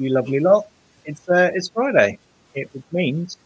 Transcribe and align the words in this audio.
Hey, 0.00 0.06
you 0.06 0.14
lovely 0.14 0.40
lot. 0.40 0.66
It's 1.04 1.28
uh, 1.28 1.50
it's 1.54 1.68
Friday. 1.68 2.18
It 2.54 2.70
which 2.72 2.84
means 2.90 3.36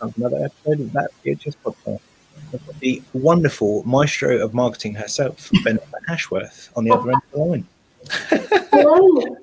another 0.00 0.44
episode 0.44 0.80
of 0.80 0.92
that 0.92 1.10
VHS 1.24 1.56
podcast. 1.64 2.00
I've 2.54 2.80
the 2.80 3.02
wonderful 3.12 3.82
maestro 3.84 4.38
of 4.38 4.54
marketing 4.54 4.94
herself, 4.94 5.50
Ben 5.64 5.80
Ashworth, 6.08 6.70
on 6.76 6.84
the 6.84 6.92
other 6.92 7.10
end 7.10 7.20
of 7.24 7.30
the 7.32 7.38
line. 7.38 7.66
Hello. 8.70 9.36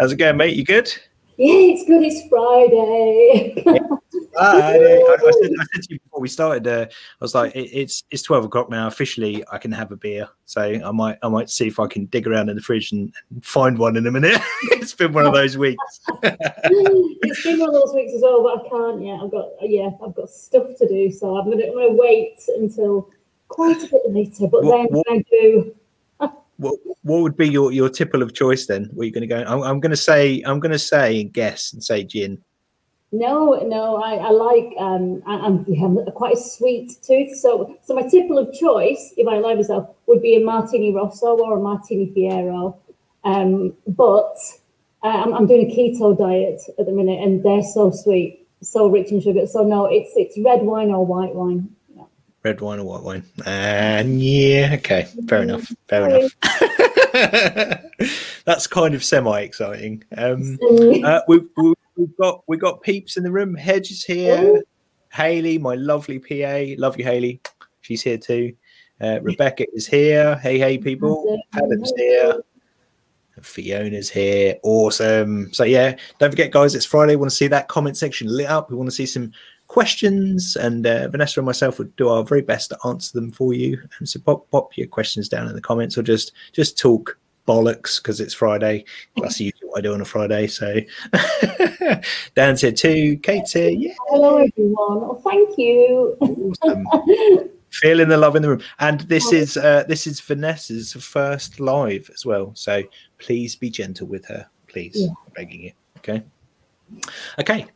How's 0.00 0.12
it 0.12 0.16
going, 0.16 0.36
mate? 0.36 0.56
You 0.56 0.64
good? 0.64 0.92
Yeah, 1.40 1.72
it's 1.72 1.86
good. 1.86 2.02
It's 2.02 2.28
Friday. 2.28 3.64
Ah, 4.38 4.58
I, 4.58 4.70
I, 4.70 5.16
I, 5.18 5.30
said, 5.42 5.50
I 5.58 5.64
said 5.74 5.82
to 5.82 5.94
you 5.94 5.98
before 6.00 6.20
we 6.20 6.28
started. 6.28 6.66
Uh, 6.66 6.86
I 6.86 7.24
was 7.24 7.34
like, 7.34 7.54
it, 7.56 7.68
it's 7.76 8.04
it's 8.10 8.22
twelve 8.22 8.44
o'clock 8.44 8.70
now. 8.70 8.86
Officially, 8.86 9.44
I 9.50 9.58
can 9.58 9.72
have 9.72 9.90
a 9.90 9.96
beer. 9.96 10.28
So 10.46 10.60
I 10.62 10.90
might 10.92 11.18
I 11.22 11.28
might 11.28 11.50
see 11.50 11.66
if 11.66 11.80
I 11.80 11.88
can 11.88 12.06
dig 12.06 12.28
around 12.28 12.48
in 12.48 12.54
the 12.54 12.62
fridge 12.62 12.92
and, 12.92 13.12
and 13.30 13.44
find 13.44 13.76
one 13.76 13.96
in 13.96 14.06
a 14.06 14.10
minute. 14.10 14.40
it's 14.70 14.94
been 14.94 15.12
one 15.12 15.26
of 15.26 15.34
those 15.34 15.58
weeks. 15.58 16.00
it's 16.22 17.42
been 17.42 17.58
one 17.58 17.70
of 17.70 17.74
those 17.74 17.92
weeks 17.92 18.14
as 18.14 18.22
well, 18.22 18.42
but 18.44 18.64
I 18.64 18.68
can't 18.68 19.02
yet. 19.02 19.18
I've 19.20 19.32
got 19.32 19.48
yeah, 19.62 19.90
I've 20.02 20.14
got 20.14 20.30
stuff 20.30 20.68
to 20.78 20.88
do, 20.88 21.10
so 21.10 21.36
I'm 21.36 21.50
gonna 21.50 21.66
I'm 21.66 21.74
gonna 21.74 21.92
wait 21.92 22.40
until 22.56 23.10
quite 23.48 23.82
a 23.82 23.88
bit 23.88 24.02
later. 24.06 24.46
But 24.46 24.62
What- 24.62 24.76
then 24.76 24.86
what- 24.90 25.06
I 25.10 25.24
do. 25.28 25.74
What 26.60 26.78
what 27.02 27.22
would 27.22 27.36
be 27.36 27.48
your 27.48 27.72
your 27.72 27.88
tipple 27.88 28.22
of 28.22 28.34
choice 28.34 28.66
then? 28.66 28.90
Where 28.92 29.06
you 29.06 29.12
going 29.12 29.28
to 29.28 29.34
go? 29.34 29.42
I'm, 29.46 29.62
I'm 29.62 29.80
going 29.80 29.90
to 29.90 29.96
say 29.96 30.42
I'm 30.46 30.60
going 30.60 30.72
to 30.72 30.78
say 30.78 31.24
guess 31.24 31.72
and 31.72 31.82
say 31.82 32.04
gin. 32.04 32.38
No, 33.12 33.54
no, 33.66 33.96
I, 33.96 34.14
I 34.14 34.30
like 34.30 34.72
um 34.78 35.22
I, 35.26 35.34
I'm 35.38 35.64
quite 36.12 36.34
a 36.34 36.40
sweet 36.40 36.96
tooth. 37.02 37.36
So 37.38 37.76
so 37.82 37.94
my 37.94 38.02
tipple 38.02 38.38
of 38.38 38.52
choice, 38.52 39.12
if 39.16 39.26
I 39.26 39.36
allow 39.36 39.54
myself, 39.54 39.88
would 40.06 40.22
be 40.22 40.36
a 40.36 40.44
martini 40.44 40.92
rosso 40.94 41.36
or 41.36 41.58
a 41.58 41.60
martini 41.60 42.12
fiero. 42.14 42.76
Um, 43.24 43.74
but 43.86 44.36
uh, 45.02 45.08
I'm, 45.08 45.34
I'm 45.34 45.46
doing 45.46 45.70
a 45.70 45.74
keto 45.74 46.16
diet 46.16 46.62
at 46.78 46.86
the 46.86 46.92
minute, 46.92 47.22
and 47.22 47.42
they're 47.42 47.62
so 47.62 47.90
sweet, 47.90 48.46
so 48.62 48.88
rich 48.88 49.10
in 49.10 49.20
sugar. 49.20 49.46
So 49.46 49.64
no, 49.64 49.86
it's 49.86 50.12
it's 50.14 50.38
red 50.38 50.62
wine 50.62 50.90
or 50.90 51.04
white 51.04 51.34
wine. 51.34 51.74
Red 52.42 52.60
wine 52.60 52.78
or 52.78 52.84
white 52.84 53.02
wine? 53.02 53.24
And 53.44 54.22
yeah, 54.22 54.70
okay, 54.78 55.06
fair 55.28 55.42
enough, 55.42 55.70
fair 55.88 56.08
enough. 56.08 56.34
That's 58.44 58.66
kind 58.66 58.94
of 58.94 59.04
semi 59.04 59.40
exciting. 59.40 60.02
Um, 60.16 60.58
uh, 61.04 61.20
we've, 61.28 61.46
we've 61.96 62.16
got 62.16 62.42
we've 62.46 62.60
got 62.60 62.82
peeps 62.82 63.16
in 63.16 63.24
the 63.24 63.30
room. 63.30 63.54
Hedge 63.54 63.90
is 63.90 64.04
here. 64.04 64.62
Haley, 65.12 65.58
my 65.58 65.74
lovely 65.74 66.18
PA, 66.18 66.80
love 66.80 66.98
you, 66.98 67.04
Haley. 67.04 67.40
She's 67.82 68.02
here 68.02 68.18
too. 68.18 68.54
Uh, 69.00 69.18
Rebecca 69.22 69.66
is 69.72 69.86
here. 69.86 70.36
Hey, 70.36 70.58
hey, 70.58 70.78
people. 70.78 71.42
Adam's 71.54 71.92
here. 71.96 72.42
Fiona's 73.42 74.10
here. 74.10 74.56
Awesome. 74.62 75.52
So 75.52 75.64
yeah, 75.64 75.96
don't 76.18 76.30
forget, 76.30 76.50
guys, 76.50 76.74
it's 76.74 76.86
Friday. 76.86 77.12
We 77.12 77.16
want 77.16 77.30
to 77.30 77.36
see 77.36 77.48
that 77.48 77.68
comment 77.68 77.96
section 77.96 78.28
lit 78.28 78.46
up. 78.46 78.70
We 78.70 78.76
want 78.76 78.88
to 78.88 78.94
see 78.94 79.06
some 79.06 79.32
questions, 79.70 80.56
and 80.56 80.84
uh, 80.84 81.06
Vanessa 81.08 81.38
and 81.38 81.46
myself 81.46 81.78
would 81.78 81.94
do 81.94 82.08
our 82.08 82.24
very 82.24 82.42
best 82.42 82.70
to 82.70 82.78
answer 82.84 83.18
them 83.18 83.30
for 83.30 83.54
you. 83.54 83.80
And 83.98 84.08
so 84.08 84.18
pop 84.18 84.50
pop 84.50 84.76
your 84.76 84.88
questions 84.88 85.28
down 85.28 85.46
in 85.46 85.54
the 85.54 85.60
comments, 85.60 85.96
or 85.96 86.02
just 86.02 86.32
just 86.52 86.76
talk 86.76 87.16
bollocks 87.46 88.02
because 88.02 88.20
it's 88.20 88.34
Friday. 88.34 88.84
That's 89.16 89.40
usually 89.40 89.68
what 89.68 89.78
I 89.78 89.82
do 89.82 89.94
on 89.94 90.00
a 90.00 90.04
Friday. 90.04 90.48
So 90.48 90.80
Dan's 92.34 92.62
here 92.62 92.72
too. 92.72 93.16
Kate's 93.18 93.52
here. 93.52 93.70
Yeah. 93.70 93.94
Hello, 94.08 94.38
everyone. 94.38 94.76
Oh, 94.78 95.22
thank 95.24 95.56
you. 95.56 96.16
Awesome. 96.20 96.84
Feeling 97.70 98.08
the 98.08 98.16
love 98.16 98.34
in 98.34 98.42
the 98.42 98.48
room, 98.48 98.62
and 98.80 99.02
this 99.02 99.32
is 99.32 99.56
uh, 99.56 99.84
this 99.86 100.08
is 100.08 100.18
Vanessa's 100.18 100.94
first 100.94 101.60
live 101.60 102.10
as 102.12 102.26
well. 102.26 102.50
So 102.56 102.82
please 103.18 103.54
be 103.54 103.70
gentle 103.70 104.08
with 104.08 104.26
her, 104.26 104.48
please. 104.66 104.96
Yeah. 104.96 105.10
Begging 105.36 105.62
you. 105.62 105.72
Okay. 105.98 106.24
Okay. 107.38 107.66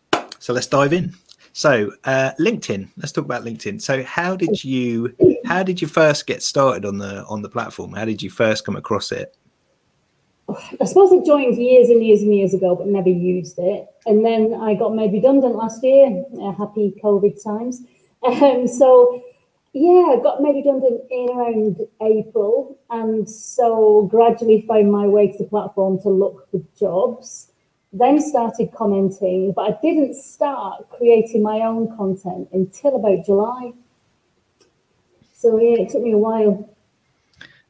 So 0.40 0.52
let's 0.52 0.66
dive 0.66 0.92
in. 0.92 1.14
So 1.54 1.92
uh, 2.02 2.32
LinkedIn. 2.40 2.90
Let's 2.96 3.12
talk 3.12 3.24
about 3.24 3.44
LinkedIn. 3.44 3.80
So 3.80 4.02
how 4.02 4.34
did 4.34 4.64
you 4.64 5.14
how 5.44 5.62
did 5.62 5.80
you 5.80 5.86
first 5.86 6.26
get 6.26 6.42
started 6.42 6.84
on 6.84 6.98
the 6.98 7.24
on 7.26 7.42
the 7.42 7.48
platform? 7.48 7.92
How 7.92 8.04
did 8.04 8.20
you 8.20 8.28
first 8.28 8.66
come 8.66 8.74
across 8.74 9.12
it? 9.12 9.36
I 10.48 10.84
suppose 10.84 11.12
I 11.12 11.24
joined 11.24 11.56
years 11.56 11.88
and 11.88 12.04
years 12.04 12.22
and 12.22 12.34
years 12.34 12.54
ago, 12.54 12.74
but 12.74 12.88
never 12.88 13.08
used 13.08 13.58
it. 13.58 13.86
And 14.04 14.26
then 14.26 14.52
I 14.60 14.74
got 14.74 14.94
made 14.94 15.12
redundant 15.12 15.54
last 15.54 15.82
year. 15.82 16.24
Uh, 16.42 16.52
happy 16.52 17.00
COVID 17.02 17.42
times. 17.42 17.82
Um, 18.24 18.66
so, 18.66 19.22
yeah, 19.72 20.16
I 20.16 20.20
got 20.22 20.42
made 20.42 20.56
redundant 20.56 21.02
in 21.10 21.30
around 21.30 21.76
April. 22.02 22.78
And 22.90 23.28
so 23.30 24.08
gradually 24.10 24.66
found 24.68 24.92
my 24.92 25.06
way 25.06 25.32
to 25.32 25.38
the 25.38 25.44
platform 25.44 26.00
to 26.02 26.10
look 26.10 26.50
for 26.50 26.62
jobs. 26.78 27.52
Then 27.96 28.20
started 28.20 28.72
commenting, 28.74 29.52
but 29.52 29.72
I 29.72 29.78
didn't 29.80 30.14
start 30.14 30.90
creating 30.90 31.42
my 31.42 31.60
own 31.60 31.96
content 31.96 32.48
until 32.52 32.96
about 32.96 33.24
July. 33.24 33.72
So, 35.32 35.58
yeah, 35.60 35.82
it 35.82 35.90
took 35.90 36.02
me 36.02 36.10
a 36.10 36.18
while. 36.18 36.68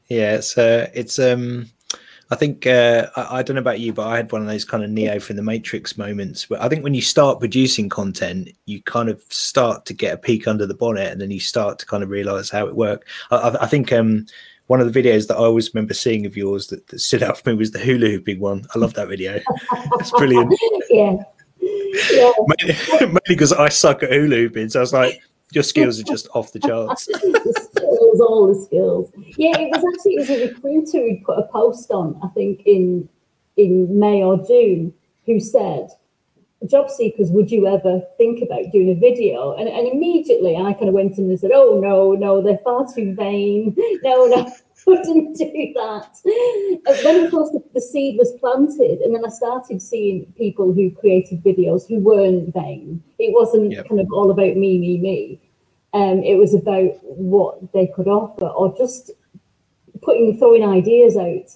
Yeah, 0.07 0.33
it's 0.33 0.57
uh, 0.57 0.89
it's 0.95 1.19
um, 1.19 1.69
I 2.31 2.35
think 2.35 2.65
uh, 2.65 3.07
I, 3.15 3.37
I 3.37 3.43
don't 3.43 3.55
know 3.55 3.61
about 3.61 3.79
you, 3.79 3.93
but 3.93 4.07
I 4.07 4.17
had 4.17 4.31
one 4.31 4.41
of 4.41 4.47
those 4.47 4.65
kind 4.65 4.83
of 4.83 4.89
Neo 4.89 5.19
from 5.19 5.35
the 5.35 5.43
Matrix 5.43 5.95
moments. 5.95 6.47
But 6.47 6.59
I 6.59 6.69
think 6.69 6.83
when 6.83 6.95
you 6.95 7.01
start 7.01 7.39
producing 7.39 7.87
content, 7.89 8.49
you 8.65 8.81
kind 8.81 9.09
of 9.09 9.21
start 9.29 9.85
to 9.85 9.93
get 9.93 10.13
a 10.13 10.17
peek 10.17 10.47
under 10.47 10.65
the 10.65 10.73
bonnet, 10.73 11.11
and 11.11 11.21
then 11.21 11.29
you 11.29 11.39
start 11.39 11.77
to 11.79 11.85
kind 11.85 12.01
of 12.01 12.09
realize 12.09 12.49
how 12.49 12.65
it 12.65 12.75
worked. 12.75 13.07
I, 13.29 13.35
I, 13.35 13.63
I 13.63 13.67
think 13.67 13.91
um, 13.91 14.25
one 14.67 14.81
of 14.81 14.91
the 14.91 15.03
videos 15.03 15.27
that 15.27 15.35
I 15.35 15.41
always 15.41 15.73
remember 15.73 15.93
seeing 15.93 16.25
of 16.25 16.35
yours 16.35 16.67
that, 16.67 16.87
that 16.87 16.99
stood 16.99 17.23
out 17.23 17.37
for 17.37 17.49
me 17.51 17.55
was 17.55 17.71
the 17.71 17.79
hula 17.79 18.07
hooping 18.07 18.39
one. 18.39 18.65
I 18.73 18.79
love 18.79 18.93
that 18.95 19.07
video. 19.07 19.39
It's 19.99 20.11
brilliant. 20.11 20.53
yeah. 20.89 21.17
Yeah. 22.11 22.31
Mainly 23.01 23.19
because 23.27 23.53
I 23.53 23.69
suck 23.69 24.03
at 24.03 24.11
hula 24.11 24.35
hooping, 24.35 24.69
so 24.69 24.79
I 24.79 24.81
was 24.81 24.93
like, 24.93 25.21
your 25.51 25.63
skills 25.63 25.99
are 25.99 26.03
just 26.03 26.27
off 26.33 26.51
the 26.51 26.59
charts. 26.59 27.03
skills, 27.13 28.19
all 28.19 28.53
the 28.53 28.65
skills. 28.65 29.11
Yeah, 29.37 29.57
it 29.57 29.69
was 29.71 29.83
actually 29.93 30.15
it 30.15 30.19
was 30.19 30.29
a 30.29 30.47
recruiter 30.47 31.09
who 31.09 31.23
put 31.25 31.39
a 31.39 31.43
post 31.43 31.91
on, 31.91 32.19
I 32.23 32.27
think 32.29 32.63
in 32.65 33.07
in 33.57 33.99
May 33.99 34.21
or 34.23 34.37
June, 34.45 34.93
who 35.25 35.39
said, 35.39 35.89
"Job 36.67 36.89
seekers, 36.89 37.31
would 37.31 37.51
you 37.51 37.67
ever 37.67 38.01
think 38.17 38.41
about 38.41 38.71
doing 38.71 38.89
a 38.89 38.95
video?" 38.95 39.53
And, 39.55 39.67
and 39.67 39.87
immediately, 39.87 40.55
I 40.55 40.73
kind 40.73 40.87
of 40.89 40.93
went 40.93 41.17
in 41.17 41.29
and 41.29 41.39
said, 41.39 41.51
"Oh 41.53 41.79
no, 41.79 42.13
no, 42.13 42.41
they're 42.41 42.57
far 42.59 42.85
too 42.93 43.13
vain. 43.15 43.75
No, 44.03 44.25
no." 44.27 44.51
Wouldn't 44.87 45.35
do 45.35 45.73
that. 45.73 46.15
And 46.85 46.97
then, 47.03 47.25
of 47.25 47.31
course, 47.31 47.49
the, 47.49 47.63
the 47.73 47.81
seed 47.81 48.19
was 48.19 48.31
planted, 48.39 48.99
and 49.01 49.15
then 49.15 49.25
I 49.25 49.29
started 49.29 49.81
seeing 49.81 50.31
people 50.37 50.73
who 50.73 50.91
created 50.91 51.43
videos 51.43 51.87
who 51.87 51.97
weren't 51.97 52.53
vain. 52.53 53.01
It 53.17 53.33
wasn't 53.33 53.71
Yep. 53.71 53.89
kind 53.89 53.99
of 53.99 54.07
all 54.13 54.29
about 54.29 54.55
me, 54.57 54.77
me, 54.77 54.99
me 54.99 55.41
um, 55.95 56.21
it 56.23 56.35
was 56.37 56.53
about 56.53 56.91
what 57.03 57.71
they 57.71 57.87
could 57.87 58.07
offer 58.07 58.47
or 58.47 58.75
just 58.77 59.11
putting 60.01 60.37
throwing 60.37 60.63
ideas 60.63 61.15
out 61.15 61.49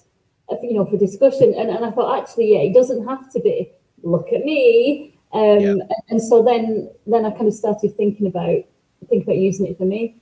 uh, 0.50 0.56
you 0.62 0.72
know 0.72 0.86
for 0.86 0.96
discussion 0.96 1.54
and, 1.56 1.68
and 1.68 1.84
i 1.84 1.90
thought 1.90 2.18
actually 2.20 2.52
yeah 2.54 2.60
it 2.60 2.72
doesn't 2.72 3.06
have 3.06 3.30
to 3.30 3.38
be 3.40 3.70
look 4.02 4.32
at 4.32 4.44
me 4.44 5.14
um, 5.32 5.60
Yeah. 5.60 5.74
and 6.08 6.20
so 6.20 6.42
then 6.42 6.90
then 7.06 7.24
i 7.24 7.30
kind 7.30 7.46
of 7.46 7.54
started 7.54 7.96
thinking 7.96 8.26
about 8.26 8.62
think 9.08 9.24
about 9.24 9.36
using 9.36 9.66
it 9.66 9.78
for 9.78 9.84
me 9.84 10.16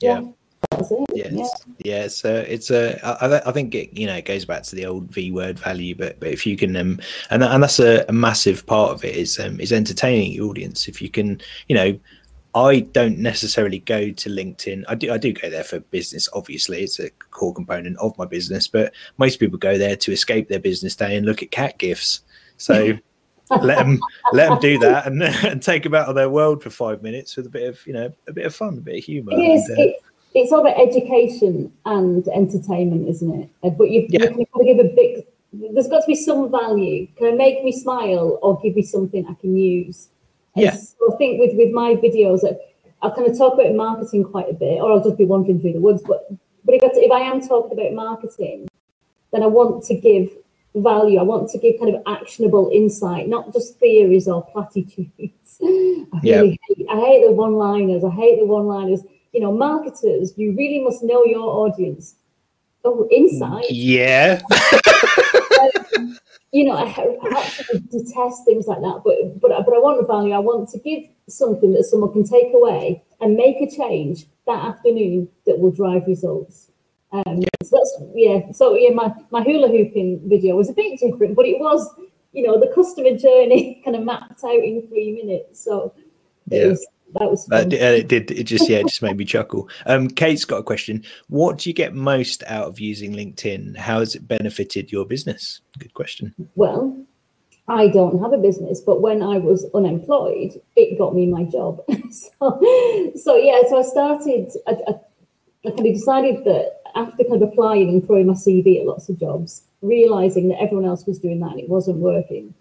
Yeah. 0.00 0.22
that 0.70 0.78
was 0.78 0.90
it 0.92 0.98
yeah, 1.14 1.28
yeah 1.30 1.42
it's, 1.42 1.66
yeah, 1.78 2.04
it's 2.04 2.24
a, 2.24 2.52
it's 2.52 2.70
a. 2.70 3.44
I, 3.46 3.52
think 3.52 3.74
it, 3.74 3.96
you 3.96 4.06
know, 4.06 4.16
it 4.16 4.24
goes 4.24 4.44
back 4.44 4.62
to 4.64 4.76
the 4.76 4.86
old 4.86 5.10
V 5.10 5.30
word 5.30 5.58
value, 5.58 5.94
but 5.94 6.20
but 6.20 6.28
if 6.28 6.46
you 6.46 6.56
can, 6.56 6.76
um, 6.76 7.00
and 7.30 7.42
and 7.42 7.62
that's 7.62 7.80
a, 7.80 8.04
a 8.08 8.12
massive 8.12 8.66
part 8.66 8.92
of 8.92 9.04
it 9.04 9.16
is 9.16 9.38
um, 9.38 9.58
is 9.60 9.72
entertaining 9.72 10.32
your 10.32 10.50
audience. 10.50 10.88
If 10.88 11.00
you 11.00 11.08
can, 11.08 11.40
you 11.68 11.74
know, 11.74 11.98
I 12.54 12.80
don't 12.80 13.18
necessarily 13.18 13.78
go 13.80 14.10
to 14.10 14.28
LinkedIn. 14.28 14.84
I 14.88 14.94
do 14.94 15.12
I 15.12 15.18
do 15.18 15.32
go 15.32 15.48
there 15.50 15.64
for 15.64 15.80
business. 15.80 16.28
Obviously, 16.34 16.82
it's 16.82 16.98
a 16.98 17.10
core 17.30 17.54
component 17.54 17.96
of 17.98 18.16
my 18.18 18.26
business, 18.26 18.66
but 18.68 18.92
most 19.18 19.38
people 19.38 19.58
go 19.58 19.78
there 19.78 19.96
to 19.96 20.12
escape 20.12 20.48
their 20.48 20.58
business 20.58 20.96
day 20.96 21.16
and 21.16 21.26
look 21.26 21.42
at 21.42 21.50
cat 21.50 21.78
gifs. 21.78 22.22
So. 22.60 22.98
let 23.62 23.78
them 23.78 24.00
let 24.32 24.48
them 24.48 24.58
do 24.60 24.78
that 24.78 25.08
and, 25.08 25.20
and 25.44 25.60
take 25.60 25.82
them 25.82 25.92
out 25.92 26.08
of 26.08 26.14
their 26.14 26.30
world 26.30 26.62
for 26.62 26.70
five 26.70 27.02
minutes 27.02 27.36
with 27.36 27.46
a 27.46 27.50
bit 27.50 27.68
of 27.68 27.84
you 27.84 27.92
know 27.92 28.12
a 28.28 28.32
bit 28.32 28.46
of 28.46 28.54
fun 28.54 28.78
a 28.78 28.80
bit 28.80 28.98
of 28.98 29.04
humor 29.04 29.32
it 29.32 29.42
is 29.42 29.68
and, 29.68 29.78
uh, 29.78 29.82
it, 29.82 29.96
it's 30.34 30.52
all 30.52 30.60
about 30.60 30.78
education 30.78 31.72
and 31.86 32.28
entertainment 32.28 33.08
isn't 33.08 33.40
it 33.42 33.50
Uh, 33.64 33.70
but 33.70 33.90
you've, 33.90 34.08
Yeah. 34.08 34.30
you've 34.36 34.48
got 34.52 34.60
to 34.60 34.64
give 34.64 34.78
a 34.78 34.88
big 34.94 35.24
there's 35.52 35.88
got 35.88 35.98
to 36.02 36.06
be 36.06 36.14
some 36.14 36.48
value 36.48 37.08
can 37.16 37.26
it 37.26 37.36
make 37.36 37.64
me 37.64 37.72
smile 37.72 38.38
or 38.40 38.60
give 38.60 38.76
me 38.76 38.82
something 38.82 39.26
i 39.26 39.34
can 39.34 39.56
use 39.56 40.10
And 40.54 40.66
Yeah. 40.66 40.76
so 40.76 41.12
i 41.12 41.16
think 41.16 41.40
with 41.40 41.56
with 41.56 41.72
my 41.72 41.96
videos 41.96 42.48
I- 42.48 42.56
i'll 43.02 43.10
kind 43.12 43.26
of 43.28 43.36
talk 43.36 43.54
about 43.54 43.74
marketing 43.74 44.22
quite 44.22 44.48
a 44.48 44.54
bit 44.54 44.80
or 44.80 44.92
i'll 44.92 45.02
just 45.02 45.18
be 45.18 45.24
wandering 45.24 45.60
through 45.60 45.72
the 45.72 45.80
woods 45.80 46.04
but 46.06 46.28
but 46.64 46.76
if, 46.76 46.84
I, 46.84 46.90
if 46.94 47.10
i 47.10 47.20
am 47.20 47.40
talking 47.40 47.76
about 47.76 47.92
marketing 47.94 48.68
then 49.32 49.42
i 49.42 49.46
want 49.46 49.82
to 49.86 49.94
give 49.94 50.28
value 50.76 51.18
i 51.18 51.22
want 51.22 51.48
to 51.50 51.58
give 51.58 51.74
kind 51.80 51.94
of 51.94 52.02
actionable 52.06 52.70
insight 52.72 53.28
not 53.28 53.52
just 53.52 53.78
theories 53.80 54.28
or 54.28 54.44
platitudes 54.52 55.58
I 55.62 56.20
Yeah. 56.22 56.40
really 56.40 56.58
hate, 56.68 56.86
I 56.90 57.00
hate 57.00 57.26
the 57.26 57.32
one-liners. 57.32 58.02
I 58.04 58.10
hate 58.10 58.38
the 58.38 58.46
one-liners. 58.46 59.00
You 59.32 59.40
know, 59.40 59.52
marketers, 59.52 60.32
you 60.36 60.54
really 60.56 60.78
must 60.82 61.02
know 61.02 61.24
your 61.24 61.42
audience. 61.66 62.14
Oh, 62.84 63.06
inside. 63.10 63.64
Yeah. 63.68 64.40
um, 65.60 66.18
you 66.52 66.64
know, 66.64 66.72
I, 66.76 66.84
I 66.86 67.40
actually 67.42 67.80
detest 67.90 68.44
things 68.46 68.66
like 68.66 68.80
that, 68.80 69.02
but 69.04 69.38
but 69.40 69.50
but 69.66 69.74
I 69.74 69.78
want 69.78 70.06
value. 70.06 70.32
I 70.32 70.38
want 70.38 70.68
to 70.70 70.78
give 70.78 71.04
something 71.28 71.72
that 71.74 71.84
someone 71.84 72.12
can 72.12 72.24
take 72.24 72.54
away 72.54 73.02
and 73.20 73.36
make 73.36 73.56
a 73.60 73.70
change 73.70 74.26
that 74.46 74.64
afternoon 74.64 75.28
that 75.46 75.58
will 75.58 75.70
drive 75.72 76.06
results. 76.06 76.69
Um, 77.12 77.42
so 77.62 77.76
that's 77.76 77.98
yeah. 78.14 78.52
So 78.52 78.76
yeah, 78.76 78.94
my 78.94 79.12
my 79.30 79.42
hula 79.42 79.68
hooping 79.68 80.28
video 80.28 80.56
was 80.56 80.70
a 80.70 80.72
bit 80.72 80.98
different, 81.00 81.34
but 81.34 81.46
it 81.46 81.58
was 81.58 81.88
you 82.32 82.46
know 82.46 82.58
the 82.58 82.72
customer 82.74 83.16
journey 83.16 83.82
kind 83.84 83.96
of 83.96 84.04
mapped 84.04 84.44
out 84.44 84.54
in 84.54 84.86
three 84.88 85.12
minutes. 85.12 85.64
So 85.64 85.94
yeah. 86.48 86.68
Was, 86.68 86.86
that 87.14 87.30
was 87.30 87.46
fun. 87.46 87.72
it 87.72 88.08
did 88.08 88.30
it 88.30 88.44
just 88.44 88.68
yeah 88.68 88.78
it 88.78 88.86
just 88.86 89.02
made 89.02 89.16
me 89.16 89.24
chuckle 89.24 89.68
um 89.86 90.08
kate's 90.08 90.44
got 90.44 90.58
a 90.58 90.62
question 90.62 91.02
what 91.28 91.58
do 91.58 91.68
you 91.68 91.74
get 91.74 91.92
most 91.92 92.44
out 92.46 92.68
of 92.68 92.78
using 92.78 93.12
linkedin 93.12 93.76
how 93.76 93.98
has 93.98 94.14
it 94.14 94.28
benefited 94.28 94.92
your 94.92 95.04
business 95.04 95.60
good 95.78 95.92
question 95.94 96.32
well 96.54 96.96
i 97.66 97.88
don't 97.88 98.22
have 98.22 98.32
a 98.32 98.38
business 98.38 98.80
but 98.80 99.00
when 99.00 99.22
i 99.22 99.38
was 99.38 99.66
unemployed 99.74 100.52
it 100.76 100.96
got 100.98 101.14
me 101.14 101.26
my 101.26 101.42
job 101.44 101.82
so, 102.10 103.12
so 103.16 103.36
yeah 103.36 103.60
so 103.68 103.78
i 103.78 103.82
started 103.82 104.48
I, 104.68 104.72
I, 104.86 104.92
I 105.66 105.70
kind 105.70 105.86
of 105.86 105.94
decided 105.94 106.44
that 106.44 106.79
after 106.94 107.24
kind 107.24 107.42
of 107.42 107.48
applying 107.48 107.88
and 107.88 108.06
throwing 108.06 108.26
my 108.26 108.34
cv 108.34 108.80
at 108.80 108.86
lots 108.86 109.08
of 109.08 109.18
jobs 109.18 109.62
realizing 109.82 110.48
that 110.48 110.60
everyone 110.60 110.84
else 110.84 111.06
was 111.06 111.18
doing 111.18 111.40
that 111.40 111.52
and 111.52 111.60
it 111.60 111.68
wasn't 111.68 111.96
working 111.96 112.54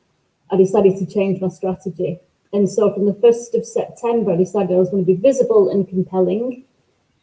i 0.51 0.57
decided 0.57 0.97
to 0.97 1.05
change 1.05 1.41
my 1.41 1.47
strategy 1.47 2.19
and 2.51 2.69
so 2.69 2.91
from 2.93 3.05
the 3.05 3.13
1st 3.13 3.53
of 3.55 3.65
September, 3.65 4.31
I 4.31 4.37
decided 4.37 4.75
I 4.75 4.79
was 4.79 4.89
going 4.89 5.05
to 5.05 5.13
be 5.13 5.19
visible 5.19 5.69
and 5.69 5.87
compelling. 5.87 6.65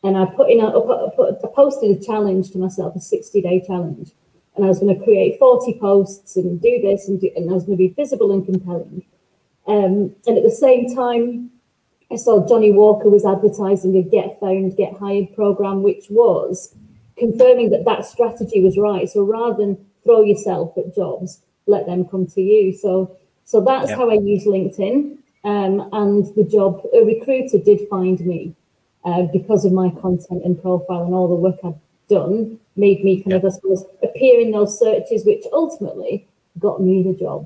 And 0.04 0.16
I 0.16 0.26
put 0.26 0.50
in 0.50 0.60
a, 0.60 0.68
I, 0.68 1.30
I 1.30 1.48
posted 1.52 1.96
a 1.96 2.04
challenge 2.04 2.50
to 2.52 2.58
myself, 2.58 2.94
a 2.94 3.00
60 3.00 3.42
day 3.42 3.62
challenge. 3.66 4.12
And 4.54 4.64
I 4.64 4.68
was 4.68 4.78
going 4.78 4.96
to 4.96 5.04
create 5.04 5.38
40 5.38 5.78
posts 5.80 6.36
and 6.36 6.60
do 6.62 6.80
this, 6.80 7.08
and, 7.08 7.20
do, 7.20 7.30
and 7.36 7.50
I 7.50 7.54
was 7.54 7.64
going 7.64 7.76
to 7.76 7.82
be 7.82 7.92
visible 7.92 8.32
and 8.32 8.44
compelling. 8.44 9.04
Um, 9.66 10.14
and 10.26 10.38
at 10.38 10.44
the 10.44 10.50
same 10.50 10.94
time, 10.94 11.50
I 12.10 12.16
saw 12.16 12.46
Johnny 12.48 12.70
Walker 12.70 13.10
was 13.10 13.26
advertising 13.26 13.96
a 13.96 14.02
Get 14.02 14.38
Found, 14.40 14.76
Get 14.76 14.96
Hired 14.96 15.34
program, 15.34 15.82
which 15.82 16.06
was 16.08 16.74
confirming 17.18 17.70
that 17.70 17.84
that 17.84 18.06
strategy 18.06 18.62
was 18.62 18.78
right. 18.78 19.08
So 19.08 19.22
rather 19.22 19.56
than 19.56 19.86
throw 20.04 20.22
yourself 20.22 20.76
at 20.76 20.94
jobs, 20.94 21.40
let 21.66 21.86
them 21.86 22.04
come 22.04 22.26
to 22.28 22.40
you. 22.40 22.72
So 22.76 23.16
so 23.44 23.60
that's 23.60 23.92
how 23.92 24.10
I 24.10 24.14
use 24.14 24.44
LinkedIn. 24.44 25.18
Um, 25.44 25.88
and 25.92 26.26
the 26.34 26.42
job, 26.42 26.82
a 26.92 27.04
recruiter 27.04 27.58
did 27.58 27.88
find 27.88 28.18
me 28.20 28.56
uh, 29.04 29.22
because 29.32 29.64
of 29.64 29.72
my 29.72 29.90
content 29.90 30.44
and 30.44 30.60
profile 30.60 31.04
and 31.04 31.14
all 31.14 31.28
the 31.28 31.36
work 31.36 31.60
I've 31.62 31.78
done, 32.08 32.58
made 32.74 33.04
me 33.04 33.22
kind 33.22 33.34
of, 33.34 33.44
I 33.44 33.50
suppose, 33.50 33.84
appear 34.02 34.40
in 34.40 34.50
those 34.50 34.76
searches, 34.76 35.24
which 35.24 35.44
ultimately 35.52 36.26
got 36.58 36.82
me 36.82 37.04
the 37.04 37.14
job. 37.14 37.44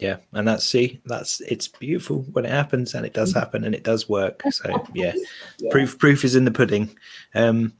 Yeah, 0.00 0.16
and 0.32 0.48
that's 0.48 0.66
see, 0.66 1.00
that's 1.06 1.40
it's 1.42 1.68
beautiful 1.68 2.22
when 2.32 2.44
it 2.44 2.50
happens, 2.50 2.92
and 2.94 3.06
it 3.06 3.14
does 3.14 3.30
mm-hmm. 3.30 3.38
happen, 3.38 3.64
and 3.64 3.76
it 3.76 3.84
does 3.84 4.08
work. 4.08 4.42
So 4.50 4.84
yeah, 4.92 5.14
yeah. 5.58 5.70
proof 5.70 5.96
proof 5.98 6.24
is 6.24 6.34
in 6.34 6.44
the 6.44 6.50
pudding. 6.50 6.96
Um, 7.36 7.72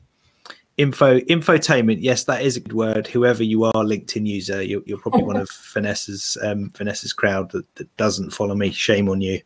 info 0.79 1.21
infotainment 1.21 1.99
yes 2.01 2.25
that 2.25 2.43
is 2.43 2.57
a 2.57 2.61
good 2.61 2.73
word. 2.73 3.07
Whoever 3.07 3.43
you 3.43 3.65
are 3.65 3.73
linkedin 3.73 4.27
user 4.27 4.63
you're, 4.63 4.83
you're 4.87 4.99
probably 4.99 5.23
one 5.23 5.37
of 5.37 5.49
vanessa's 5.73 6.39
um, 6.43 6.71
vanessa's 6.71 7.13
crowd 7.13 7.51
that, 7.51 7.73
that, 7.77 7.97
doesn't 7.97 8.31
follow 8.31 8.55
me. 8.55 8.71
Shame 8.71 9.09
on 9.09 9.21
you. 9.21 9.41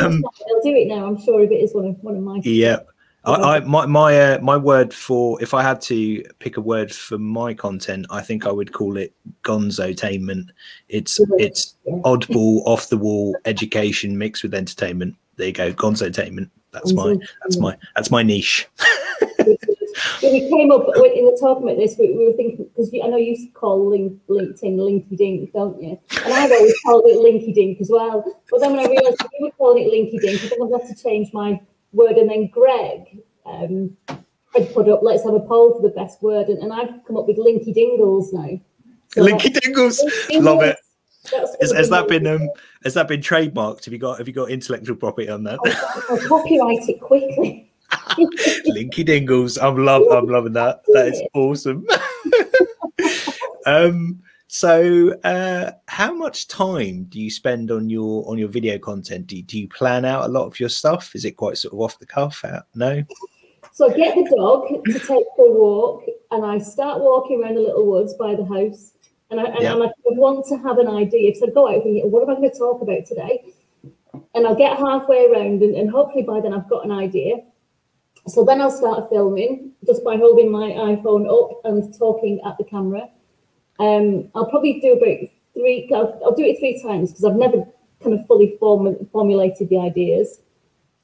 Um, 0.00 0.24
i'll 0.24 0.62
do 0.62 0.74
it 0.74 0.88
now 0.88 1.06
i'm 1.06 1.20
sure 1.20 1.40
if 1.42 1.50
it 1.50 1.56
is 1.56 1.74
one 1.74 1.86
of 1.86 1.96
one 2.02 2.16
of 2.16 2.22
my 2.22 2.40
yeah. 2.42 2.78
I, 3.24 3.56
I, 3.56 3.60
my 3.60 3.86
my 3.86 4.20
uh, 4.20 4.38
my 4.40 4.56
word 4.56 4.92
for 4.92 5.42
if 5.42 5.54
I 5.54 5.62
had 5.62 5.80
to 5.82 6.22
pick 6.40 6.56
a 6.56 6.60
word 6.60 6.92
for 6.92 7.16
my 7.16 7.54
content, 7.54 8.06
I 8.10 8.20
think 8.20 8.46
I 8.46 8.52
would 8.52 8.72
call 8.72 8.98
it 8.98 9.14
gonzotainment. 9.42 10.50
It's 10.88 11.18
it's 11.38 11.74
oddball, 11.86 12.62
off 12.66 12.90
the 12.90 12.98
wall 12.98 13.34
education 13.46 14.18
mixed 14.18 14.42
with 14.42 14.52
entertainment. 14.52 15.16
There 15.36 15.46
you 15.46 15.52
go, 15.52 15.72
gonzotainment. 15.72 16.50
That's 16.74 16.92
my 16.92 17.16
that's 17.42 17.56
my 17.56 17.76
that's 17.94 18.10
my 18.10 18.22
niche. 18.22 18.68
we 20.22 20.40
came 20.50 20.72
up 20.72 20.86
in 20.88 21.24
the 21.24 21.36
talking 21.40 21.64
about 21.64 21.76
this, 21.76 21.96
we, 21.98 22.12
we 22.12 22.26
were 22.26 22.32
thinking 22.32 22.66
because 22.66 22.90
I 22.92 23.06
know 23.06 23.16
you 23.16 23.36
call 23.54 23.88
link, 23.88 24.20
LinkedIn 24.28 24.76
Linky 24.76 25.16
Dink, 25.16 25.52
don't 25.52 25.80
you? 25.80 25.98
And 26.24 26.32
I've 26.32 26.50
always 26.50 26.74
called 26.84 27.04
it 27.06 27.18
Linky 27.18 27.54
Dink 27.54 27.80
as 27.80 27.90
well. 27.90 28.24
But 28.50 28.60
then 28.60 28.72
when 28.72 28.80
I 28.80 28.88
realised 28.88 29.22
you 29.38 29.46
were 29.46 29.50
calling 29.52 29.84
it 29.84 29.92
Linky 29.92 30.20
Dink, 30.20 30.42
I 30.42 30.48
think 30.48 30.62
I've 30.62 30.70
got 30.70 30.88
to 30.88 31.02
change 31.02 31.32
my 31.32 31.60
word. 31.92 32.16
And 32.16 32.28
then 32.28 32.48
Greg 32.48 33.22
um, 33.46 33.96
had 34.54 34.72
put 34.74 34.88
up, 34.88 35.00
let's 35.02 35.24
have 35.24 35.34
a 35.34 35.40
poll 35.40 35.74
for 35.74 35.82
the 35.82 35.94
best 35.94 36.22
word, 36.22 36.48
and, 36.48 36.62
and 36.62 36.72
I've 36.72 37.04
come 37.06 37.16
up 37.16 37.26
with 37.26 37.38
Linky 37.38 37.72
Dingles 37.72 38.32
now. 38.32 38.60
So 39.10 39.22
Linky 39.22 39.60
Dingles, 39.60 40.02
love 40.32 40.62
it. 40.62 40.76
Has, 41.30 41.72
has 41.72 41.90
that 41.90 42.08
been 42.08 42.26
um 42.26 42.48
has 42.82 42.94
that 42.94 43.08
been 43.08 43.20
trademarked? 43.20 43.84
Have 43.84 43.92
you 43.92 43.98
got 43.98 44.18
have 44.18 44.28
you 44.28 44.34
got 44.34 44.50
intellectual 44.50 44.96
property 44.96 45.28
on 45.28 45.44
that? 45.44 45.58
I'll, 45.64 46.16
I'll 46.16 46.28
copyright 46.28 46.88
it 46.88 47.00
quickly. 47.00 47.70
Linky 47.90 49.04
Dingles. 49.04 49.58
I'm 49.58 49.84
love 49.84 50.02
I'm 50.10 50.26
loving 50.26 50.52
that. 50.54 50.82
That 50.88 51.08
is 51.08 51.22
awesome. 51.34 51.86
um 53.66 54.22
so 54.46 55.14
uh 55.24 55.72
how 55.88 56.14
much 56.14 56.46
time 56.48 57.04
do 57.04 57.20
you 57.20 57.30
spend 57.30 57.70
on 57.70 57.88
your 57.88 58.28
on 58.28 58.36
your 58.36 58.48
video 58.48 58.78
content? 58.78 59.26
Do, 59.26 59.40
do 59.42 59.58
you 59.58 59.68
plan 59.68 60.04
out 60.04 60.24
a 60.24 60.28
lot 60.28 60.46
of 60.46 60.60
your 60.60 60.68
stuff? 60.68 61.14
Is 61.14 61.24
it 61.24 61.32
quite 61.32 61.56
sort 61.56 61.74
of 61.74 61.80
off 61.80 61.98
the 61.98 62.06
cuff? 62.06 62.44
Out? 62.44 62.64
No. 62.74 63.02
So 63.72 63.90
I 63.90 63.96
get 63.96 64.14
the 64.14 64.36
dog 64.36 64.84
to 64.84 64.92
take 64.92 65.26
for 65.36 65.46
a 65.46 65.50
walk 65.50 66.04
and 66.30 66.44
I 66.44 66.58
start 66.58 67.00
walking 67.00 67.42
around 67.42 67.56
the 67.56 67.62
little 67.62 67.86
woods 67.90 68.14
by 68.14 68.34
the 68.34 68.44
house 68.44 68.92
and 69.38 69.46
I, 69.46 69.50
and, 69.50 69.62
yeah. 69.62 69.72
and 69.74 69.82
I 69.82 69.90
want 70.10 70.46
to 70.46 70.56
have 70.58 70.78
an 70.78 70.88
idea. 70.88 71.34
So 71.34 71.46
I 71.46 71.50
go 71.50 71.68
out 71.68 71.84
and 71.84 72.12
what 72.12 72.22
am 72.22 72.30
I 72.30 72.34
going 72.34 72.50
to 72.50 72.58
talk 72.58 72.82
about 72.82 73.04
today? 73.06 73.52
And 74.34 74.46
I'll 74.46 74.54
get 74.54 74.78
halfway 74.78 75.26
around 75.26 75.62
and, 75.62 75.74
and 75.74 75.90
hopefully 75.90 76.22
by 76.22 76.40
then 76.40 76.52
I've 76.52 76.68
got 76.68 76.84
an 76.84 76.92
idea. 76.92 77.36
So 78.26 78.44
then 78.44 78.60
I'll 78.60 78.70
start 78.70 79.10
filming 79.10 79.72
just 79.86 80.02
by 80.04 80.16
holding 80.16 80.50
my 80.50 80.70
iPhone 80.70 81.28
up 81.28 81.60
and 81.64 81.96
talking 81.98 82.40
at 82.46 82.56
the 82.58 82.64
camera. 82.64 83.08
Um, 83.78 84.30
I'll 84.34 84.48
probably 84.48 84.80
do 84.80 84.92
about 84.92 85.28
three, 85.52 85.90
I'll, 85.94 86.20
I'll 86.24 86.34
do 86.34 86.44
it 86.44 86.58
three 86.58 86.80
times 86.82 87.10
because 87.10 87.24
I've 87.24 87.36
never 87.36 87.64
kind 88.02 88.18
of 88.18 88.26
fully 88.26 88.56
form, 88.58 88.96
formulated 89.12 89.68
the 89.68 89.78
ideas. 89.78 90.40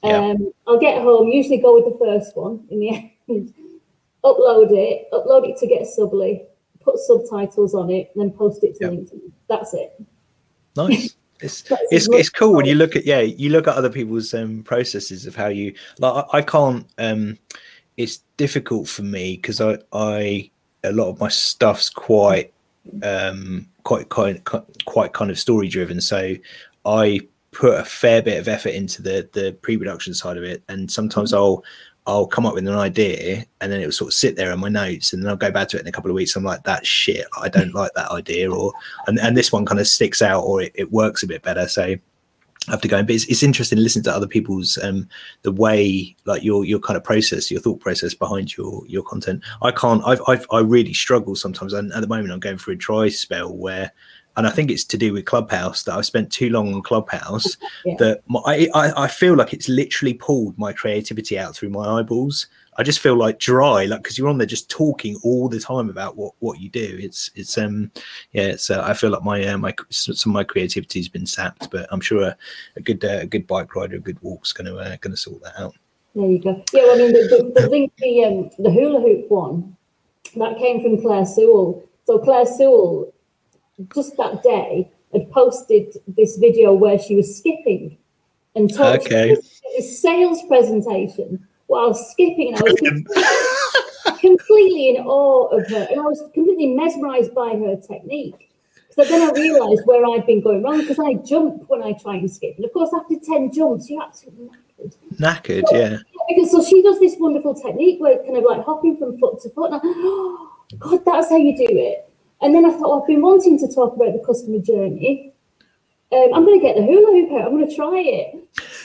Yeah. 0.03 0.17
Um, 0.17 0.51
I'll 0.67 0.79
get 0.79 1.01
home, 1.01 1.27
usually 1.27 1.57
go 1.57 1.75
with 1.75 1.93
the 1.93 1.99
first 2.03 2.35
one 2.35 2.65
in 2.71 2.79
the 2.79 2.89
end, 3.29 3.53
upload 4.23 4.71
it, 4.71 5.07
upload 5.11 5.47
it 5.47 5.57
to 5.57 5.67
get 5.67 5.85
Subly, 5.85 6.43
put 6.83 6.97
subtitles 6.99 7.73
on 7.73 7.89
it, 7.89 8.11
then 8.15 8.31
post 8.31 8.63
it 8.63 8.75
to 8.75 8.85
yep. 8.85 8.93
LinkedIn. 8.93 9.31
That's 9.47 9.73
it. 9.73 10.01
Nice. 10.75 11.15
It's 11.43 11.63
it's, 11.89 12.07
it's 12.11 12.29
cool 12.29 12.53
when 12.53 12.67
you 12.67 12.75
look 12.75 12.95
at 12.95 13.03
yeah 13.03 13.21
you 13.21 13.49
look 13.49 13.67
at 13.67 13.75
other 13.75 13.89
people's 13.89 14.31
um, 14.35 14.61
processes 14.61 15.25
of 15.25 15.35
how 15.35 15.47
you 15.47 15.73
like 15.97 16.25
I, 16.31 16.37
I 16.37 16.41
can't 16.43 16.85
um 16.99 17.35
it's 17.97 18.17
difficult 18.37 18.87
for 18.87 19.01
me 19.01 19.37
because 19.37 19.59
I 19.59 19.79
I 19.91 20.51
a 20.83 20.91
lot 20.91 21.09
of 21.09 21.19
my 21.19 21.29
stuff's 21.29 21.89
quite 21.89 22.53
um 23.01 23.67
quite 23.81 24.09
quite 24.09 24.45
quite 24.85 25.13
kind 25.13 25.31
of 25.31 25.39
story 25.39 25.67
driven 25.67 25.99
so 25.99 26.35
I 26.85 27.21
put 27.51 27.79
a 27.79 27.85
fair 27.85 28.21
bit 28.21 28.39
of 28.39 28.47
effort 28.47 28.75
into 28.75 29.01
the 29.01 29.27
the 29.33 29.53
pre-production 29.61 30.13
side 30.13 30.37
of 30.37 30.43
it 30.43 30.63
and 30.69 30.91
sometimes 30.91 31.31
mm-hmm. 31.31 31.39
I'll 31.39 31.63
I'll 32.11 32.27
come 32.27 32.45
up 32.45 32.53
with 32.53 32.67
an 32.67 32.75
idea 32.75 33.45
and 33.61 33.71
then 33.71 33.79
it 33.79 33.85
will 33.85 33.93
sort 33.93 34.09
of 34.09 34.13
sit 34.13 34.35
there 34.35 34.51
in 34.51 34.59
my 34.59 34.67
notes 34.67 35.13
and 35.13 35.23
then 35.23 35.29
I'll 35.29 35.37
go 35.37 35.49
back 35.49 35.69
to 35.69 35.77
it 35.77 35.81
in 35.81 35.87
a 35.87 35.91
couple 35.91 36.11
of 36.11 36.15
weeks. 36.15 36.35
I'm 36.35 36.43
like, 36.43 36.63
that 36.63 36.85
shit, 36.85 37.25
I 37.41 37.47
don't 37.47 37.73
like 37.73 37.91
that 37.95 38.11
idea. 38.11 38.51
Or, 38.51 38.73
and, 39.07 39.17
and 39.17 39.37
this 39.37 39.51
one 39.51 39.65
kind 39.65 39.79
of 39.79 39.87
sticks 39.87 40.21
out 40.21 40.43
or 40.43 40.61
it, 40.61 40.73
it 40.75 40.91
works 40.91 41.23
a 41.23 41.27
bit 41.27 41.41
better. 41.41 41.69
So 41.69 41.83
I 41.83 41.99
have 42.67 42.81
to 42.81 42.89
go. 42.89 43.01
But 43.01 43.15
it's, 43.15 43.25
it's 43.25 43.43
interesting 43.43 43.77
to 43.77 43.81
listen 43.81 44.03
to 44.03 44.13
other 44.13 44.27
people's, 44.27 44.77
um, 44.83 45.07
the 45.43 45.53
way 45.53 46.13
like 46.25 46.43
your, 46.43 46.65
your 46.65 46.79
kind 46.79 46.97
of 46.97 47.03
process, 47.03 47.49
your 47.49 47.61
thought 47.61 47.79
process 47.79 48.13
behind 48.13 48.57
your, 48.57 48.83
your 48.87 49.03
content. 49.03 49.41
I 49.61 49.71
can't, 49.71 50.03
I've, 50.05 50.21
I've, 50.27 50.45
I 50.51 50.59
really 50.59 50.93
struggle 50.93 51.37
sometimes. 51.37 51.71
And 51.71 51.93
at 51.93 52.01
the 52.01 52.07
moment 52.07 52.33
I'm 52.33 52.41
going 52.41 52.57
through 52.57 52.73
a 52.73 52.77
dry 52.77 53.07
spell 53.07 53.55
where 53.55 53.93
and 54.37 54.47
I 54.47 54.49
think 54.49 54.71
it's 54.71 54.83
to 54.85 54.97
do 54.97 55.13
with 55.13 55.25
Clubhouse 55.25 55.83
that 55.83 55.95
I've 55.95 56.05
spent 56.05 56.31
too 56.31 56.49
long 56.49 56.73
on 56.73 56.81
Clubhouse 56.81 57.57
yeah. 57.85 57.95
that 57.99 58.21
my, 58.27 58.39
I, 58.73 59.03
I 59.03 59.07
feel 59.07 59.35
like 59.35 59.53
it's 59.53 59.67
literally 59.67 60.13
pulled 60.13 60.57
my 60.57 60.71
creativity 60.73 61.37
out 61.37 61.55
through 61.55 61.69
my 61.69 61.99
eyeballs. 61.99 62.47
I 62.77 62.83
just 62.83 62.99
feel 62.99 63.15
like 63.15 63.37
dry, 63.37 63.85
like 63.85 64.01
because 64.01 64.17
you're 64.17 64.29
on 64.29 64.37
there 64.37 64.47
just 64.47 64.69
talking 64.69 65.17
all 65.23 65.49
the 65.49 65.59
time 65.59 65.89
about 65.89 66.15
what 66.15 66.33
what 66.39 66.61
you 66.61 66.69
do. 66.69 66.97
It's 66.99 67.29
it's 67.35 67.57
um 67.57 67.91
yeah, 68.31 68.43
it's 68.43 68.69
uh, 68.69 68.81
I 68.83 68.93
feel 68.93 69.09
like 69.09 69.23
my 69.23 69.45
uh, 69.45 69.57
my 69.57 69.75
some 69.89 70.31
of 70.31 70.33
my 70.33 70.45
creativity 70.45 70.99
has 70.99 71.09
been 71.09 71.25
sapped, 71.25 71.69
but 71.69 71.87
I'm 71.91 71.99
sure 71.99 72.23
a, 72.23 72.37
a 72.77 72.81
good 72.81 73.03
uh, 73.03 73.19
a 73.21 73.25
good 73.25 73.45
bike 73.45 73.75
ride 73.75 73.91
or 73.91 73.97
a 73.97 73.99
good 73.99 74.21
walk's 74.21 74.53
going 74.53 74.67
to 74.67 74.77
uh, 74.77 74.95
going 75.01 75.11
to 75.11 75.17
sort 75.17 75.43
that 75.43 75.59
out. 75.59 75.75
There 76.15 76.25
you 76.25 76.39
go. 76.39 76.63
Yeah, 76.73 76.83
well, 76.83 76.95
I 76.95 76.97
mean 76.97 77.13
the, 77.13 77.51
the, 77.53 77.61
the 77.61 77.69
thing 77.69 77.91
the 77.97 78.23
um, 78.23 78.49
the 78.57 78.71
hula 78.71 79.01
hoop 79.01 79.29
one 79.29 79.75
that 80.37 80.57
came 80.57 80.81
from 80.81 81.01
Claire 81.01 81.25
Sewell. 81.25 81.83
So 82.05 82.19
Claire 82.19 82.45
Sewell 82.45 83.13
just 83.93 84.17
that 84.17 84.43
day 84.43 84.91
had 85.13 85.31
posted 85.31 85.97
this 86.07 86.37
video 86.37 86.73
where 86.73 86.97
she 86.97 87.15
was 87.15 87.37
skipping 87.37 87.97
and 88.55 88.73
talked 88.73 89.05
okay. 89.05 89.35
a 89.77 89.81
sales 89.81 90.41
presentation 90.47 91.47
while 91.67 91.93
skipping. 91.93 92.53
And 92.53 92.57
I 92.57 92.63
was 92.63 94.19
completely 94.19 94.89
in 94.89 94.97
awe 95.03 95.47
of 95.47 95.67
her, 95.69 95.87
and 95.89 95.99
I 95.99 96.03
was 96.03 96.21
completely 96.33 96.67
mesmerised 96.67 97.33
by 97.33 97.55
her 97.55 97.75
technique. 97.75 98.49
So 98.91 99.05
then 99.05 99.21
I 99.21 99.31
realised 99.31 99.83
where 99.85 100.05
I'd 100.05 100.25
been 100.25 100.41
going 100.41 100.63
wrong 100.63 100.81
because 100.81 100.99
I 100.99 101.13
jump 101.13 101.69
when 101.69 101.81
I 101.81 101.93
try 101.93 102.15
and 102.15 102.29
skip, 102.29 102.55
and 102.57 102.65
of 102.65 102.73
course 102.73 102.89
after 102.93 103.15
ten 103.23 103.51
jumps, 103.51 103.89
you're 103.89 104.03
absolutely 104.03 104.49
knackered. 104.49 104.95
Knackered, 105.15 105.63
yeah. 105.71 105.97
Because 106.27 106.51
so 106.51 106.63
she 106.63 106.81
does 106.81 106.99
this 106.99 107.15
wonderful 107.17 107.55
technique 107.55 107.99
where 108.01 108.17
kind 108.23 108.37
of 108.37 108.43
like 108.43 108.63
hopping 108.65 108.97
from 108.97 109.17
foot 109.17 109.41
to 109.41 109.49
foot. 109.51 109.71
And 109.71 109.75
I, 109.75 109.79
oh, 109.83 110.51
God, 110.79 111.05
that's 111.05 111.29
how 111.29 111.37
you 111.37 111.55
do 111.55 111.67
it. 111.69 112.10
And 112.41 112.55
then 112.55 112.65
I 112.65 112.71
thought, 112.71 112.85
oh, 112.85 113.01
I've 113.01 113.07
been 113.07 113.21
wanting 113.21 113.59
to 113.59 113.67
talk 113.67 113.95
about 113.95 114.13
the 114.13 114.23
customer 114.25 114.59
journey. 114.59 115.33
Um, 116.11 116.33
I'm 116.33 116.43
going 116.43 116.59
to 116.59 116.65
get 116.65 116.75
the 116.75 116.83
hula 116.83 117.11
hoop 117.11 117.31
out. 117.39 117.47
I'm 117.47 117.57
going 117.57 117.69
to 117.69 117.75
try 117.75 117.99
it. 117.99 118.35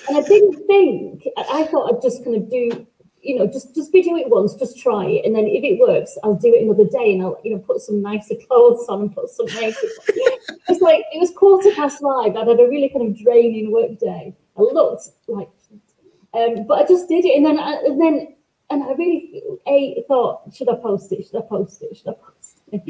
And 0.09 0.17
I 0.17 0.23
didn't 0.23 0.67
think, 0.67 1.27
I, 1.37 1.63
I 1.63 1.67
thought 1.67 1.93
I'd 1.93 2.03
just 2.03 2.23
kind 2.23 2.37
of 2.37 2.49
do, 2.51 2.87
you 3.23 3.39
know, 3.39 3.47
just 3.47 3.75
just 3.75 3.91
video 3.91 4.15
it 4.17 4.29
once, 4.29 4.55
just 4.55 4.79
try 4.79 5.07
it. 5.07 5.27
And 5.27 5.35
then 5.35 5.47
if 5.47 5.65
it 5.65 5.81
works, 5.81 6.17
I'll 6.23 6.37
do 6.37 6.55
it 6.55 6.63
another 6.63 6.85
day 6.85 7.15
and 7.15 7.23
I'll, 7.23 7.41
you 7.43 7.53
know, 7.53 7.59
put 7.59 7.81
some 7.81 8.01
nicer 8.01 8.37
clothes 8.47 8.87
on 8.89 9.01
and 9.01 9.15
put 9.15 9.31
some 9.31 9.47
makeup 9.47 9.83
on. 9.83 10.15
It's 10.69 10.81
like, 10.81 11.05
it 11.13 11.21
was 11.21 11.31
quarter 11.31 11.73
past 11.75 12.01
five. 12.01 12.37
I'd 12.37 12.49
had 12.49 12.61
a 12.61 12.69
really 12.69 12.89
kind 12.89 13.07
of 13.07 13.17
draining 13.23 13.71
work 13.71 13.99
day. 13.99 14.35
I 14.57 14.61
looked 14.61 15.09
like, 15.29 15.49
um, 16.35 16.67
but 16.67 16.79
I 16.79 16.87
just 16.87 17.09
did 17.09 17.25
it. 17.25 17.37
And 17.37 17.47
then, 17.47 17.59
I, 17.59 17.75
and 17.87 18.01
then, 18.01 18.35
and 18.71 18.83
I 18.83 18.93
really 18.93 19.43
a 19.67 20.05
thought, 20.09 20.55
should 20.55 20.69
I 20.69 20.75
post 20.75 21.13
it? 21.13 21.25
Should 21.25 21.37
I 21.37 21.47
post 21.49 21.83
it? 21.83 21.97
Should 21.97 22.09
I 22.09 22.15
post 22.15 22.56
it? 22.56 22.56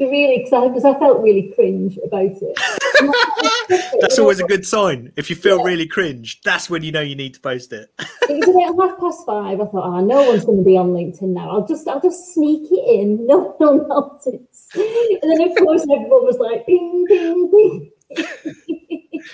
really, 0.00 0.38
because 0.44 0.84
I, 0.84 0.90
I, 0.90 0.98
felt 0.98 1.20
really 1.20 1.52
cringe 1.54 1.98
about 2.04 2.30
it. 2.30 3.98
that's 4.00 4.18
always 4.18 4.38
a 4.38 4.44
good 4.44 4.64
sign. 4.64 5.12
If 5.16 5.28
you 5.28 5.36
feel 5.36 5.58
yeah. 5.58 5.64
really 5.64 5.86
cringe, 5.86 6.40
that's 6.42 6.70
when 6.70 6.84
you 6.84 6.92
know 6.92 7.00
you 7.00 7.16
need 7.16 7.34
to 7.34 7.40
post 7.40 7.72
it. 7.72 7.92
it 7.98 8.46
was 8.46 8.48
about 8.48 8.90
half 8.90 9.00
past 9.00 9.26
five. 9.26 9.60
I 9.60 9.64
thought, 9.64 9.84
oh, 9.84 10.00
no 10.00 10.28
one's 10.28 10.44
going 10.44 10.58
to 10.58 10.64
be 10.64 10.76
on 10.76 10.90
LinkedIn 10.90 11.22
now. 11.22 11.50
I'll 11.50 11.66
just, 11.66 11.88
I'll 11.88 12.00
just 12.00 12.34
sneak 12.34 12.70
it 12.70 13.00
in. 13.00 13.26
No 13.26 13.54
one 13.58 13.78
will 13.78 13.88
notice. 13.88 14.68
And 14.74 15.22
then 15.22 15.50
of 15.50 15.56
course 15.56 15.82
everyone 15.82 16.24
was 16.24 16.38
like, 16.38 16.64
ping, 16.64 17.04
ping, 17.08 17.50
ping 17.50 17.92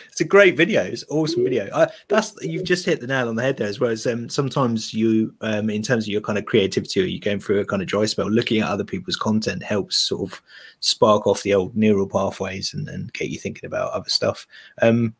it's 0.08 0.20
a 0.20 0.24
great 0.24 0.56
video. 0.56 0.82
It's 0.82 1.04
awesome 1.10 1.44
video. 1.44 1.68
I, 1.74 1.88
that's 2.08 2.34
you've 2.42 2.64
just 2.64 2.84
hit 2.84 3.00
the 3.00 3.06
nail 3.06 3.28
on 3.28 3.36
the 3.36 3.42
head 3.42 3.56
there 3.56 3.68
as 3.68 3.80
well. 3.80 3.90
As 3.90 4.06
um, 4.06 4.28
sometimes 4.28 4.92
you, 4.92 5.34
um, 5.40 5.70
in 5.70 5.82
terms 5.82 6.04
of 6.04 6.08
your 6.08 6.20
kind 6.20 6.38
of 6.38 6.46
creativity, 6.46 7.00
or 7.00 7.04
you 7.04 7.20
going 7.20 7.40
through 7.40 7.60
a 7.60 7.64
kind 7.64 7.82
of 7.82 7.88
dry 7.88 8.06
spell, 8.06 8.30
looking 8.30 8.60
at 8.60 8.68
other 8.68 8.84
people's 8.84 9.16
content 9.16 9.62
helps 9.62 9.96
sort 9.96 10.32
of 10.32 10.42
spark 10.80 11.26
off 11.26 11.42
the 11.42 11.54
old 11.54 11.76
neural 11.76 12.08
pathways 12.08 12.74
and, 12.74 12.88
and 12.88 13.12
get 13.12 13.28
you 13.28 13.38
thinking 13.38 13.66
about 13.66 13.92
other 13.92 14.10
stuff. 14.10 14.46
Um, 14.80 15.14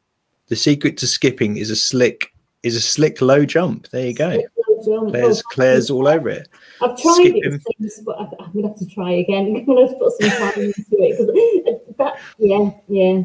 the 0.49 0.57
secret 0.57 0.97
to 0.99 1.07
skipping 1.07 1.57
is 1.57 1.71
a 1.71 1.76
slick 1.76 2.33
is 2.62 2.76
a 2.76 2.81
slick 2.81 3.21
low 3.21 3.45
jump. 3.45 3.88
There 3.88 4.07
you 4.07 4.14
go. 4.14 4.41
Claire's, 4.85 5.41
oh, 5.41 5.50
Claire's 5.50 5.91
all 5.91 6.09
over 6.09 6.29
it. 6.29 6.49
I've 6.81 6.97
tried 7.00 7.14
Skipping. 7.14 7.43
it 7.45 7.62
since, 7.79 8.00
but 8.00 8.19
I, 8.19 8.25
am 8.25 8.52
gonna 8.52 8.69
have 8.69 8.79
to 8.79 8.87
try 8.87 9.12
again. 9.12 9.57
I'm 9.57 9.64
gonna 9.67 9.95
put 9.95 10.12
some 10.21 10.31
time 10.31 10.52
into 10.57 10.83
it 10.91 11.19
because 11.19 11.97
that, 11.99 12.19
yeah, 12.38 12.71
yeah. 12.88 13.23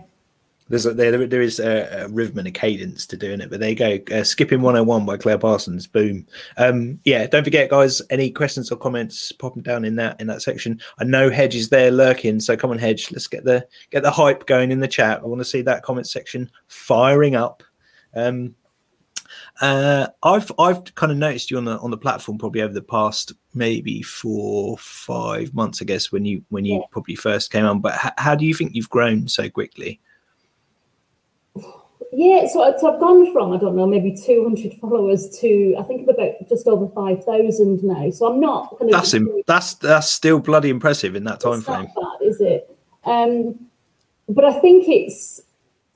There's 0.70 0.86
a, 0.86 0.94
there, 0.94 1.26
there 1.26 1.42
is 1.42 1.60
a, 1.60 2.04
a, 2.04 2.08
rhythm 2.10 2.40
and 2.40 2.48
a 2.48 2.52
cadence 2.52 3.06
to 3.08 3.18
doing 3.18 3.42
it, 3.42 3.50
but 3.50 3.60
there 3.60 3.70
you 3.70 3.76
go. 3.76 4.00
Uh, 4.14 4.24
Skipping 4.24 4.62
101 4.62 5.06
by 5.06 5.18
Claire 5.18 5.38
Parsons. 5.38 5.88
Boom. 5.88 6.26
Um, 6.58 7.00
yeah, 7.06 7.26
don't 7.28 7.44
forget, 7.44 7.70
guys. 7.70 8.02
Any 8.10 8.32
questions 8.32 8.72
or 8.72 8.76
comments? 8.76 9.32
Pop 9.32 9.54
them 9.54 9.64
down 9.64 9.86
in 9.86 9.96
that 9.96 10.20
in 10.20 10.28
that 10.28 10.42
section. 10.42 10.82
I 11.00 11.06
know 11.06 11.30
Hedge 11.30 11.56
is 11.56 11.70
there 11.70 11.92
lurking, 11.92 12.40
so 12.40 12.58
come 12.58 12.72
on, 12.72 12.78
Hedge. 12.78 13.12
Let's 13.12 13.28
get 13.28 13.46
the 13.46 13.66
get 13.92 14.04
the 14.04 14.12
hype 14.12 14.46
going 14.46 14.72
in 14.72 14.80
the 14.80 14.88
chat. 14.88 15.22
I 15.22 15.26
want 15.26 15.40
to 15.40 15.46
see 15.46 15.62
that 15.62 15.84
comment 15.84 16.08
section 16.08 16.50
firing 16.68 17.36
up. 17.36 17.64
Um, 18.14 18.56
uh, 19.62 20.08
I've 20.24 20.52
I've 20.60 20.94
kind 20.96 21.12
of 21.12 21.18
noticed 21.18 21.50
you 21.50 21.58
on 21.58 21.66
the 21.66 21.78
on 21.80 21.92
the 21.92 21.98
platform 21.98 22.38
probably 22.38 22.62
over 22.62 22.74
the 22.74 22.82
past 22.82 23.34
maybe 23.54 24.02
four 24.02 24.78
five 24.78 25.54
months, 25.54 25.82
I 25.82 25.86
guess, 25.86 26.12
when 26.12 26.26
you 26.26 26.44
when 26.50 26.66
you 26.66 26.76
yeah. 26.76 26.86
probably 26.92 27.16
first 27.16 27.52
came 27.52 27.66
on. 27.66 27.80
But 27.80 27.96
h- 28.04 28.14
how 28.18 28.36
do 28.36 28.46
you 28.46 28.54
think 28.54 28.76
you've 28.76 28.90
grown 28.90 29.28
so 29.28 29.50
quickly? 29.50 30.00
Yeah, 32.14 32.48
so, 32.48 32.74
so 32.80 32.94
I've 32.94 33.00
gone 33.00 33.34
from 33.34 33.52
I 33.52 33.58
don't 33.58 33.76
know 33.76 33.86
maybe 33.86 34.16
200 34.16 34.74
followers 34.76 35.30
to 35.42 35.76
I 35.78 35.84
think 35.84 36.08
about 36.10 36.34
just 36.48 36.68
over 36.68 36.88
5,000 36.88 37.84
now. 37.84 38.10
So 38.12 38.32
I'm 38.32 38.40
not 38.40 38.78
kind 38.80 38.92
of 38.92 38.98
that's 38.98 39.14
Im- 39.14 39.44
that's 39.46 39.74
that's 39.76 40.10
still 40.10 40.40
bloody 40.40 40.70
impressive 40.70 41.16
in 41.16 41.26
that 41.26 41.40
time 41.40 41.62
frame. 41.62 41.86
Bad, 41.86 42.28
is 42.28 42.40
it? 42.40 42.74
Um, 43.04 43.68
but 44.30 44.46
I 44.46 44.60
think 44.60 44.86
it's 44.88 45.42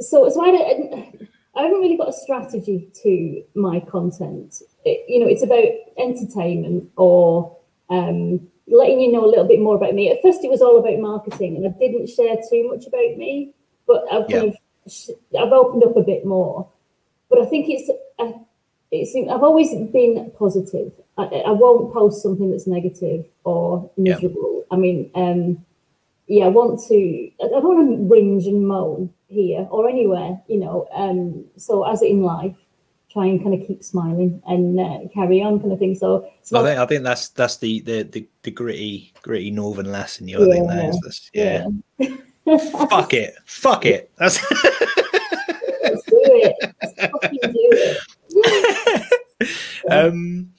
so 0.02 0.28
so 0.30 0.44
I 0.44 1.22
I 1.56 1.64
haven't 1.64 1.80
really 1.80 1.98
got 1.98 2.10
a 2.10 2.14
strategy 2.14 2.90
to 3.04 3.44
my 3.56 3.80
content. 3.82 4.62
It, 4.86 5.06
you 5.08 5.20
know, 5.20 5.28
it's 5.28 5.44
about 5.44 5.66
entertainment 5.98 6.90
or 6.96 7.58
um, 7.90 8.48
letting 8.68 9.02
you 9.02 9.12
know 9.12 9.26
a 9.26 9.28
little 9.28 9.48
bit 9.48 9.60
more 9.60 9.76
about 9.76 9.94
me. 9.94 10.10
At 10.10 10.22
first, 10.22 10.44
it 10.44 10.50
was 10.50 10.62
all 10.62 10.80
about 10.80 11.00
marketing, 11.00 11.58
and 11.58 11.66
I 11.66 11.78
didn't 11.78 12.08
share 12.08 12.38
too 12.50 12.70
much 12.70 12.88
about 12.88 13.18
me, 13.18 13.54
but 13.86 14.06
I've 14.12 14.30
kind 14.30 14.50
of 14.50 14.56
I've 14.88 15.52
opened 15.52 15.84
up 15.84 15.96
a 15.96 16.02
bit 16.02 16.26
more, 16.26 16.68
but 17.30 17.40
I 17.42 17.46
think 17.46 17.68
it's 17.70 17.90
uh, 18.20 18.32
it's 18.92 19.16
I've 19.16 19.44
always 19.44 19.70
been 19.92 20.32
positive. 20.38 20.92
I, 21.18 21.24
I, 21.24 21.52
won't 21.52 21.94
post 21.94 22.22
something 22.22 22.52
that's 22.52 22.68
negative 22.68 23.26
or 23.44 23.90
miserable. 23.96 24.66
I 24.72 24.76
mean, 24.76 25.12
um, 25.16 25.64
yeah, 26.28 26.46
I 26.46 26.50
want 26.50 26.82
to. 26.88 27.32
I 27.44 27.48
don't 27.48 27.64
want 27.64 27.90
to 27.90 27.98
whinge 27.98 28.48
and 28.48 28.68
moan 28.68 29.14
here 29.28 29.68
or 29.70 29.88
anywhere, 29.88 30.42
you 30.48 30.58
know. 30.58 30.88
Um, 30.94 31.46
so 31.58 31.84
as 31.84 32.02
in 32.02 32.24
life, 32.24 32.56
try 33.12 33.26
and 33.26 33.42
kind 33.42 33.60
of 33.60 33.68
keep 33.68 33.84
smiling 33.84 34.42
and 34.48 34.80
uh, 34.80 35.00
carry 35.14 35.42
on, 35.42 35.60
kind 35.60 35.72
of 35.72 35.80
thing. 35.80 35.96
So 35.96 36.30
I 36.54 36.64
think 36.64 36.80
I 36.80 36.86
think 36.86 37.04
that's 37.04 37.30
that's 37.30 37.58
the 37.58 37.82
the 37.82 38.04
the, 38.04 38.28
the 38.44 38.52
gritty 38.52 39.14
gritty 39.22 39.52
northern 39.52 39.92
lass 39.92 40.20
in 40.20 40.28
you. 40.28 40.44
I 40.44 40.56
think 40.56 40.68
that 40.68 40.86
is. 40.86 41.30
yeah. 41.34 41.68
yeah. 41.98 42.16
Fuck 42.72 43.14
it. 43.14 43.36
Fuck 43.46 43.86
it. 43.86 44.12
That's 44.18 44.40
Let's 45.84 46.04
do 46.06 46.12
it. 46.12 46.76
Let's 46.82 47.48
do 47.48 47.70
it. 49.42 49.92
um 49.92 50.52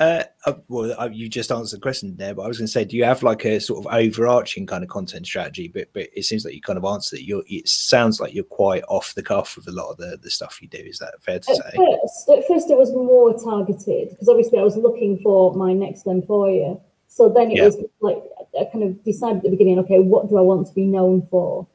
uh, 0.00 0.24
uh, 0.46 0.54
well, 0.68 0.94
uh, 0.98 1.08
you 1.12 1.28
just 1.28 1.52
answered 1.52 1.76
the 1.76 1.80
question 1.80 2.16
there, 2.16 2.34
but 2.34 2.42
I 2.42 2.48
was 2.48 2.58
going 2.58 2.66
to 2.66 2.72
say, 2.72 2.84
do 2.84 2.96
you 2.96 3.04
have 3.04 3.22
like 3.22 3.44
a 3.44 3.60
sort 3.60 3.84
of 3.84 3.92
overarching 3.92 4.66
kind 4.66 4.82
of 4.82 4.88
content 4.88 5.26
strategy? 5.26 5.68
But 5.68 5.88
but 5.92 6.08
it 6.14 6.24
seems 6.24 6.44
like 6.44 6.54
you 6.54 6.60
kind 6.60 6.78
of 6.78 6.84
answered 6.84 7.20
it. 7.20 7.24
You're, 7.24 7.44
it 7.46 7.68
sounds 7.68 8.18
like 8.18 8.34
you're 8.34 8.44
quite 8.44 8.82
off 8.88 9.14
the 9.14 9.22
cuff 9.22 9.54
with 9.54 9.68
a 9.68 9.72
lot 9.72 9.90
of 9.90 9.98
the, 9.98 10.18
the 10.20 10.30
stuff 10.30 10.60
you 10.62 10.68
do. 10.68 10.78
Is 10.78 10.98
that 10.98 11.22
fair 11.22 11.38
to 11.38 11.50
at 11.50 11.56
say? 11.56 11.76
First, 11.76 12.30
at 12.30 12.48
first, 12.48 12.70
it 12.70 12.78
was 12.78 12.90
more 12.92 13.38
targeted 13.38 14.10
because 14.10 14.28
obviously 14.28 14.58
I 14.58 14.62
was 14.62 14.76
looking 14.76 15.18
for 15.22 15.54
my 15.54 15.72
next 15.72 16.06
employer. 16.06 16.78
So 17.08 17.28
then 17.28 17.50
it 17.50 17.58
yeah. 17.58 17.66
was 17.66 17.76
like 18.00 18.22
I 18.62 18.70
kind 18.70 18.84
of 18.84 19.02
decided 19.04 19.38
at 19.38 19.42
the 19.42 19.50
beginning, 19.50 19.78
okay, 19.80 19.98
what 19.98 20.28
do 20.28 20.38
I 20.38 20.40
want 20.40 20.66
to 20.68 20.74
be 20.74 20.84
known 20.84 21.26
for? 21.30 21.66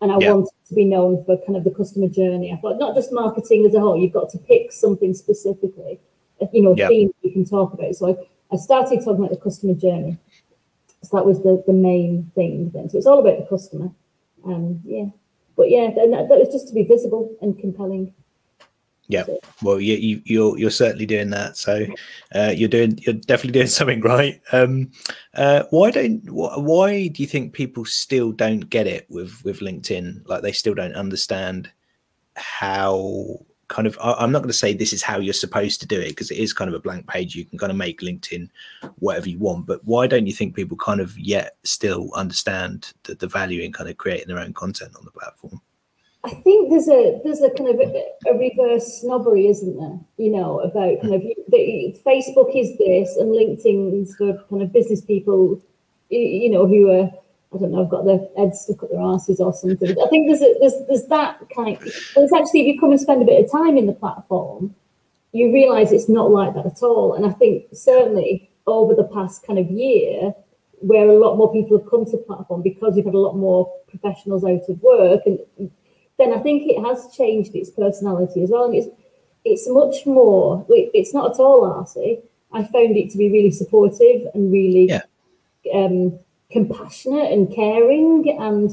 And 0.00 0.12
I 0.12 0.18
yeah. 0.18 0.32
wanted 0.32 0.50
to 0.68 0.74
be 0.74 0.84
known 0.84 1.24
for 1.24 1.36
kind 1.46 1.56
of 1.56 1.64
the 1.64 1.70
customer 1.70 2.08
journey. 2.08 2.52
I 2.52 2.56
thought 2.56 2.78
not 2.78 2.94
just 2.94 3.12
marketing 3.12 3.64
as 3.64 3.74
a 3.74 3.80
whole, 3.80 3.98
you've 3.98 4.12
got 4.12 4.28
to 4.30 4.38
pick 4.38 4.72
something 4.72 5.14
specifically, 5.14 5.98
you 6.52 6.62
know, 6.62 6.74
yeah. 6.76 6.88
theme 6.88 7.10
you 7.22 7.32
can 7.32 7.44
talk 7.44 7.72
about. 7.72 7.94
So 7.94 8.10
I, 8.10 8.54
I 8.54 8.56
started 8.58 8.98
talking 8.98 9.24
about 9.24 9.30
the 9.30 9.36
customer 9.36 9.74
journey. 9.74 10.18
So 11.02 11.16
that 11.16 11.26
was 11.26 11.42
the, 11.42 11.62
the 11.66 11.72
main 11.72 12.30
thing 12.34 12.70
then. 12.70 12.88
So 12.88 12.98
it's 12.98 13.06
all 13.06 13.20
about 13.20 13.38
the 13.38 13.46
customer. 13.46 13.90
Um, 14.44 14.80
yeah. 14.84 15.06
But 15.56 15.70
yeah, 15.70 15.90
that, 15.94 16.26
that 16.28 16.38
was 16.38 16.48
just 16.52 16.68
to 16.68 16.74
be 16.74 16.82
visible 16.82 17.34
and 17.40 17.58
compelling. 17.58 18.12
Yeah, 19.06 19.24
well, 19.62 19.80
you, 19.80 19.94
you 19.96 20.22
you're 20.24 20.58
you're 20.58 20.70
certainly 20.70 21.04
doing 21.04 21.30
that. 21.30 21.58
So 21.58 21.86
uh, 22.34 22.52
you're 22.56 22.70
doing 22.70 22.98
you're 23.02 23.14
definitely 23.14 23.52
doing 23.52 23.66
something 23.78 24.00
right. 24.00 24.40
Um, 24.52 24.92
uh, 25.34 25.64
why 25.70 25.90
don't 25.90 26.20
why 26.30 27.08
do 27.08 27.22
you 27.22 27.28
think 27.28 27.52
people 27.52 27.84
still 27.84 28.32
don't 28.32 28.70
get 28.70 28.86
it 28.86 29.06
with 29.10 29.44
with 29.44 29.60
LinkedIn? 29.60 30.26
Like 30.26 30.42
they 30.42 30.52
still 30.52 30.74
don't 30.74 30.94
understand 30.94 31.70
how 32.36 33.40
kind 33.68 33.86
of 33.86 33.98
I, 34.00 34.22
am 34.22 34.32
not 34.32 34.40
going 34.40 34.48
to 34.48 34.54
say 34.54 34.72
this 34.72 34.92
is 34.92 35.02
how 35.02 35.18
you're 35.18 35.34
supposed 35.34 35.80
to 35.80 35.86
do 35.86 36.00
it 36.00 36.08
because 36.08 36.30
it 36.30 36.38
is 36.38 36.52
kind 36.52 36.68
of 36.68 36.74
a 36.74 36.80
blank 36.80 37.06
page. 37.06 37.34
You 37.34 37.44
can 37.44 37.58
kind 37.58 37.72
of 37.72 37.76
make 37.76 38.00
LinkedIn 38.00 38.48
whatever 39.00 39.28
you 39.28 39.38
want. 39.38 39.66
But 39.66 39.84
why 39.84 40.06
don't 40.06 40.26
you 40.26 40.32
think 40.32 40.56
people 40.56 40.76
kind 40.76 41.00
of 41.00 41.18
yet 41.18 41.56
still 41.64 42.10
understand 42.14 42.92
the, 43.02 43.14
the 43.16 43.26
value 43.26 43.62
in 43.62 43.72
kind 43.72 43.90
of 43.90 43.98
creating 43.98 44.28
their 44.28 44.38
own 44.42 44.54
content 44.54 44.96
on 44.96 45.04
the 45.04 45.10
platform? 45.10 45.60
I 46.24 46.30
think 46.30 46.70
there's 46.70 46.88
a 46.88 47.20
there's 47.22 47.42
a 47.42 47.50
kind 47.50 47.68
of 47.68 47.80
a, 47.80 48.04
a, 48.30 48.38
reverse 48.38 49.00
snobbery, 49.00 49.46
isn't 49.48 49.76
there? 49.76 49.98
You 50.16 50.32
know, 50.32 50.60
about 50.60 51.02
kind 51.02 51.14
of 51.14 51.22
the, 51.48 52.00
Facebook 52.04 52.56
is 52.56 52.78
this 52.78 53.16
and 53.16 53.30
LinkedIn's 53.30 54.16
for 54.16 54.42
kind 54.48 54.62
of 54.62 54.72
business 54.72 55.02
people, 55.02 55.62
you 56.08 56.50
know, 56.50 56.66
who 56.66 56.90
are 56.90 57.10
I 57.54 57.58
don't 57.58 57.72
know, 57.72 57.84
I've 57.84 57.90
got 57.90 58.06
their 58.06 58.20
heads 58.38 58.60
stuck 58.60 58.82
up 58.82 58.90
their 58.90 59.02
asses 59.02 59.38
or 59.38 59.52
something. 59.52 59.90
I 59.90 60.08
think 60.08 60.28
there's 60.28 60.40
a, 60.40 60.54
there's 60.60 60.74
there's 60.88 61.06
that 61.06 61.40
kind. 61.54 61.76
Of, 61.76 61.82
well, 62.16 62.24
it's 62.24 62.32
actually 62.32 62.62
if 62.62 62.74
you 62.74 62.80
come 62.80 62.90
and 62.90 63.00
spend 63.00 63.20
a 63.20 63.26
bit 63.26 63.44
of 63.44 63.52
time 63.52 63.76
in 63.76 63.86
the 63.86 63.92
platform, 63.92 64.74
you 65.32 65.52
realise 65.52 65.92
it's 65.92 66.08
not 66.08 66.30
like 66.30 66.54
that 66.54 66.64
at 66.64 66.82
all. 66.82 67.14
And 67.14 67.26
I 67.26 67.30
think 67.30 67.66
certainly 67.74 68.50
over 68.66 68.94
the 68.94 69.04
past 69.04 69.46
kind 69.46 69.58
of 69.58 69.70
year, 69.70 70.34
where 70.80 71.06
a 71.06 71.18
lot 71.18 71.36
more 71.36 71.52
people 71.52 71.78
have 71.78 71.88
come 71.90 72.06
to 72.06 72.16
platform 72.16 72.62
because 72.62 72.96
you've 72.96 73.04
had 73.04 73.14
a 73.14 73.18
lot 73.18 73.36
more 73.36 73.70
professionals 73.88 74.42
out 74.42 74.68
of 74.68 74.82
work 74.82 75.20
and 75.26 75.38
then 76.18 76.32
I 76.32 76.38
think 76.38 76.62
it 76.66 76.80
has 76.82 77.08
changed 77.14 77.54
its 77.54 77.70
personality 77.70 78.42
as 78.42 78.50
well. 78.50 78.64
And 78.66 78.74
it's 78.74 78.88
it's 79.44 79.68
much 79.68 80.06
more. 80.06 80.64
It's 80.68 81.12
not 81.12 81.32
at 81.32 81.38
all 81.40 81.62
arsy. 81.62 82.22
I 82.52 82.62
found 82.62 82.96
it 82.96 83.10
to 83.10 83.18
be 83.18 83.30
really 83.30 83.50
supportive 83.50 84.26
and 84.32 84.50
really 84.52 84.86
Yeah. 84.86 85.02
um, 85.74 86.18
compassionate 86.50 87.32
and 87.32 87.52
caring, 87.52 88.28
and 88.40 88.70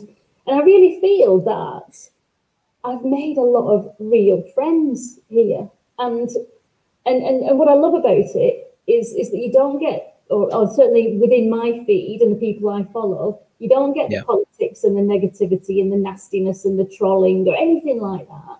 and 0.47 0.59
I 0.59 0.63
really 0.63 0.99
feel 1.01 1.39
that 1.41 2.09
I've 2.83 3.03
made 3.03 3.37
a 3.37 3.41
lot 3.41 3.71
of 3.73 3.93
real 3.99 4.43
friends 4.53 5.19
here, 5.29 5.69
and 5.99 6.29
and 7.05 7.23
and, 7.23 7.43
and 7.43 7.59
what 7.59 7.67
I 7.67 7.73
love 7.73 7.95
about 7.95 8.11
it 8.35 8.75
is 8.87 9.13
is 9.13 9.31
that 9.31 9.37
you 9.39 9.51
don't 9.51 9.79
get, 9.79 10.10
or, 10.31 10.53
or 10.55 10.67
certainly 10.73 11.17
within 11.17 11.49
my 11.49 11.83
feed 11.85 12.21
and 12.21 12.31
the 12.35 12.39
people 12.39 12.69
I 12.69 12.83
follow, 12.85 13.39
you 13.59 13.69
don't 13.69 13.93
get 13.93 14.09
Yeah. 14.09 14.19
the 14.21 14.25
politics 14.25 14.83
and 14.83 14.95
the 14.97 15.01
negativity 15.01 15.81
and 15.81 15.91
the 15.91 15.97
nastiness 15.97 16.65
and 16.65 16.79
the 16.79 16.85
trolling 16.85 17.47
or 17.47 17.55
anything 17.55 17.99
like 18.01 18.27
that. 18.27 18.59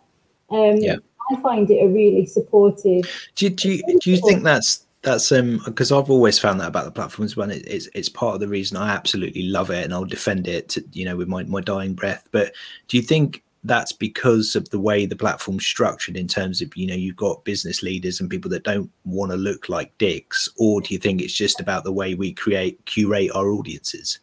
Um, 0.55 0.77
Yeah. 0.77 0.97
I 1.31 1.41
find 1.41 1.69
it 1.71 1.79
a 1.83 1.87
really 1.87 2.25
supportive. 2.25 3.03
Do, 3.35 3.45
you- 3.45 3.51
do 3.51 3.69
you 3.71 3.99
do 3.99 4.11
you 4.11 4.17
think 4.17 4.43
that's 4.43 4.85
that's 5.03 5.31
um 5.31 5.61
because 5.65 5.91
I've 5.91 6.09
always 6.11 6.37
found 6.37 6.59
that 6.59 6.67
about 6.67 6.85
the 6.85 6.91
platforms 6.91 7.35
when 7.35 7.49
it, 7.51 7.63
it's 7.67 7.87
it's 7.95 8.09
part 8.09 8.35
of 8.35 8.39
the 8.41 8.47
reason 8.47 8.77
I 8.77 8.89
absolutely 8.89 9.43
love 9.43 9.69
it 9.71 9.83
and 9.83 9.93
I'll 9.93 10.05
defend 10.05 10.47
it 10.47 10.69
to, 10.69 10.83
you 10.93 11.05
know 11.05 11.15
with 11.15 11.27
my 11.27 11.43
my 11.43 11.61
dying 11.61 11.93
breath. 11.93 12.27
But 12.31 12.53
do 12.87 12.97
you 12.97 13.03
think 13.03 13.43
that's 13.63 13.91
because 13.91 14.55
of 14.55 14.69
the 14.69 14.79
way 14.79 15.05
the 15.05 15.15
platform's 15.15 15.65
structured 15.65 16.17
in 16.17 16.27
terms 16.27 16.61
of 16.61 16.75
you 16.75 16.87
know 16.87 16.95
you've 16.95 17.15
got 17.15 17.43
business 17.43 17.83
leaders 17.83 18.19
and 18.19 18.29
people 18.29 18.49
that 18.49 18.63
don't 18.63 18.89
want 19.05 19.31
to 19.31 19.37
look 19.37 19.69
like 19.69 19.95
dicks, 19.97 20.49
or 20.57 20.81
do 20.81 20.93
you 20.93 20.99
think 20.99 21.21
it's 21.21 21.33
just 21.33 21.59
about 21.59 21.83
the 21.83 21.91
way 21.91 22.15
we 22.15 22.33
create 22.33 22.83
curate 22.85 23.31
our 23.35 23.51
audiences? 23.51 24.19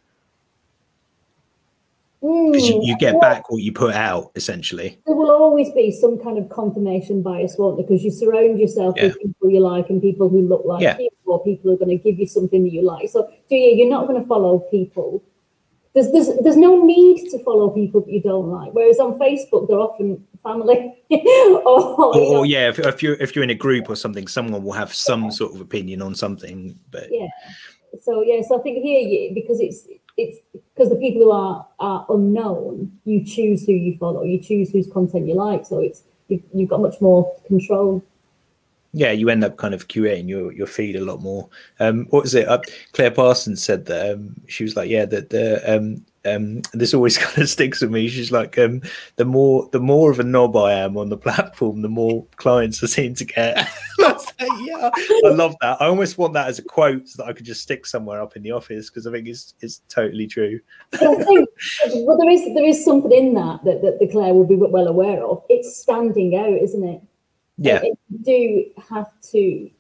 Because 2.21 2.69
you, 2.69 2.81
you 2.83 2.99
get 2.99 3.13
well, 3.13 3.21
back 3.21 3.49
what 3.49 3.63
you 3.63 3.73
put 3.73 3.95
out 3.95 4.33
essentially. 4.35 4.99
There 5.07 5.15
will 5.15 5.31
always 5.31 5.71
be 5.71 5.93
some 5.93 6.19
kind 6.19 6.37
of 6.37 6.49
confirmation 6.49 7.23
bias, 7.23 7.55
won't 7.57 7.77
there? 7.77 7.87
Because 7.87 8.03
you 8.03 8.11
surround 8.11 8.59
yourself 8.59 8.97
Yeah. 8.97 9.05
with 9.05 9.19
people 9.23 9.51
you 9.51 9.61
like 9.61 9.89
and 9.89 10.03
people 10.03 10.29
who 10.29 10.43
look 10.43 10.65
like 10.65 10.83
Yeah. 10.83 10.99
you, 10.99 11.11
or 11.27 11.45
people 11.45 11.71
who 11.71 11.77
are 11.77 11.79
going 11.79 11.97
to 11.97 12.03
give 12.03 12.19
you 12.19 12.27
something 12.27 12.65
that 12.65 12.73
you 12.73 12.83
like. 12.83 13.09
So, 13.09 13.31
do 13.49 13.55
you? 13.55 13.77
You're 13.77 13.89
not 13.89 14.09
going 14.09 14.21
to 14.21 14.27
follow 14.27 14.59
people. 14.59 15.23
There's, 15.99 16.13
there's 16.13 16.39
there's 16.45 16.57
no 16.57 16.85
need 16.85 17.29
to 17.31 17.43
follow 17.43 17.71
people 17.71 18.03
that 18.03 18.11
you 18.13 18.23
don't 18.23 18.47
like. 18.47 18.73
Whereas 18.73 19.01
on 19.01 19.19
Facebook, 19.19 19.67
they're 19.67 19.81
often 19.81 20.25
family. 20.45 20.95
or, 21.11 21.19
Or, 21.67 22.15
you 22.15 22.33
know, 22.33 22.39
or 22.39 22.47
yeah, 22.47 22.69
if, 22.69 22.79
if 22.79 23.03
you're 23.03 23.15
if 23.15 23.35
you're 23.35 23.43
in 23.43 23.51
a 23.51 23.55
group 23.57 23.91
or 23.91 23.97
something, 23.97 24.29
someone 24.29 24.63
will 24.63 24.73
have 24.73 24.95
some 24.95 25.33
sort 25.33 25.55
of 25.57 25.61
opinion 25.61 26.01
on 26.01 26.15
something. 26.15 26.79
But 26.93 27.09
Yeah. 27.11 27.27
so 28.01 28.23
yeah, 28.23 28.43
so 28.47 28.61
I 28.61 28.63
think 28.63 28.79
here 28.79 29.01
you, 29.01 29.35
because 29.35 29.59
it's 29.59 29.89
it's 30.17 30.39
because 30.53 30.89
the 30.89 30.97
people 30.97 31.23
who 31.23 31.33
are 31.33 31.67
are 31.81 32.07
unknown, 32.11 32.93
you 33.05 33.25
choose 33.25 33.67
who 33.67 33.73
you 33.73 33.97
follow, 33.99 34.23
you 34.23 34.39
choose 34.41 34.71
whose 34.71 34.87
content 34.93 35.27
you 35.27 35.35
like. 35.35 35.67
So 35.67 35.81
it's 35.81 36.05
you've, 36.29 36.43
you've 36.55 36.69
got 36.71 36.81
much 36.81 37.01
more 37.01 37.35
control. 37.49 38.05
Yeah, 38.93 39.13
you 39.13 39.29
end 39.29 39.45
up 39.45 39.57
kind 39.59 39.75
of 39.75 39.89
curating 39.89 40.29
your 40.29 40.53
your 40.53 40.67
feed 40.67 40.97
a 40.97 41.05
lot 41.05 41.21
more. 41.21 41.49
Um, 41.79 42.07
what 42.11 42.23
was 42.23 42.35
it? 42.35 42.49
Uh, 42.49 42.61
Claire 42.93 43.11
Parsons 43.11 43.63
said 43.63 43.85
that 43.87 44.15
um, 44.15 44.35
she 44.47 44.65
was 44.65 44.77
like, 44.77 44.89
yeah, 44.89 45.05
that 45.05 45.31
the 45.31 45.63
um, 45.71 46.05
um, 46.25 46.63
this 46.73 46.95
always 46.95 47.19
kind 47.19 47.39
of 47.39 47.51
sticks 47.51 47.83
with 47.83 47.91
me. 47.91 48.09
She's 48.09 48.33
like, 48.33 48.57
um, 48.59 48.81
the 49.17 49.27
more 49.27 49.69
the 49.73 49.81
more 49.81 50.11
of 50.11 50.21
a 50.21 50.25
knob 50.25 50.57
I 50.57 50.73
am 50.73 50.97
on 50.97 51.11
the 51.11 51.17
platform, 51.19 51.83
the 51.83 51.89
more 51.89 52.25
clients 52.37 52.83
I 52.83 52.87
seem 52.87 53.15
to 53.17 53.25
get. 53.27 53.69
I 54.01 54.17
yeah, 54.61 54.91
I 55.25 55.29
love 55.31 55.55
that. 55.61 55.83
I 55.83 55.87
almost 55.87 56.17
want 56.17 56.33
that 56.35 56.49
as 56.49 56.59
a 56.59 56.63
quote 56.63 57.09
so 57.09 57.23
that 57.23 57.29
I 57.29 57.33
could 57.35 57.47
just 57.47 57.63
stick 57.63 57.85
somewhere 57.85 58.23
up 58.23 58.37
in 58.37 58.43
the 58.43 58.53
office 58.53 58.89
because 58.89 59.07
I 59.07 59.13
think 59.13 59.29
it's 59.29 59.55
it's 59.61 59.83
totally 59.89 60.27
true. 60.27 60.61
Well, 61.01 62.19
there 62.19 62.31
is 62.31 62.55
there 62.55 62.65
is 62.65 62.83
something 62.83 63.13
in 63.13 63.35
that 63.35 63.65
that, 63.65 63.83
that 63.83 63.99
the 63.99 64.09
Claire 64.09 64.33
will 64.33 64.47
be 64.47 64.57
well 64.57 64.89
aware 64.89 65.23
of. 65.25 65.45
It's 65.51 65.77
standing 65.77 66.37
out, 66.37 66.63
isn't 66.63 66.89
it? 66.89 67.03
Yeah, 67.59 67.83
You 67.83 68.19
do 68.23 68.65
have 68.89 69.11
to 69.33 69.71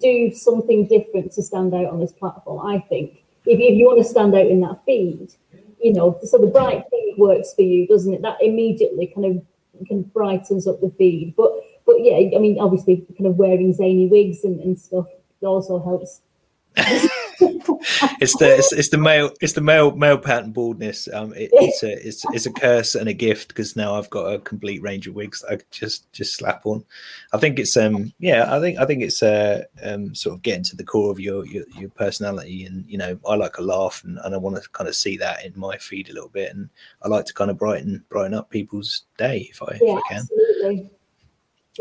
do 0.00 0.34
something 0.34 0.86
different 0.88 1.32
to 1.32 1.42
stand 1.42 1.72
out 1.72 1.86
on 1.86 2.00
this 2.00 2.12
platform. 2.12 2.66
I 2.66 2.80
think 2.80 3.22
if 3.46 3.58
you, 3.58 3.68
if 3.68 3.78
you 3.78 3.86
want 3.86 3.98
to 3.98 4.04
stand 4.04 4.34
out 4.34 4.46
in 4.46 4.60
that 4.60 4.84
feed, 4.84 5.32
you 5.80 5.92
know, 5.92 6.18
so 6.22 6.38
the 6.38 6.48
bright 6.48 6.84
feed 6.90 7.14
works 7.18 7.54
for 7.54 7.62
you, 7.62 7.86
doesn't 7.86 8.12
it? 8.12 8.22
That 8.22 8.38
immediately 8.40 9.06
kind 9.14 9.26
of 9.26 9.44
kind 9.88 10.04
of 10.04 10.12
brightens 10.12 10.66
up 10.66 10.80
the 10.80 10.90
feed. 10.90 11.34
But 11.36 11.52
but 11.86 11.96
yeah, 11.98 12.36
I 12.36 12.40
mean, 12.40 12.58
obviously, 12.60 13.04
kind 13.16 13.26
of 13.26 13.36
wearing 13.36 13.72
zany 13.72 14.06
wigs 14.06 14.44
and, 14.44 14.60
and 14.60 14.78
stuff 14.78 15.06
also 15.42 15.80
helps. 15.80 16.20
it's 18.20 18.36
the 18.36 18.56
it's, 18.58 18.72
it's 18.72 18.88
the 18.90 18.98
male 18.98 19.30
it's 19.40 19.52
the 19.52 19.60
male 19.60 19.94
male 19.94 20.18
pattern 20.18 20.52
baldness. 20.52 21.08
Um, 21.12 21.32
it, 21.34 21.50
it's 21.52 21.82
a 21.82 22.06
it's, 22.06 22.24
it's 22.32 22.46
a 22.46 22.52
curse 22.52 22.94
and 22.94 23.08
a 23.08 23.12
gift 23.12 23.48
because 23.48 23.76
now 23.76 23.94
I've 23.94 24.10
got 24.10 24.32
a 24.32 24.38
complete 24.38 24.82
range 24.82 25.06
of 25.06 25.14
wigs 25.14 25.40
that 25.40 25.52
I 25.52 25.56
could 25.56 25.70
just 25.70 26.10
just 26.12 26.34
slap 26.34 26.64
on. 26.64 26.84
I 27.32 27.38
think 27.38 27.58
it's 27.58 27.76
um 27.76 28.12
yeah 28.18 28.54
I 28.54 28.60
think 28.60 28.78
I 28.78 28.86
think 28.86 29.02
it's 29.02 29.22
uh 29.22 29.64
um 29.82 30.14
sort 30.14 30.36
of 30.36 30.42
getting 30.42 30.64
to 30.64 30.76
the 30.76 30.84
core 30.84 31.10
of 31.10 31.20
your 31.20 31.46
your, 31.46 31.64
your 31.78 31.90
personality 31.90 32.64
and 32.64 32.86
you 32.86 32.98
know 32.98 33.18
I 33.28 33.34
like 33.34 33.58
a 33.58 33.62
laugh 33.62 34.02
and, 34.04 34.18
and 34.24 34.34
I 34.34 34.38
want 34.38 34.62
to 34.62 34.68
kind 34.70 34.88
of 34.88 34.94
see 34.94 35.16
that 35.18 35.44
in 35.44 35.52
my 35.56 35.76
feed 35.78 36.10
a 36.10 36.14
little 36.14 36.28
bit 36.28 36.54
and 36.54 36.68
I 37.02 37.08
like 37.08 37.24
to 37.26 37.34
kind 37.34 37.50
of 37.50 37.58
brighten 37.58 38.04
brighten 38.08 38.34
up 38.34 38.50
people's 38.50 39.04
day 39.16 39.48
if 39.50 39.62
I 39.62 39.78
Yeah, 39.80 39.92
if 39.92 40.04
I 40.04 40.08
can. 40.08 40.18
absolutely. 40.18 40.90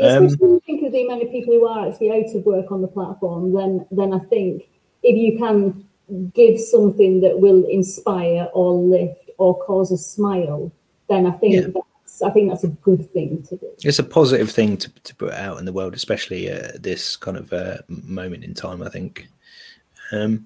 Um, 0.02 0.30
when 0.39 0.52
you 0.52 0.62
think 0.65 0.86
of 0.86 0.93
the 0.93 1.06
amount 1.06 1.24
of 1.24 1.32
people 1.32 1.54
who 1.54 1.67
are 1.67 1.89
actually 1.89 2.12
out 2.12 2.34
of 2.34 2.45
work 2.45 2.71
on 2.71 2.82
the 2.82 2.88
platform, 2.88 3.54
then 3.54 3.86
then 3.91 4.13
I 4.13 4.19
think 4.19 4.63
if 5.04 5.16
you 5.18 5.38
can 5.38 5.86
give 6.34 6.60
something 6.60 7.22
that 7.22 7.40
will 7.40 7.64
inspire 7.66 8.48
or 8.54 8.74
lift 8.74 9.30
or 9.38 9.58
cause 9.64 9.92
a 9.92 9.98
smile, 9.98 10.72
then 11.10 11.26
I 11.26 11.32
think 11.32 11.54
Yeah. 11.56 11.62
that's 11.74 12.22
I 12.22 12.30
think 12.30 12.50
that's 12.50 12.66
a 12.66 12.68
good 12.68 13.10
thing 13.14 13.42
to 13.44 13.56
do. 13.56 13.68
it's 13.84 13.98
a 14.00 14.04
positive 14.04 14.52
thing 14.52 14.76
to, 14.78 14.90
to 15.04 15.16
put 15.16 15.32
out 15.34 15.58
in 15.60 15.66
the 15.66 15.72
world, 15.72 15.94
especially 15.96 16.50
at 16.50 16.84
this 16.84 17.16
kind 17.16 17.38
of 17.38 17.52
uh, 17.54 17.78
moment 17.88 18.44
in 18.44 18.54
time. 18.54 18.84
I 18.84 18.90
think. 18.90 19.28
Um, 20.12 20.46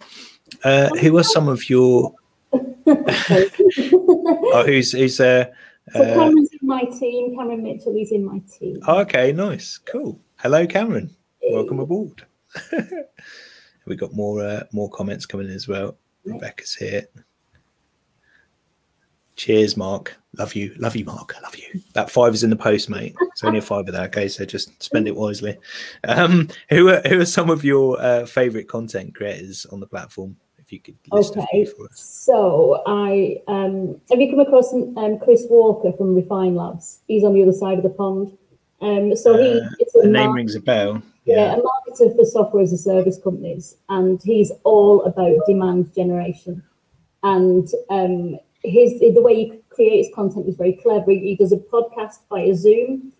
uh, 0.63 0.89
who 1.01 1.17
are 1.17 1.23
some 1.23 1.47
of 1.49 1.69
your? 1.69 2.13
Oh, 2.87 4.63
who's 4.65 4.91
who's 4.91 5.19
uh, 5.19 5.45
So 5.91 6.01
uh 6.01 6.13
Cameron's 6.13 6.49
in 6.61 6.67
my 6.67 6.83
team. 6.83 7.35
Cameron 7.35 7.63
Mitchell 7.63 7.95
is 7.95 8.11
in 8.11 8.23
my 8.25 8.39
team. 8.59 8.79
okay, 8.87 9.31
nice, 9.31 9.77
cool. 9.79 10.19
Hello, 10.37 10.65
Cameron. 10.67 11.09
Welcome 11.51 11.79
aboard. 11.79 12.25
we 13.85 13.95
got 13.95 14.13
more 14.13 14.43
uh, 14.43 14.63
more 14.71 14.89
comments 14.89 15.25
coming 15.25 15.47
in 15.47 15.53
as 15.53 15.67
well. 15.67 15.97
Rebecca's 16.23 16.73
here. 16.75 17.05
Cheers, 19.35 19.75
Mark. 19.75 20.15
Love 20.37 20.55
you, 20.55 20.73
love 20.79 20.95
you, 20.95 21.03
Mark. 21.03 21.33
I 21.37 21.41
love 21.41 21.55
you. 21.57 21.81
That 21.93 22.09
five 22.09 22.33
is 22.33 22.43
in 22.43 22.49
the 22.49 22.55
post, 22.55 22.89
mate. 22.89 23.15
It's 23.21 23.43
only 23.43 23.59
a 23.59 23.61
five 23.61 23.87
of 23.87 23.93
that, 23.93 24.05
okay? 24.15 24.27
So 24.29 24.45
just 24.45 24.81
spend 24.81 25.07
it 25.09 25.15
wisely. 25.15 25.57
Um, 26.05 26.47
who 26.69 26.89
are 26.89 27.01
who 27.07 27.19
are 27.19 27.25
some 27.25 27.49
of 27.49 27.63
your 27.65 27.99
uh, 28.01 28.25
favorite 28.25 28.67
content 28.69 29.13
creators 29.13 29.65
on 29.67 29.79
the 29.81 29.87
platform? 29.87 30.37
If 30.57 30.71
you 30.71 30.79
could 30.79 30.95
list 31.11 31.37
Okay, 31.37 31.65
for 31.65 31.85
us. 31.85 31.99
so 31.99 32.81
I 32.87 33.41
um, 33.47 33.99
have 34.09 34.19
you 34.19 34.31
come 34.31 34.39
across 34.39 34.73
um, 34.73 35.19
Chris 35.21 35.45
Walker 35.49 35.91
from 35.91 36.15
Refine 36.15 36.55
Labs? 36.55 37.01
He's 37.07 37.23
on 37.23 37.33
the 37.33 37.43
other 37.43 37.51
side 37.53 37.77
of 37.77 37.83
the 37.83 37.89
pond. 37.91 38.35
Um, 38.81 39.15
so 39.15 39.37
he 39.37 39.59
Uh, 39.61 39.69
a 39.99 40.01
The 40.01 40.07
name 40.07 40.27
mar- 40.27 40.35
rings 40.35 40.55
a 40.55 40.61
bell. 40.61 41.01
Yeah, 41.25 41.55
a 41.55 41.57
marketer 41.57 42.15
for 42.15 42.25
software 42.25 42.63
as 42.63 42.71
a 42.71 42.77
service 42.77 43.19
companies, 43.21 43.75
and 43.89 44.21
he's 44.23 44.51
all 44.63 45.03
about 45.03 45.45
demand 45.47 45.93
generation. 45.95 46.63
And 47.23 47.67
um, 47.89 48.37
his 48.63 48.99
the 48.99 49.21
way 49.21 49.35
he 49.35 49.59
creates 49.69 50.09
content 50.13 50.47
is 50.47 50.55
very 50.55 50.73
clever. 50.73 51.11
He 51.11 51.35
does 51.35 51.51
a 51.51 51.57
podcast 51.57 52.19
via 52.29 52.55
Zoom, 52.55 53.11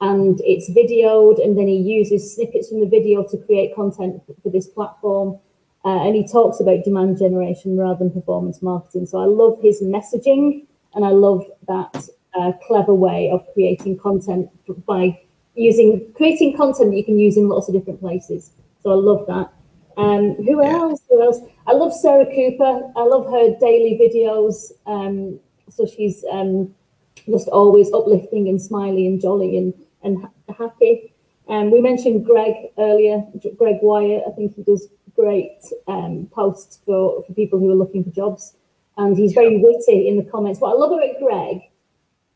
and 0.00 0.40
it's 0.44 0.70
videoed, 0.70 1.42
and 1.42 1.58
then 1.58 1.68
he 1.68 1.76
uses 1.76 2.34
snippets 2.34 2.70
from 2.70 2.80
the 2.80 2.86
video 2.86 3.24
to 3.24 3.36
create 3.36 3.74
content 3.74 4.22
for, 4.26 4.34
for 4.42 4.50
this 4.50 4.66
platform. 4.66 5.38
Uh, 5.84 6.06
and 6.06 6.14
he 6.14 6.26
talks 6.26 6.60
about 6.60 6.84
demand 6.84 7.18
generation 7.18 7.76
rather 7.78 8.00
than 8.00 8.10
performance 8.10 8.60
marketing. 8.60 9.06
So 9.06 9.18
I 9.18 9.24
love 9.24 9.58
his 9.62 9.82
messaging, 9.82 10.66
and 10.94 11.04
I 11.04 11.10
love 11.10 11.44
that 11.68 12.08
uh, 12.38 12.52
clever 12.66 12.94
way 12.94 13.30
of 13.30 13.46
creating 13.52 13.98
content 13.98 14.48
by 14.86 15.20
using 15.54 16.12
creating 16.14 16.56
content 16.56 16.90
that 16.90 16.96
you 16.96 17.04
can 17.04 17.18
use 17.18 17.36
in 17.36 17.48
lots 17.48 17.68
of 17.68 17.74
different 17.74 18.00
places. 18.00 18.52
So 18.82 18.90
I 18.90 18.94
love 18.94 19.26
that. 19.26 19.52
Um, 19.96 20.34
who 20.36 20.62
else? 20.62 21.00
Who 21.08 21.22
else? 21.22 21.40
I 21.66 21.72
love 21.72 21.92
Sarah 21.92 22.26
Cooper. 22.26 22.92
I 22.96 23.02
love 23.02 23.26
her 23.26 23.56
daily 23.60 23.98
videos. 24.00 24.72
Um, 24.86 25.38
so 25.68 25.86
she's 25.86 26.24
um, 26.32 26.74
just 27.28 27.48
always 27.48 27.92
uplifting 27.92 28.48
and 28.48 28.60
smiley 28.60 29.06
and 29.06 29.20
jolly 29.20 29.58
and 29.58 29.74
and 30.02 30.22
ha- 30.22 30.54
happy. 30.58 31.12
Um, 31.48 31.70
we 31.70 31.80
mentioned 31.80 32.24
Greg 32.24 32.54
earlier, 32.78 33.24
Greg 33.56 33.76
Wyatt. 33.82 34.22
I 34.26 34.30
think 34.30 34.54
he 34.54 34.62
does 34.62 34.88
great 35.16 35.58
um, 35.88 36.28
posts 36.32 36.78
for, 36.86 37.22
for 37.24 37.34
people 37.34 37.58
who 37.58 37.70
are 37.70 37.74
looking 37.74 38.04
for 38.04 38.10
jobs, 38.10 38.54
and 38.96 39.16
he's 39.16 39.32
very 39.32 39.58
witty 39.58 40.08
in 40.08 40.16
the 40.16 40.30
comments. 40.30 40.60
What 40.60 40.74
I 40.74 40.78
love 40.78 40.92
about 40.92 41.18
Greg 41.20 41.62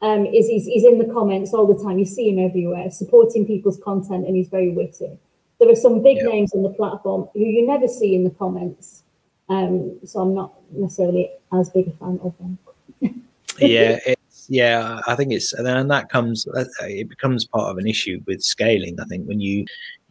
um, 0.07 0.27
is 0.27 0.47
he's, 0.47 0.67
he's 0.67 0.85
in 0.85 0.99
the 0.99 1.13
comments 1.13 1.55
all 1.55 1.67
the 1.67 1.83
time. 1.83 1.99
You 1.99 2.05
see 2.05 2.27
him 2.31 2.39
everywhere, 2.39 2.91
supporting 2.91 3.47
people's 3.47 3.79
content, 3.83 4.27
and 4.27 4.37
he's 4.37 4.49
very 4.49 4.71
witty. 4.71 5.19
There 5.59 5.71
are 5.71 5.75
some 5.87 6.03
big 6.03 6.19
Yeah. 6.19 6.29
names 6.35 6.53
on 6.53 6.63
the 6.63 6.75
platform 6.81 7.29
who 7.33 7.41
you 7.41 7.67
never 7.67 7.89
see 7.89 8.15
in 8.15 8.23
the 8.25 8.31
comments, 8.43 9.03
um, 9.49 9.99
so 10.05 10.21
I'm 10.21 10.35
not 10.35 10.53
necessarily 10.71 11.31
as 11.53 11.71
big 11.71 11.89
a 11.89 11.93
fan 11.93 12.21
of 12.23 12.33
them. 12.39 12.59
yeah 13.61 13.99
it's 14.05 14.47
yeah 14.49 15.01
i 15.07 15.15
think 15.15 15.33
it's 15.33 15.53
and 15.53 15.65
then 15.65 15.87
that 15.87 16.09
comes 16.09 16.45
uh, 16.57 16.65
it 16.81 17.09
becomes 17.09 17.47
part 17.47 17.71
of 17.71 17.79
an 17.79 17.87
issue 17.87 18.21
with 18.27 18.43
scaling 18.43 18.99
i 19.01 19.05
think 19.05 19.27
when 19.29 19.39
you 19.41 19.65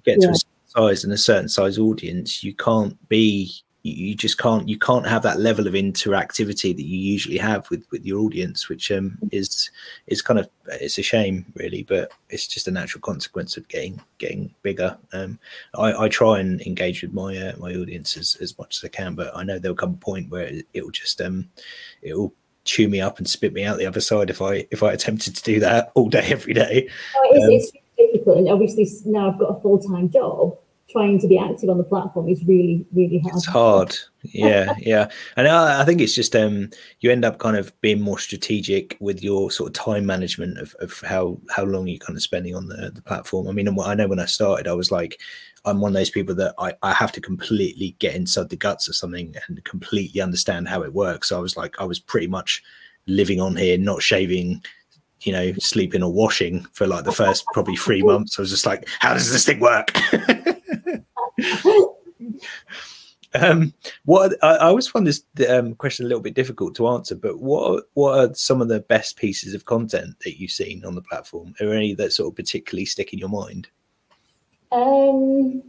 get 0.06 0.16
to 0.22 0.28
Yeah. 0.28 0.32
a 0.32 0.36
certain 0.36 0.68
size 0.68 1.04
and 1.04 1.14
a 1.14 1.18
certain 1.18 1.50
size 1.50 1.78
audience, 1.78 2.44
you 2.44 2.54
can't 2.56 2.96
be 3.10 3.54
you 3.84 4.16
just 4.16 4.38
can't 4.38 4.70
you 4.70 4.80
can't 4.80 5.06
have 5.06 5.22
that 5.24 5.42
level 5.42 5.68
of 5.68 5.74
interactivity 5.74 6.74
that 6.76 6.84
you 6.84 6.98
usually 6.98 7.38
have 7.38 7.70
with 7.70 7.86
with 7.92 8.06
your 8.06 8.20
audience 8.22 8.70
which 8.70 8.90
um 8.92 9.18
is 9.32 9.70
is 10.08 10.22
kind 10.22 10.40
of 10.40 10.50
it's 10.68 10.98
a 10.98 11.04
shame 11.04 11.46
really 11.56 11.84
but 11.84 12.12
it's 12.30 12.48
just 12.48 12.70
a 12.70 12.72
natural 12.72 13.02
consequence 13.02 13.58
of 13.58 13.68
getting 13.68 14.02
getting 14.20 14.54
bigger. 14.62 14.98
Um 15.12 15.38
i 15.76 16.06
i 16.06 16.08
try 16.08 16.40
and 16.40 16.62
engage 16.62 17.02
with 17.02 17.14
my 17.14 17.38
uh, 17.38 17.54
my 17.58 17.74
audience 17.76 18.16
as, 18.16 18.38
as 18.40 18.58
much 18.58 18.78
as 18.78 18.86
i 18.86 18.88
can 18.88 19.16
but 19.16 19.36
i 19.36 19.44
know 19.44 19.60
there'll 19.60 19.76
come 19.76 19.96
a 19.96 20.06
point 20.06 20.32
where 20.32 20.50
it, 20.74 20.84
will 20.84 20.92
just 20.92 21.20
um 21.20 21.50
it'll 22.02 22.34
chew 22.64 22.88
me 22.88 23.02
up 23.02 23.18
and 23.18 23.28
spit 23.28 23.52
me 23.52 23.66
out 23.66 23.78
the 23.78 23.86
other 23.86 24.00
side 24.00 24.30
if 24.30 24.42
i 24.42 24.66
if 24.72 24.82
i 24.82 24.94
attempted 24.94 25.36
to 25.36 25.44
do 25.44 25.60
that 25.60 25.92
all 25.96 26.08
day 26.08 26.26
every 26.28 26.54
day. 26.54 26.90
Oh, 27.18 27.30
it's, 27.34 27.46
um, 27.46 27.52
it's 27.52 28.12
difficult 28.14 28.38
and 28.38 28.48
obviously 28.48 28.90
now 29.06 29.30
i've 29.30 29.40
got 29.40 29.58
a 29.58 29.62
full-time 29.62 30.10
job 30.10 30.58
trying 30.94 31.20
to 31.20 31.28
be 31.28 31.38
active 31.38 31.70
on 31.70 31.78
the 31.78 31.84
platform 31.84 32.30
is 32.30 32.44
really 32.46 32.86
really 32.94 33.20
hard. 33.20 33.36
It's 33.36 33.46
hard. 33.46 33.96
Yeah 34.22 34.74
yeah. 34.80 35.10
And 35.36 35.48
I, 35.48 35.82
I, 35.82 35.86
think 35.86 36.00
it's 36.00 36.16
just 36.16 36.36
um 36.36 36.70
you 37.02 37.12
end 37.12 37.26
up 37.26 37.40
kind 37.40 37.58
of 37.58 37.80
being 37.82 38.00
more 38.00 38.20
strategic 38.20 38.96
with 39.02 39.22
your 39.22 39.52
sort 39.52 39.68
of 39.68 39.74
time 39.74 40.06
management 40.06 40.58
of, 40.58 40.74
of 40.80 41.02
how 41.02 41.40
how 41.50 41.64
long 41.64 41.88
you're 41.88 42.00
kind 42.00 42.16
of 42.16 42.24
spending 42.24 42.56
on 42.56 42.68
the, 42.68 42.92
the 42.94 43.02
platform. 43.02 43.48
I 43.48 43.52
mean 43.52 43.68
i 43.82 43.96
know 43.96 44.08
when 44.08 44.20
i 44.20 44.26
started 44.26 44.68
i 44.68 44.74
was 44.74 44.92
like 44.92 45.20
i'm 45.66 45.82
one 45.82 45.92
of 45.92 45.96
those 45.96 46.10
people 46.10 46.36
that 46.36 46.54
I, 46.58 46.74
I 46.84 46.94
have 46.94 47.12
to 47.14 47.22
completely 47.22 47.96
get 48.00 48.16
inside 48.16 48.50
the 48.50 48.56
guts 48.56 48.88
of 48.88 48.96
something 48.96 49.36
and 49.48 49.64
completely 49.66 50.22
understand 50.22 50.68
how 50.70 50.84
it 50.84 50.94
works. 50.94 51.30
So 51.30 51.38
i 51.38 51.42
was 51.42 51.58
like 51.58 51.80
i 51.82 51.84
was 51.84 52.00
pretty 52.00 52.28
much 52.28 52.64
living 53.08 53.42
on 53.42 53.56
here 53.56 53.78
not 53.78 54.02
shaving 54.02 54.62
you 55.26 55.32
know, 55.32 55.54
sleeping 55.54 56.04
or 56.04 56.12
washing 56.12 56.66
for 56.74 56.86
like 56.86 57.06
the 57.06 57.12
first 57.12 57.46
probably 57.54 57.76
three 57.76 58.02
months. 58.04 58.38
I 58.38 58.42
was 58.42 58.52
just 58.52 58.66
like, 58.66 58.88
how 59.00 59.14
does 59.14 59.32
this 59.32 59.46
thing 59.46 59.60
work? 59.60 59.92
um, 63.34 63.74
what 64.06 64.36
I, 64.44 64.56
I, 64.56 64.66
always 64.68 64.88
find 64.88 65.08
this 65.08 65.24
um, 65.50 65.76
question 65.76 66.06
a 66.06 66.08
little 66.08 66.22
bit 66.22 66.36
difficult 66.36 66.76
to 66.76 66.88
answer, 66.88 67.16
but 67.16 67.40
what 67.40 67.86
what 67.94 68.20
are 68.20 68.34
some 68.34 68.62
of 68.62 68.68
the 68.68 68.82
best 68.82 69.18
pieces 69.18 69.54
of 69.54 69.66
content 69.66 70.16
that 70.24 70.40
you've 70.40 70.52
seen 70.52 70.86
on 70.86 70.96
the 70.96 71.02
platform? 71.02 71.54
Are 71.60 71.74
any 71.74 71.94
that 71.96 72.14
sort 72.14 72.32
of 72.32 72.36
particularly 72.36 72.86
stick 72.86 73.14
in 73.14 73.20
your 73.20 73.30
mind? 73.30 73.68
Um, 74.72 75.64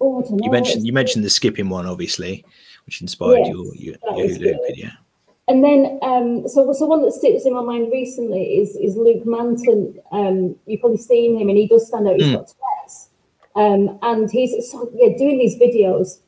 oh, 0.00 0.38
you 0.42 0.50
mentioned 0.50 0.86
you 0.86 0.92
mentioned 0.92 1.24
the 1.24 1.30
skipping 1.30 1.68
one, 1.68 1.86
obviously, 1.86 2.44
which 2.86 3.00
inspired 3.00 3.38
yes, 3.38 3.48
your 3.48 3.74
your, 3.74 3.94
your 4.16 4.28
hula 4.28 4.58
video. 4.66 4.90
And 5.48 5.62
then, 5.62 5.98
um, 6.02 6.48
so 6.48 6.72
so 6.72 6.86
one 6.86 7.02
that 7.02 7.12
sticks 7.12 7.44
in 7.44 7.54
my 7.54 7.62
mind 7.62 7.90
recently 7.92 8.58
is 8.58 8.76
is 8.76 8.96
Luke 8.96 9.26
Manton. 9.26 9.98
Um, 10.12 10.56
you've 10.66 10.80
probably 10.80 10.98
seen 10.98 11.38
him, 11.38 11.48
and 11.48 11.58
he 11.58 11.66
does 11.66 11.88
stand 11.88 12.06
out. 12.06 12.16
He's 12.16 12.28
mm. 12.28 12.36
got 12.36 12.54
um, 13.54 13.98
and 14.02 14.30
he's 14.30 14.70
so, 14.70 14.90
yeah 14.94 15.16
doing 15.16 15.38
these 15.38 15.58
videos, 15.58 16.18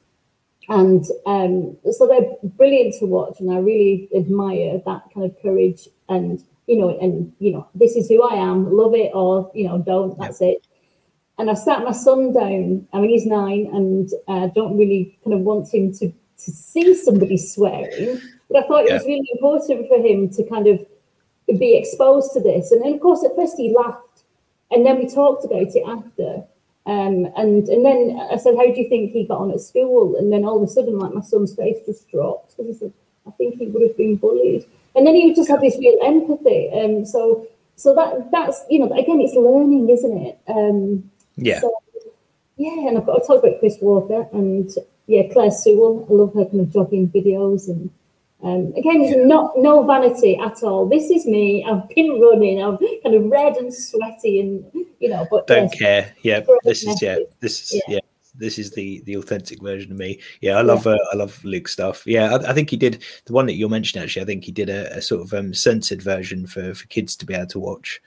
and 0.68 1.04
um, 1.26 1.76
so 1.92 2.06
they're 2.06 2.50
brilliant 2.56 2.94
to 3.00 3.06
watch, 3.06 3.40
and 3.40 3.50
I 3.52 3.58
really 3.58 4.08
admire 4.16 4.80
that 4.84 5.02
kind 5.12 5.26
of 5.26 5.42
courage 5.42 5.88
and 6.08 6.42
you 6.66 6.78
know 6.78 6.98
and 6.98 7.32
you 7.38 7.52
know 7.52 7.68
this 7.74 7.96
is 7.96 8.08
who 8.08 8.22
I 8.22 8.34
am, 8.34 8.72
love 8.72 8.94
it 8.94 9.10
or 9.14 9.50
you 9.54 9.66
know 9.66 9.78
don't. 9.78 10.18
That's 10.18 10.40
yep. 10.40 10.54
it. 10.56 10.66
And 11.36 11.50
I 11.50 11.54
sat 11.54 11.82
my 11.82 11.90
son 11.90 12.32
down. 12.32 12.86
I 12.92 13.00
mean, 13.00 13.10
he's 13.10 13.26
nine, 13.26 13.68
and 13.72 14.08
uh, 14.28 14.48
don't 14.54 14.78
really 14.78 15.18
kind 15.24 15.34
of 15.34 15.40
want 15.40 15.72
him 15.72 15.92
to 15.94 16.08
to 16.10 16.50
see 16.50 16.94
somebody 16.94 17.36
swearing. 17.36 18.20
But 18.50 18.64
I 18.64 18.66
thought 18.66 18.84
it 18.86 18.92
was 18.92 19.04
really 19.04 19.28
important 19.32 19.88
for 19.88 19.98
him 19.98 20.28
to 20.30 20.48
kind 20.48 20.66
of 20.66 20.80
be 21.58 21.76
exposed 21.76 22.32
to 22.32 22.40
this. 22.40 22.70
And 22.70 22.82
then, 22.82 22.94
of 22.94 23.00
course, 23.00 23.24
at 23.24 23.34
first 23.36 23.56
he 23.56 23.74
laughed, 23.74 24.24
and 24.70 24.84
then 24.84 24.98
we 24.98 25.08
talked 25.08 25.44
about 25.44 25.74
it 25.74 25.82
after. 25.86 26.44
Um, 26.86 27.26
and 27.36 27.66
and 27.68 27.84
then 27.84 28.20
I 28.30 28.36
said, 28.36 28.56
"How 28.56 28.66
do 28.66 28.78
you 28.78 28.88
think 28.88 29.12
he 29.12 29.24
got 29.26 29.40
on 29.40 29.50
at 29.50 29.60
school?" 29.60 30.16
And 30.16 30.30
then 30.30 30.44
all 30.44 30.62
of 30.62 30.68
a 30.68 30.70
sudden, 30.70 30.98
like 30.98 31.14
my 31.14 31.22
son's 31.22 31.54
face 31.54 31.78
just 31.86 32.10
dropped 32.10 32.56
because 32.56 32.66
he 32.66 32.78
said, 32.78 32.92
"I 33.26 33.30
think 33.32 33.56
he 33.56 33.66
would 33.68 33.82
have 33.82 33.96
been 33.96 34.16
bullied." 34.16 34.64
And 34.94 35.06
then 35.06 35.14
he 35.14 35.34
just 35.34 35.48
had 35.48 35.60
this 35.60 35.78
real 35.78 35.98
empathy. 36.04 36.70
Um, 36.72 37.06
so 37.06 37.46
so 37.76 37.94
that 37.94 38.30
that's 38.30 38.64
you 38.68 38.80
know 38.80 38.92
again, 38.92 39.20
it's 39.20 39.34
learning, 39.34 39.88
isn't 39.88 40.18
it? 40.18 40.38
Um, 40.46 41.10
yeah. 41.36 41.60
So, 41.60 41.74
yeah, 42.56 42.88
and 42.88 42.98
I've 42.98 43.06
got 43.06 43.20
to 43.20 43.26
talk 43.26 43.42
about 43.42 43.58
Chris 43.58 43.78
Walker 43.80 44.28
and 44.32 44.70
yeah, 45.06 45.22
Claire 45.32 45.50
Sewell. 45.50 46.06
I 46.08 46.12
love 46.12 46.34
her 46.34 46.44
kind 46.44 46.60
of 46.60 46.72
jogging 46.72 47.08
videos 47.08 47.68
and 47.68 47.90
um, 48.44 48.74
again, 48.76 49.26
not 49.26 49.56
no 49.56 49.84
vanity 49.84 50.36
at 50.36 50.62
all. 50.62 50.86
This 50.86 51.08
is 51.10 51.24
me. 51.24 51.64
I've 51.64 51.88
been 51.88 52.20
running. 52.20 52.62
I'm 52.62 52.76
kind 53.02 53.14
of 53.14 53.24
red 53.30 53.56
and 53.56 53.72
sweaty, 53.72 54.38
and 54.38 54.64
you 55.00 55.08
know, 55.08 55.26
but 55.30 55.46
don't 55.46 55.72
yes, 55.72 55.78
care. 55.78 56.14
Yeah, 56.22 56.40
this 56.62 56.84
is 56.86 57.00
yeah, 57.00 57.18
this 57.40 57.62
is 57.62 57.74
yeah. 57.74 57.94
yeah. 57.94 58.00
This 58.34 58.58
is 58.58 58.72
the 58.72 59.00
the 59.06 59.14
authentic 59.14 59.62
version 59.62 59.92
of 59.92 59.98
me. 59.98 60.20
Yeah, 60.42 60.58
I 60.58 60.62
love 60.62 60.84
yeah. 60.84 60.92
Uh, 60.92 60.98
I 61.12 61.16
love 61.16 61.42
Luke 61.42 61.68
stuff. 61.68 62.06
Yeah, 62.06 62.34
I, 62.34 62.50
I, 62.50 62.52
think 62.52 62.68
he 62.68 62.76
did 62.76 63.02
the 63.24 63.32
one 63.32 63.46
that 63.46 63.54
you're 63.54 63.70
mentioning. 63.70 64.04
Actually, 64.04 64.22
I 64.22 64.26
think 64.26 64.44
he 64.44 64.52
did 64.52 64.68
a, 64.68 64.94
a 64.94 65.00
sort 65.00 65.22
of 65.22 65.32
um, 65.32 65.54
censored 65.54 66.02
version 66.02 66.46
for 66.46 66.74
for 66.74 66.86
kids 66.88 67.16
to 67.16 67.26
be 67.26 67.32
able 67.32 67.46
to 67.46 67.60
watch. 67.60 68.02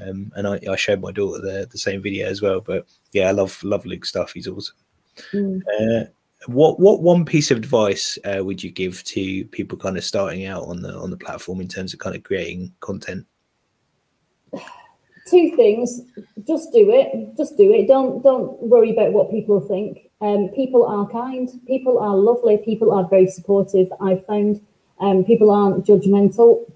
Um, 0.00 0.30
and 0.36 0.46
I, 0.46 0.60
I 0.70 0.76
showed 0.76 1.00
my 1.00 1.10
daughter 1.10 1.40
the 1.40 1.66
the 1.68 1.78
same 1.78 2.00
video 2.00 2.28
as 2.28 2.40
well. 2.40 2.60
But 2.60 2.86
yeah, 3.12 3.28
I 3.28 3.32
love 3.32 3.60
love 3.64 3.84
Luke 3.86 4.04
stuff. 4.04 4.32
He's 4.34 4.46
awesome. 4.46 4.76
Mm. 5.32 5.62
Uh, 5.80 6.10
what 6.46 6.80
what 6.80 7.02
one 7.02 7.24
piece 7.24 7.50
of 7.50 7.58
advice 7.58 8.18
uh, 8.24 8.42
would 8.44 8.62
you 8.62 8.70
give 8.70 9.04
to 9.04 9.44
people 9.46 9.76
kind 9.76 9.98
of 9.98 10.04
starting 10.04 10.46
out 10.46 10.64
on 10.64 10.80
the 10.80 10.94
on 10.94 11.10
the 11.10 11.16
platform 11.16 11.60
in 11.60 11.68
terms 11.68 11.92
of 11.92 12.00
kind 12.00 12.16
of 12.16 12.22
creating 12.22 12.72
content? 12.80 13.26
Two 15.28 15.54
things: 15.54 16.00
just 16.46 16.72
do 16.72 16.90
it. 16.90 17.36
Just 17.36 17.56
do 17.56 17.72
it. 17.72 17.86
Don't 17.86 18.22
don't 18.22 18.60
worry 18.62 18.90
about 18.90 19.12
what 19.12 19.30
people 19.30 19.60
think. 19.60 20.10
Um, 20.22 20.48
people 20.54 20.86
are 20.86 21.08
kind. 21.08 21.48
People 21.66 21.98
are 21.98 22.16
lovely. 22.16 22.56
People 22.58 22.92
are 22.92 23.06
very 23.08 23.26
supportive. 23.26 23.88
I've 24.00 24.24
found 24.26 24.60
um, 24.98 25.24
people 25.24 25.50
aren't 25.50 25.86
judgmental. 25.86 26.70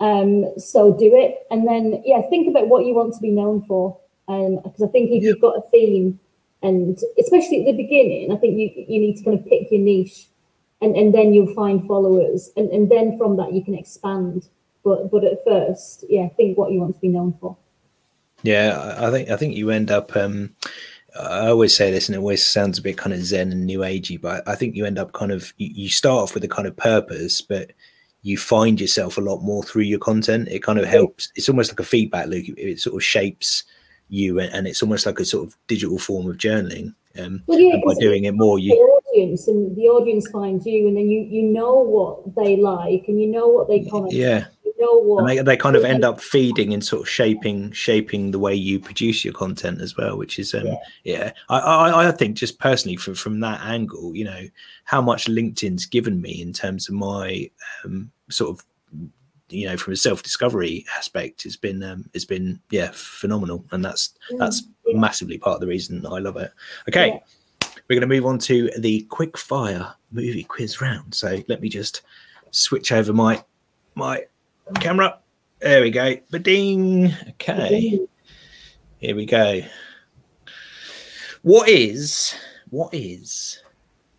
Um, 0.00 0.58
so 0.58 0.92
do 0.92 1.14
it, 1.14 1.46
and 1.50 1.68
then 1.68 2.02
yeah, 2.04 2.22
think 2.30 2.48
about 2.48 2.68
what 2.68 2.86
you 2.86 2.94
want 2.94 3.14
to 3.14 3.20
be 3.20 3.30
known 3.30 3.62
for. 3.66 3.98
Because 4.26 4.82
um, 4.82 4.88
I 4.88 4.90
think 4.90 5.10
if 5.10 5.22
you've 5.22 5.40
got 5.40 5.56
a 5.56 5.62
theme 5.70 6.18
and 6.62 6.98
especially 7.18 7.60
at 7.60 7.66
the 7.66 7.82
beginning, 7.82 8.32
I 8.32 8.36
think 8.36 8.58
you 8.58 8.70
you 8.88 9.00
need 9.00 9.16
to 9.18 9.24
kind 9.24 9.38
of 9.38 9.44
pick 9.46 9.70
your 9.70 9.80
niche, 9.80 10.26
and 10.80 10.96
and 10.96 11.14
then 11.14 11.32
you'll 11.32 11.54
find 11.54 11.86
followers, 11.86 12.50
and 12.56 12.70
and 12.70 12.90
then 12.90 13.18
from 13.18 13.36
that 13.36 13.52
you 13.52 13.64
can 13.64 13.74
expand. 13.74 14.48
But 14.84 15.10
but 15.10 15.24
at 15.24 15.44
first, 15.44 16.04
yeah, 16.08 16.28
think 16.30 16.58
what 16.58 16.72
you 16.72 16.80
want 16.80 16.94
to 16.94 17.00
be 17.00 17.08
known 17.08 17.36
for. 17.40 17.56
Yeah, 18.42 18.96
I 18.98 19.10
think 19.10 19.30
I 19.30 19.36
think 19.36 19.56
you 19.56 19.70
end 19.70 19.90
up. 19.90 20.16
Um, 20.16 20.54
I 21.18 21.48
always 21.48 21.76
say 21.76 21.90
this, 21.90 22.08
and 22.08 22.16
it 22.16 22.20
always 22.20 22.44
sounds 22.44 22.78
a 22.78 22.82
bit 22.82 22.96
kind 22.96 23.12
of 23.12 23.24
zen 23.24 23.52
and 23.52 23.66
new 23.66 23.80
agey, 23.80 24.20
but 24.20 24.46
I 24.48 24.54
think 24.54 24.74
you 24.74 24.86
end 24.86 24.98
up 24.98 25.12
kind 25.12 25.30
of 25.30 25.52
you, 25.58 25.68
you 25.74 25.88
start 25.88 26.22
off 26.22 26.34
with 26.34 26.44
a 26.44 26.48
kind 26.48 26.66
of 26.66 26.76
purpose, 26.76 27.40
but 27.40 27.72
you 28.22 28.38
find 28.38 28.80
yourself 28.80 29.18
a 29.18 29.20
lot 29.20 29.42
more 29.42 29.62
through 29.62 29.82
your 29.82 29.98
content. 29.98 30.48
It 30.48 30.62
kind 30.62 30.78
of 30.78 30.84
helps. 30.84 31.32
It's 31.34 31.48
almost 31.48 31.70
like 31.70 31.80
a 31.80 31.84
feedback 31.84 32.28
loop. 32.28 32.46
It 32.56 32.80
sort 32.80 32.96
of 32.96 33.04
shapes 33.04 33.64
you 34.12 34.38
and 34.38 34.66
it's 34.66 34.82
almost 34.82 35.06
like 35.06 35.18
a 35.18 35.24
sort 35.24 35.48
of 35.48 35.56
digital 35.66 35.98
form 35.98 36.28
of 36.28 36.36
journaling 36.36 36.94
um, 37.18 37.42
well, 37.46 37.58
yeah, 37.58 37.74
and 37.74 37.82
by 37.84 37.94
doing 37.94 38.24
it 38.24 38.34
more 38.34 38.58
you 38.58 38.72
audience 39.12 39.48
and 39.48 39.74
the 39.76 39.88
audience 39.88 40.28
finds 40.28 40.66
you 40.66 40.88
and 40.88 40.96
then 40.96 41.08
you 41.08 41.20
you 41.20 41.42
know 41.42 41.74
what 41.80 42.34
they 42.34 42.56
like 42.56 43.04
and 43.08 43.20
you 43.20 43.26
know 43.26 43.48
what 43.48 43.68
they 43.68 43.84
comment 43.84 44.12
yeah 44.12 44.46
you 44.64 44.74
know 44.78 44.98
what 44.98 45.26
they, 45.26 45.38
they 45.38 45.56
kind 45.56 45.76
of 45.76 45.84
end 45.84 46.04
up 46.04 46.20
feeding 46.20 46.72
and 46.72 46.84
sort 46.84 47.02
of 47.02 47.08
shaping 47.08 47.70
shaping 47.72 48.30
the 48.30 48.38
way 48.38 48.54
you 48.54 48.78
produce 48.78 49.24
your 49.24 49.34
content 49.34 49.80
as 49.80 49.96
well 49.96 50.16
which 50.16 50.38
is 50.38 50.54
um 50.54 50.66
yeah, 50.66 50.76
yeah. 51.04 51.32
I, 51.48 51.58
I 51.58 52.08
i 52.08 52.10
think 52.10 52.36
just 52.36 52.58
personally 52.58 52.96
from 52.96 53.14
from 53.14 53.40
that 53.40 53.60
angle 53.62 54.14
you 54.14 54.24
know 54.24 54.46
how 54.84 55.02
much 55.02 55.26
linkedin's 55.26 55.86
given 55.86 56.20
me 56.20 56.40
in 56.40 56.52
terms 56.52 56.88
of 56.88 56.94
my 56.94 57.50
um 57.84 58.10
sort 58.30 58.50
of 58.50 58.64
you 59.52 59.66
know 59.66 59.76
from 59.76 59.92
a 59.92 59.96
self 59.96 60.22
discovery 60.22 60.84
aspect 60.96 61.44
it's 61.46 61.56
been 61.56 61.82
um 61.82 62.08
has 62.14 62.24
been 62.24 62.60
yeah 62.70 62.90
phenomenal. 62.92 63.64
And 63.70 63.84
that's 63.84 64.14
that's 64.38 64.64
massively 64.86 65.38
part 65.38 65.54
of 65.54 65.60
the 65.60 65.66
reason 65.66 66.04
i 66.06 66.18
love 66.18 66.36
it. 66.36 66.52
Okay. 66.88 67.08
Yeah. 67.08 67.68
we're 67.88 68.00
going 68.00 68.08
to 68.08 68.14
move 68.14 68.26
on 68.26 68.38
to 68.40 68.70
the 68.78 69.02
quick 69.02 69.38
fire 69.38 69.94
movie 70.10 70.44
quiz 70.44 70.80
round. 70.80 71.14
So 71.14 71.42
let 71.48 71.60
me 71.60 71.68
just 71.68 72.02
switch 72.50 72.92
over 72.92 73.12
my 73.12 73.42
my 73.94 74.24
camera. 74.80 75.18
There 75.60 75.82
we 75.82 75.90
go. 75.90 76.16
Ba 76.30 76.38
ding 76.38 77.14
okay 77.30 78.00
here 79.02 79.16
we 79.16 79.26
go. 79.26 79.62
What 81.42 81.68
is 81.68 82.34
what 82.70 82.94
is 82.94 83.60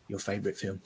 your 0.10 0.20
favorite 0.20 0.58
film? 0.58 0.82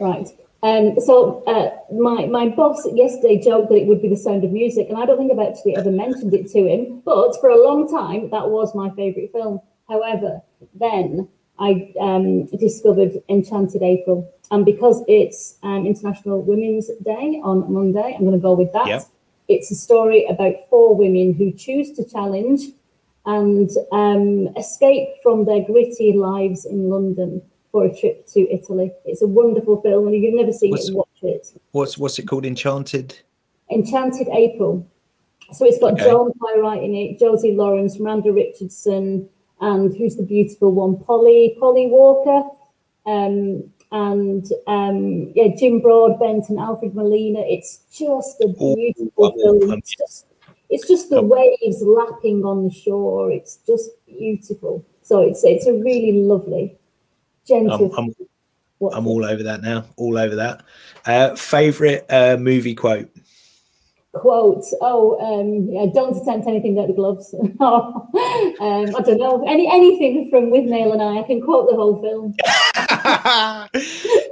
Right 0.00 0.28
um, 0.64 0.98
so 0.98 1.44
uh, 1.44 1.76
my 1.92 2.24
my 2.24 2.48
boss 2.48 2.88
yesterday 2.94 3.38
joked 3.38 3.68
that 3.68 3.76
it 3.76 3.86
would 3.86 4.00
be 4.00 4.08
The 4.08 4.16
Sound 4.16 4.44
of 4.44 4.50
Music, 4.50 4.86
and 4.88 4.96
I 4.96 5.04
don't 5.04 5.18
think 5.18 5.30
I've 5.30 5.46
actually 5.46 5.76
ever 5.76 5.90
mentioned 5.90 6.32
it 6.32 6.48
to 6.52 6.66
him. 6.66 7.02
But 7.04 7.38
for 7.38 7.50
a 7.50 7.62
long 7.62 7.86
time, 7.86 8.30
that 8.30 8.48
was 8.48 8.74
my 8.74 8.88
favourite 8.96 9.30
film. 9.30 9.60
However, 9.90 10.40
then 10.74 11.28
I 11.58 11.92
um, 12.00 12.46
discovered 12.46 13.12
Enchanted 13.28 13.82
April, 13.82 14.26
and 14.50 14.64
because 14.64 15.04
it's 15.06 15.58
um, 15.62 15.86
International 15.86 16.40
Women's 16.40 16.88
Day 17.04 17.42
on 17.44 17.70
Monday, 17.70 18.14
I'm 18.14 18.24
going 18.24 18.32
to 18.32 18.38
go 18.38 18.54
with 18.54 18.72
that. 18.72 18.86
Yep. 18.86 19.04
It's 19.48 19.70
a 19.70 19.74
story 19.74 20.24
about 20.24 20.54
four 20.70 20.96
women 20.96 21.34
who 21.34 21.52
choose 21.52 21.92
to 21.92 22.08
challenge 22.08 22.62
and 23.26 23.68
um, 23.92 24.48
escape 24.56 25.08
from 25.22 25.44
their 25.44 25.62
gritty 25.62 26.14
lives 26.14 26.64
in 26.64 26.88
London 26.88 27.42
for 27.74 27.84
a 27.86 27.92
trip 27.92 28.24
to 28.28 28.40
Italy. 28.54 28.92
It's 29.04 29.20
a 29.20 29.26
wonderful 29.26 29.82
film, 29.82 30.06
and 30.06 30.14
if 30.14 30.22
you've 30.22 30.34
never 30.34 30.52
seen 30.52 30.70
What's- 30.70 30.88
it, 30.90 30.94
watch 30.94 31.08
it. 31.22 31.52
What's 31.72 31.98
what's 31.98 32.16
it 32.20 32.28
called? 32.28 32.46
Enchanted. 32.46 33.18
Enchanted 33.68 34.28
April. 34.28 34.86
So 35.52 35.64
it's 35.66 35.78
got 35.78 35.94
Okay. 35.94 36.04
Joan 36.04 36.32
Plowright 36.38 36.84
in 36.84 36.94
it, 36.94 37.18
Josie 37.18 37.52
Lawrence, 37.52 37.98
Miranda 37.98 38.32
Richardson, 38.32 39.28
and 39.60 39.92
who's 39.96 40.14
the 40.14 40.22
beautiful 40.22 40.70
one? 40.70 40.98
Polly, 40.98 41.56
Polly 41.58 41.88
Walker. 41.88 42.48
Um, 43.06 43.64
and 43.90 44.46
um, 44.68 45.32
yeah, 45.34 45.48
Jim 45.58 45.80
Broadbent 45.80 46.48
and 46.50 46.58
Alfred 46.60 46.94
Molina. 46.94 47.40
It's 47.40 47.78
just 47.92 48.40
a 48.40 48.48
beautiful 48.48 49.32
film. 49.32 49.72
It's 49.72 49.96
just, 49.96 50.26
it's 50.70 50.86
just 50.86 51.10
the 51.10 51.22
waves 51.22 51.82
lapping 51.82 52.44
on 52.44 52.68
the 52.68 52.74
shore. 52.74 53.32
It's 53.32 53.56
just 53.66 53.90
beautiful. 54.06 54.84
So 55.02 55.20
it's 55.22 55.42
it's 55.42 55.66
a 55.66 55.72
really 55.74 56.12
lovely. 56.22 56.78
I'm, 57.50 57.70
I'm, 57.70 58.14
I'm 58.92 59.06
all 59.06 59.24
over 59.24 59.42
that 59.42 59.62
now. 59.62 59.86
All 59.96 60.18
over 60.18 60.36
that. 60.36 60.62
Uh, 61.06 61.34
favorite 61.34 62.04
uh, 62.10 62.36
movie 62.38 62.74
quote. 62.74 63.08
quote 64.12 64.64
oh 64.80 65.18
um 65.20 65.68
yeah, 65.70 65.86
don't 65.92 66.16
attempt 66.16 66.46
anything 66.46 66.74
without 66.74 66.86
the 66.86 66.94
gloves 66.94 67.34
um 67.60 68.96
i 68.96 69.02
don't 69.04 69.18
know 69.18 69.44
any 69.46 69.68
anything 69.68 70.30
from 70.30 70.52
Withnail 70.52 70.92
and 70.92 71.02
i 71.02 71.18
i 71.18 71.22
can 71.24 71.42
quote 71.42 71.68
the 71.68 71.74
whole 71.74 72.00
film 72.00 72.32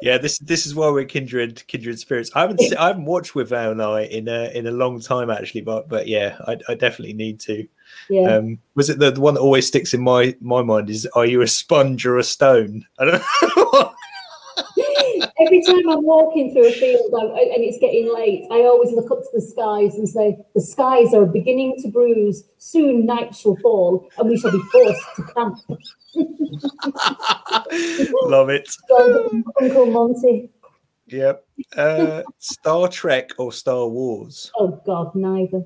yeah, 0.03 0.19
this 0.19 0.39
this 0.39 0.67
is 0.67 0.75
why 0.75 0.91
we're 0.91 1.05
kindred 1.05 1.67
kindred 1.67 1.99
spirits. 1.99 2.31
I 2.35 2.43
haven't 2.43 2.61
I 2.77 2.89
haven't 2.89 3.05
watched 3.05 3.35
Withnail 3.35 3.73
and 3.73 3.83
I 3.83 4.03
in 4.03 4.29
a 4.29 4.51
in 4.57 4.67
a 4.67 4.71
long 4.71 5.01
time 5.01 5.31
actually, 5.31 5.63
but 5.63 5.89
but 5.89 6.07
yeah, 6.07 6.37
I, 6.47 6.59
I 6.69 6.75
definitely 6.75 7.15
need 7.15 7.41
to. 7.41 7.67
Yeah 8.11 8.37
Um, 8.37 8.59
was 8.75 8.91
it 8.91 8.99
the, 8.99 9.11
the 9.11 9.21
one 9.21 9.35
that 9.35 9.41
always 9.41 9.67
sticks 9.67 9.95
in 9.95 10.03
my 10.03 10.35
my 10.41 10.63
mind? 10.63 10.91
Is 10.91 11.07
are 11.15 11.27
you 11.27 11.43
a 11.43 11.47
sponge 11.49 12.05
or 12.07 12.19
a 12.19 12.25
stone? 12.25 12.85
I 12.99 13.05
don't 13.05 13.23
know. 13.57 13.93
every 15.41 15.63
time 15.63 15.89
i'm 15.89 16.03
walking 16.05 16.53
through 16.53 16.69
a 16.69 16.73
field 16.73 17.13
I, 17.15 17.25
and 17.55 17.65
it's 17.65 17.79
getting 17.79 18.13
late 18.15 18.45
i 18.51 18.61
always 18.63 18.93
look 18.93 19.11
up 19.11 19.21
to 19.23 19.29
the 19.33 19.41
skies 19.41 19.95
and 19.97 20.09
say 20.09 20.37
the 20.55 20.61
skies 20.61 21.15
are 21.15 21.25
beginning 21.27 21.77
to 21.83 21.89
bruise 21.89 22.45
soon 22.59 23.07
night 23.07 23.35
shall 23.35 23.57
fall 23.57 24.09
and 24.19 24.29
we 24.29 24.39
shall 24.39 24.53
be 24.53 24.61
forced 24.71 25.03
to 25.17 25.23
camp 25.35 25.59
Love 28.25 28.51
it. 28.51 28.69
so 28.89 29.31
uncle 29.61 29.87
monty 29.87 30.51
Yep. 31.07 31.45
Uh, 31.77 32.23
Star 32.39 32.89
Trek 32.89 33.31
or 33.39 33.53
Star 33.53 33.87
Wars? 33.89 34.51
oh 34.59 34.81
god 34.87 35.15
neither 35.15 35.65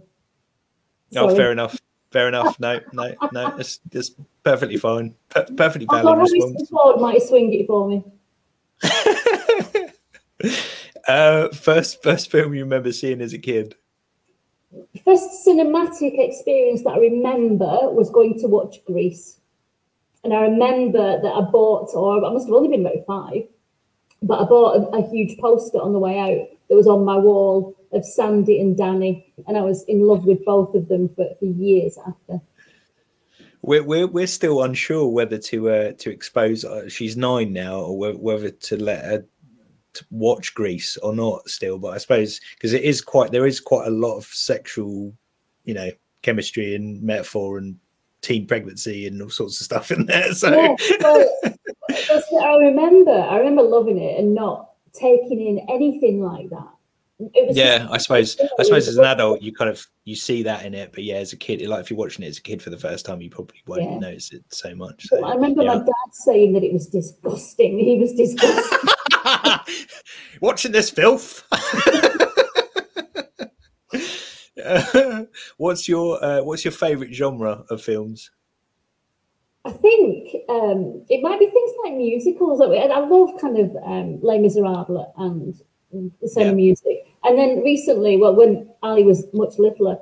Oh, 1.14 1.34
fair 1.34 1.52
enough. 1.52 1.78
Fair 2.16 2.28
enough. 2.28 2.58
No, 2.58 2.80
no, 2.94 3.14
no. 3.30 3.56
It's 3.58 3.78
just 3.92 4.16
perfectly 4.42 4.78
fine. 4.78 5.14
Per- 5.28 5.44
perfectly 5.54 5.84
valid 5.84 6.18
response. 6.18 6.66
Ford 6.70 6.98
might 6.98 7.20
swing 7.20 7.52
it 7.52 7.66
for 7.66 7.86
me. 7.86 8.02
uh, 11.06 11.48
first, 11.48 12.02
first 12.02 12.30
film 12.30 12.54
you 12.54 12.62
remember 12.62 12.90
seeing 12.90 13.20
as 13.20 13.34
a 13.34 13.38
kid? 13.38 13.74
First 15.04 15.46
cinematic 15.46 16.18
experience 16.18 16.84
that 16.84 16.94
I 16.94 17.00
remember 17.00 17.90
was 17.90 18.08
going 18.08 18.40
to 18.40 18.46
watch 18.46 18.82
Grease. 18.86 19.36
And 20.24 20.32
I 20.32 20.40
remember 20.40 21.20
that 21.20 21.32
I 21.34 21.42
bought, 21.42 21.90
or 21.92 22.24
I 22.24 22.32
must 22.32 22.46
have 22.46 22.54
only 22.54 22.74
been 22.74 22.86
about 22.86 23.04
five, 23.06 23.42
but 24.22 24.40
I 24.40 24.44
bought 24.44 24.76
a, 24.76 24.96
a 24.96 25.10
huge 25.10 25.36
poster 25.36 25.82
on 25.82 25.92
the 25.92 25.98
way 25.98 26.18
out 26.18 26.48
that 26.70 26.76
was 26.76 26.86
on 26.86 27.04
my 27.04 27.18
wall 27.18 27.76
of 27.96 28.04
Sandy 28.04 28.60
and 28.60 28.76
Danny. 28.76 29.32
And 29.46 29.56
I 29.56 29.62
was 29.62 29.82
in 29.84 30.06
love 30.06 30.24
with 30.24 30.44
both 30.44 30.74
of 30.74 30.88
them 30.88 31.08
for, 31.08 31.26
for 31.38 31.46
years 31.46 31.98
after. 32.06 32.40
We're, 33.62 33.82
we're 33.82 34.06
we're 34.06 34.28
still 34.28 34.62
unsure 34.62 35.08
whether 35.08 35.38
to 35.38 35.70
uh, 35.70 35.92
to 35.92 36.10
expose. 36.10 36.64
Uh, 36.64 36.88
she's 36.88 37.16
nine 37.16 37.52
now, 37.52 37.80
or 37.80 38.12
whether 38.16 38.50
to 38.50 38.76
let 38.76 39.04
her 39.04 39.26
to 39.94 40.06
watch 40.10 40.54
Grease 40.54 40.96
or 40.98 41.12
not. 41.12 41.48
Still, 41.48 41.78
but 41.78 41.88
I 41.88 41.98
suppose 41.98 42.40
because 42.54 42.74
it 42.74 42.84
is 42.84 43.00
quite 43.00 43.32
there 43.32 43.46
is 43.46 43.58
quite 43.58 43.88
a 43.88 43.90
lot 43.90 44.16
of 44.16 44.24
sexual, 44.26 45.12
you 45.64 45.74
know, 45.74 45.90
chemistry 46.22 46.76
and 46.76 47.02
metaphor 47.02 47.58
and 47.58 47.76
teen 48.20 48.46
pregnancy 48.46 49.06
and 49.06 49.20
all 49.20 49.30
sorts 49.30 49.60
of 49.60 49.64
stuff 49.64 49.90
in 49.90 50.06
there. 50.06 50.32
So 50.32 50.50
Yeah, 50.50 50.76
well, 51.00 51.28
that's 51.88 52.26
what 52.30 52.44
I 52.44 52.58
remember. 52.58 53.12
I 53.12 53.38
remember 53.38 53.62
loving 53.62 53.98
it 53.98 54.18
and 54.18 54.34
not 54.34 54.70
taking 54.92 55.40
in 55.40 55.66
anything 55.68 56.22
like 56.22 56.50
that. 56.50 56.68
It 57.18 57.48
was 57.48 57.56
yeah, 57.56 57.78
just- 57.78 57.92
I 57.92 57.96
suppose 57.96 58.40
I 58.58 58.62
suppose 58.62 58.88
as 58.88 58.98
an 58.98 59.04
adult 59.04 59.40
you 59.40 59.52
kind 59.52 59.70
of 59.70 59.84
you 60.04 60.14
see 60.14 60.42
that 60.42 60.64
in 60.64 60.74
it, 60.74 60.92
but 60.92 61.02
yeah, 61.02 61.16
as 61.16 61.32
a 61.32 61.36
kid, 61.36 61.66
like 61.66 61.80
if 61.80 61.90
you're 61.90 61.98
watching 61.98 62.24
it 62.24 62.28
as 62.28 62.38
a 62.38 62.42
kid 62.42 62.62
for 62.62 62.70
the 62.70 62.78
first 62.78 63.06
time, 63.06 63.20
you 63.20 63.30
probably 63.30 63.62
won't 63.66 63.82
Yeah. 63.82 63.98
notice 63.98 64.32
it 64.32 64.44
so 64.50 64.74
much. 64.74 65.06
So. 65.06 65.24
I 65.24 65.34
remember 65.34 65.62
yeah. 65.62 65.74
my 65.74 65.78
dad 65.78 66.12
saying 66.12 66.52
that 66.52 66.62
it 66.62 66.72
was 66.72 66.86
disgusting. 66.86 67.78
He 67.78 67.98
was 67.98 68.12
disgusting. 68.12 68.88
watching 70.40 70.72
this 70.72 70.90
filth. 70.90 71.42
Uh, 74.64 75.24
what's 75.56 75.88
your 75.88 76.22
uh, 76.22 76.42
what's 76.42 76.64
your 76.64 76.72
favorite 76.72 77.14
genre 77.14 77.64
of 77.70 77.82
films? 77.82 78.30
I 79.64 79.70
think 79.70 80.28
um, 80.48 81.04
it 81.08 81.22
might 81.22 81.40
be 81.40 81.46
things 81.46 81.72
like 81.84 81.94
musicals. 81.94 82.60
I 82.60 82.66
I 82.66 83.00
love 83.00 83.30
kind 83.40 83.58
of 83.58 83.74
um, 83.84 84.20
Les 84.22 84.38
Miserables 84.38 85.12
and 85.16 85.54
the 85.92 86.28
same 86.28 86.48
Yeah. 86.48 86.52
music. 86.54 87.06
And 87.24 87.38
then 87.38 87.62
recently, 87.62 88.16
well, 88.16 88.34
when 88.34 88.68
Ali 88.82 89.02
was 89.02 89.26
much 89.32 89.58
littler, 89.58 89.98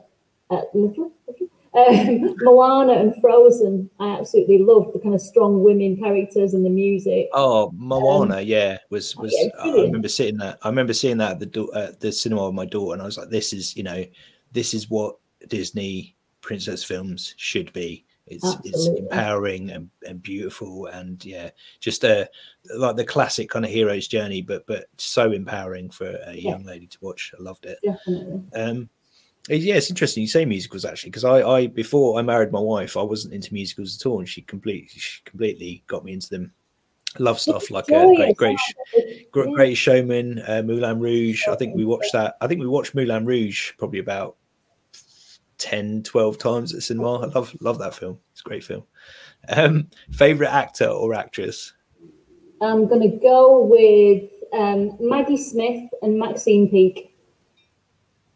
uh, 0.51 0.63
little, 0.75 1.13
little 1.27 1.49
um, 1.75 2.37
Moana 2.43 2.93
and 2.93 3.15
Frozen, 3.21 3.91
I 3.99 4.19
absolutely 4.19 4.59
loved 4.59 4.95
the 4.95 5.01
kind 5.01 5.15
of 5.15 5.21
strong 5.21 5.63
women 5.65 5.97
characters 5.97 6.55
and 6.55 6.65
the 6.65 6.71
music. 6.71 7.29
Oh, 7.33 7.73
Moana, 7.75 8.41
yeah, 8.41 8.79
was 8.91 9.15
oh, 9.19 9.23
was 9.23 9.35
yeah, 9.37 9.49
I 9.61 9.83
remember 9.83 10.09
seeing 10.09 10.37
that. 10.39 10.59
I 10.63 10.69
remember 10.69 10.93
seeing 10.93 11.17
that 11.19 11.33
at 11.33 11.41
the 11.41 11.47
do- 11.47 11.73
at 11.75 12.01
the 12.01 12.13
cinema 12.13 12.47
with 12.47 12.55
my 12.55 12.67
daughter, 12.67 12.93
and 12.93 13.03
I 13.03 13.07
was 13.07 13.19
like, 13.19 13.31
"This 13.31 13.53
is, 13.53 13.77
you 13.77 13.83
know, 13.83 14.05
this 14.53 14.73
is 14.73 14.89
what 14.89 15.17
Disney 15.49 16.15
princess 16.41 16.85
films 16.85 17.35
should 17.39 17.73
be. 17.73 18.04
It's 18.27 18.57
it's 18.65 18.87
empowering 18.87 19.71
and, 19.71 19.91
and 20.07 20.23
beautiful, 20.23 20.87
and 20.87 21.23
yeah, 21.25 21.51
just 21.81 22.05
uh 22.05 22.25
like 22.77 22.97
the 22.97 23.05
classic 23.05 23.51
kind 23.51 23.65
of 23.65 23.71
hero's 23.71 24.09
journey, 24.09 24.41
but 24.41 24.67
but 24.67 24.87
so 24.97 25.33
empowering 25.33 25.91
for 25.91 26.07
a 26.27 26.33
Yeah. 26.35 26.53
young 26.53 26.65
lady 26.65 26.87
to 26.87 26.99
watch. 27.03 27.35
I 27.39 27.43
loved 27.43 27.67
it. 27.67 27.79
Definitely. 27.85 28.43
Um, 28.55 28.89
yeah, 29.51 29.75
it's 29.75 29.91
interesting 29.91 30.23
you 30.23 30.29
say 30.29 30.47
musicals 30.47 30.87
actually, 30.87 31.11
because 31.11 31.25
I, 31.25 31.43
I 31.47 31.67
before 31.67 32.19
I 32.19 32.23
married 32.23 32.51
my 32.51 32.61
wife, 32.61 32.97
I 32.97 33.03
wasn't 33.03 33.35
into 33.35 33.53
musicals 33.53 34.01
at 34.01 34.07
all, 34.07 34.21
and 34.21 34.29
she 34.29 34.41
completely 34.41 34.89
she 34.89 35.21
completely 35.27 35.83
got 35.87 36.03
me 36.03 36.15
into 36.15 36.31
them. 36.31 36.51
Love 37.19 37.39
stuff 37.39 37.71
like 37.71 37.93
uh, 37.93 38.07
Great. 38.17 38.37
Great 38.39 38.59
Great, 39.31 39.53
Great 39.55 39.75
Showman, 39.75 40.43
uh, 40.49 40.63
Moulin 40.65 40.99
Rouge. 40.99 41.47
I 41.47 41.57
think 41.57 41.77
we 41.77 41.85
watched 41.85 42.13
that. 42.15 42.37
I 42.41 42.47
think 42.47 42.61
we 42.61 42.67
watched 42.67 42.95
Moulin 42.95 43.27
Rouge 43.27 43.73
probably 43.77 43.99
about 44.01 44.37
10, 45.65 46.03
12 46.03 46.37
times 46.37 46.75
at 46.75 46.83
cinema. 46.83 47.21
I 47.21 47.27
love 47.27 47.57
love 47.61 47.79
that 47.79 47.95
film. 47.95 48.19
It's 48.33 48.43
a 48.43 48.45
great 48.45 48.63
film. 48.63 48.85
Um, 49.49 49.89
favorite 50.13 50.53
actor 50.53 50.87
or 50.87 51.15
actress? 51.15 51.73
I'm 52.61 52.87
going 52.87 53.01
to 53.01 53.17
go 53.19 53.63
with 53.65 54.31
um, 54.53 54.95
Maggie 55.01 55.39
Smith 55.39 55.91
and 56.03 56.19
Maxine 56.19 56.69
Peake. 56.69 57.17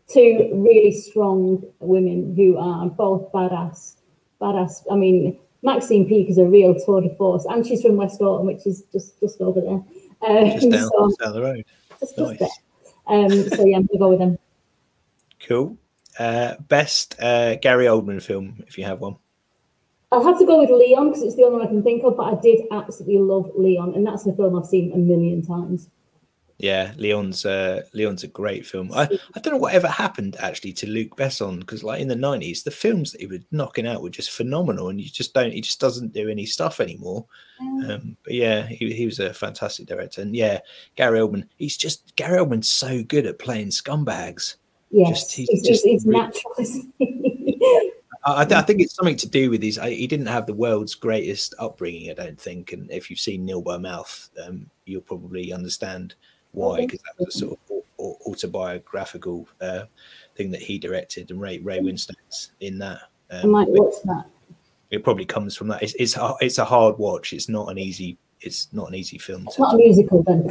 Two 0.08 0.50
really 0.54 0.92
strong 0.92 1.62
women 1.80 2.34
who 2.34 2.56
are 2.56 2.88
both 2.88 3.30
badass. 3.30 3.96
Badass. 4.40 4.86
I 4.90 4.96
mean, 4.96 5.38
Maxine 5.62 6.08
Peake 6.08 6.30
is 6.30 6.38
a 6.38 6.46
real 6.46 6.74
tour 6.80 7.02
de 7.02 7.14
force, 7.16 7.44
and 7.44 7.66
she's 7.66 7.82
from 7.82 7.96
Westhoughton, 7.96 8.46
which 8.46 8.66
is 8.66 8.84
just 8.90 9.20
just 9.20 9.38
over 9.42 9.60
there. 9.60 9.82
Um, 10.20 10.46
Just 10.46 10.70
down, 10.70 10.88
so, 10.88 11.10
down 11.20 11.32
the 11.34 11.42
road. 11.42 11.64
just, 12.00 12.16
just 12.16 12.30
nice. 12.30 12.38
there. 12.38 12.48
Um, 13.06 13.30
so 13.30 13.64
yeah, 13.66 13.76
I'm 13.76 13.86
going 13.86 13.88
to 13.92 13.98
go 13.98 14.08
with 14.08 14.18
them. 14.18 14.38
Cool. 15.46 15.76
Uh, 16.18 16.56
best 16.68 17.14
uh, 17.20 17.54
Gary 17.56 17.86
Oldman 17.86 18.22
film, 18.22 18.62
if 18.66 18.76
you 18.76 18.84
have 18.84 19.00
one. 19.00 19.16
I'll 20.10 20.24
have 20.24 20.38
to 20.38 20.46
go 20.46 20.58
with 20.58 20.70
Leon 20.70 21.08
because 21.08 21.22
it's 21.22 21.36
the 21.36 21.44
only 21.44 21.58
one 21.58 21.66
I 21.66 21.70
can 21.70 21.82
think 21.82 22.02
of, 22.02 22.16
but 22.16 22.32
I 22.32 22.40
did 22.40 22.62
absolutely 22.70 23.18
love 23.18 23.50
Leon, 23.54 23.94
and 23.94 24.06
that's 24.06 24.26
a 24.26 24.32
film 24.32 24.56
I've 24.56 24.66
seen 24.66 24.92
a 24.92 24.96
million 24.96 25.44
times. 25.44 25.90
Yeah, 26.56 26.92
Leon's 26.96 27.46
uh, 27.46 27.82
Leon's 27.94 28.24
a 28.24 28.28
great 28.28 28.66
film. 28.66 28.90
I, 28.92 29.02
I 29.34 29.40
don't 29.40 29.54
know 29.54 29.60
whatever 29.60 29.86
happened 29.86 30.36
actually 30.40 30.72
to 30.74 30.88
Luc 30.88 31.16
Besson 31.16 31.60
because 31.60 31.84
like 31.84 32.00
in 32.00 32.08
the 32.08 32.16
nineties, 32.16 32.64
the 32.64 32.72
films 32.72 33.12
that 33.12 33.20
he 33.20 33.28
was 33.28 33.40
knocking 33.52 33.86
out 33.86 34.02
were 34.02 34.10
just 34.10 34.32
phenomenal, 34.32 34.88
and 34.88 35.00
you 35.00 35.08
just 35.08 35.34
don't 35.34 35.52
he 35.52 35.60
just 35.60 35.78
doesn't 35.78 36.12
do 36.12 36.28
any 36.28 36.46
stuff 36.46 36.80
anymore. 36.80 37.26
Um, 37.60 38.16
but 38.24 38.34
yeah, 38.34 38.66
he, 38.66 38.92
he 38.92 39.06
was 39.06 39.20
a 39.20 39.32
fantastic 39.32 39.86
director, 39.86 40.20
and 40.20 40.34
yeah, 40.34 40.58
Gary 40.96 41.20
Oldman, 41.20 41.46
he's 41.58 41.76
just 41.76 42.16
Gary 42.16 42.38
Oldman's 42.38 42.68
so 42.68 43.04
good 43.04 43.26
at 43.26 43.38
playing 43.38 43.68
scumbags. 43.68 44.56
Yes, 44.90 45.20
Just- 45.24 45.32
he's, 45.36 45.62
just 45.66 45.84
really- 45.84 46.00
natural. 46.04 46.54
I, 48.24 48.40
I 48.42 48.44
th- 48.44 48.58
I 48.58 48.62
think 48.62 48.80
it's 48.80 48.94
something 48.94 49.16
to 49.16 49.28
do 49.28 49.50
with 49.50 49.62
his. 49.62 49.78
I, 49.78 49.90
he 49.90 50.06
didn't 50.06 50.26
have 50.26 50.46
the 50.46 50.54
world's 50.54 50.94
greatest 50.94 51.54
upbringing, 51.58 52.10
I 52.10 52.14
don't 52.14 52.40
think. 52.40 52.72
And 52.72 52.90
if 52.90 53.10
you've 53.10 53.20
seen 53.20 53.44
Nil 53.44 53.62
by 53.62 53.76
Mouth, 53.78 54.28
um, 54.44 54.68
you'll 54.86 55.02
probably 55.02 55.52
understand 55.52 56.14
why, 56.52 56.80
because 56.86 57.00
that 57.02 57.24
was 57.24 57.34
a 57.36 57.38
sort 57.38 57.52
of 57.52 57.58
au- 57.70 57.84
au- 58.00 58.18
autobiographical 58.26 59.46
uh, 59.60 59.84
thing 60.36 60.50
that 60.50 60.60
he 60.62 60.78
directed, 60.78 61.30
and 61.30 61.40
Ray 61.40 61.58
Ray 61.58 61.80
Winstone's 61.80 62.52
in 62.60 62.78
that. 62.78 63.02
I 63.30 63.40
Um, 63.42 63.50
might 63.50 63.68
watch 63.68 63.94
that. 64.06 64.24
it 64.90 65.04
probably 65.04 65.26
comes 65.26 65.54
from 65.54 65.68
that. 65.68 65.82
It's 65.82 65.94
it's 65.94 66.16
a, 66.16 66.34
it's 66.40 66.58
a 66.58 66.64
hard 66.64 66.98
watch. 66.98 67.32
It's 67.32 67.48
not 67.48 67.68
an 67.70 67.78
easy. 67.78 68.18
It's 68.40 68.68
not 68.72 68.88
an 68.88 68.94
easy 68.94 69.18
film. 69.18 69.44
It's 69.46 69.58
not 69.58 69.74
a 69.74 69.76
musical 69.76 70.22
then. 70.24 70.48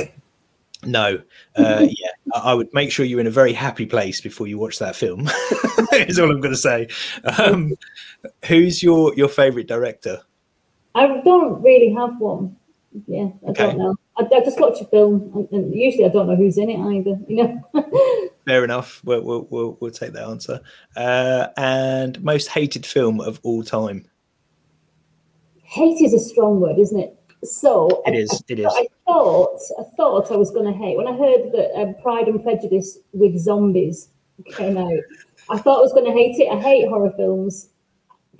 No, 0.86 1.22
uh, 1.56 1.88
yeah, 1.90 2.12
I 2.36 2.54
would 2.54 2.74
make 2.74 2.92
sure 2.92 3.06
you're 3.06 3.20
in 3.20 3.28
a 3.28 3.32
very 3.32 3.54
happy 3.54 3.86
place 3.86 4.22
before 4.22 4.48
you 4.48 4.58
watch 4.58 4.80
that 4.80 4.96
film. 4.96 5.28
is 5.94 6.20
all 6.20 6.32
I'm 6.32 6.42
going 6.42 6.54
to 6.54 6.58
say. 6.58 6.88
Um, 7.38 7.74
who's 8.46 8.84
your 8.84 9.14
your 9.16 9.28
favorite 9.28 9.68
director? 9.68 10.22
I 10.94 11.22
don't 11.24 11.62
really 11.62 11.94
have 11.94 12.20
one. 12.20 12.56
Yeah, 13.08 13.30
I 13.46 13.50
okay. 13.50 13.68
don't 13.68 13.78
know. 13.78 13.96
I, 14.18 14.24
I, 14.24 14.40
just 14.44 14.60
watch 14.60 14.82
a 14.82 14.86
film, 14.86 15.32
and, 15.36 15.48
and, 15.52 15.76
usually 15.76 16.06
I 16.06 16.10
don't 16.10 16.28
know 16.28 16.36
who's 16.36 16.58
in 16.58 16.70
it 16.70 16.80
either. 16.80 17.18
You 17.28 17.62
know. 17.74 18.30
Fair 18.46 18.64
enough. 18.64 19.02
We'll, 19.04 19.22
we'll 19.22 19.48
we'll, 19.50 19.78
we'll 19.80 19.92
take 19.92 20.14
that 20.14 20.28
answer. 20.28 20.62
Uh, 20.96 21.48
and 21.58 22.22
most 22.24 22.48
hated 22.48 22.86
film 22.86 23.20
of 23.20 23.40
all 23.44 23.64
time. 23.64 24.06
Hate 25.62 26.02
is 26.02 26.14
a 26.14 26.20
strong 26.20 26.60
word, 26.60 26.80
isn't 26.80 27.00
it? 27.00 27.17
So 27.48 28.04
it 28.06 28.16
is. 28.16 28.32
I, 28.32 28.54
it 28.54 28.60
is. 28.60 28.66
I 28.66 28.88
thought 29.06 29.60
I 29.80 29.84
thought 29.96 30.32
I 30.32 30.36
was 30.36 30.52
going 30.52 30.72
to 30.72 30.78
hate 30.78 30.98
when 30.98 31.08
I 31.08 31.16
heard 31.16 31.52
that 31.54 31.72
um, 31.76 31.96
Pride 32.02 32.28
and 32.28 32.44
Prejudice 32.44 33.00
with 33.14 33.38
zombies 33.40 34.10
came 34.46 34.78
out. 34.78 35.00
I 35.50 35.58
thought 35.58 35.80
I 35.80 35.82
was 35.82 35.94
going 35.94 36.06
to 36.06 36.12
hate 36.12 36.40
it. 36.40 36.52
I 36.52 36.60
hate 36.60 36.88
horror 36.90 37.14
films. 37.16 37.70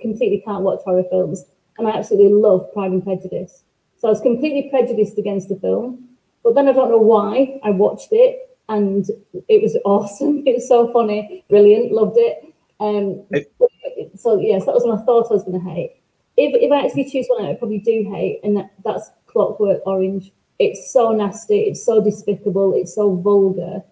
Completely 0.00 0.42
can't 0.44 0.62
watch 0.62 0.80
horror 0.84 1.04
films, 1.10 1.44
and 1.78 1.88
I 1.88 1.92
absolutely 1.92 2.32
love 2.32 2.72
Pride 2.72 2.92
and 2.92 3.02
Prejudice. 3.02 3.64
So 3.96 4.08
I 4.08 4.10
was 4.10 4.20
completely 4.20 4.70
prejudiced 4.70 5.18
against 5.18 5.48
the 5.48 5.56
film. 5.56 6.04
But 6.44 6.54
then 6.54 6.68
I 6.68 6.72
don't 6.72 6.90
know 6.90 6.98
why 6.98 7.58
I 7.64 7.70
watched 7.70 8.08
it, 8.12 8.56
and 8.68 9.06
it 9.48 9.62
was 9.62 9.76
awesome. 9.84 10.42
It 10.46 10.54
was 10.54 10.68
so 10.68 10.92
funny, 10.92 11.44
brilliant, 11.48 11.92
loved 11.92 12.16
it. 12.16 12.44
Um, 12.80 13.26
so 14.16 14.38
yes, 14.38 14.66
that 14.66 14.74
was 14.74 14.84
what 14.84 15.00
I 15.00 15.04
thought 15.04 15.30
I 15.30 15.34
was 15.34 15.44
going 15.44 15.60
to 15.60 15.70
hate 15.70 15.97
if, 16.38 16.54
if 16.62 16.72
I 16.72 16.86
actually 16.86 17.10
choose 17.10 17.26
one 17.28 17.44
I 17.44 17.54
probably 17.54 17.80
do 17.80 18.08
hate, 18.10 18.40
and 18.44 18.56
that, 18.56 18.70
that's 18.84 19.10
Clockwork 19.26 19.80
Orange. 19.84 20.32
It's 20.60 20.92
so 20.92 21.12
nasty, 21.12 21.60
it's 21.60 21.84
so 21.84 22.02
despicable, 22.02 22.74
it's 22.74 22.94
so 22.94 23.14
vulgar, 23.14 23.82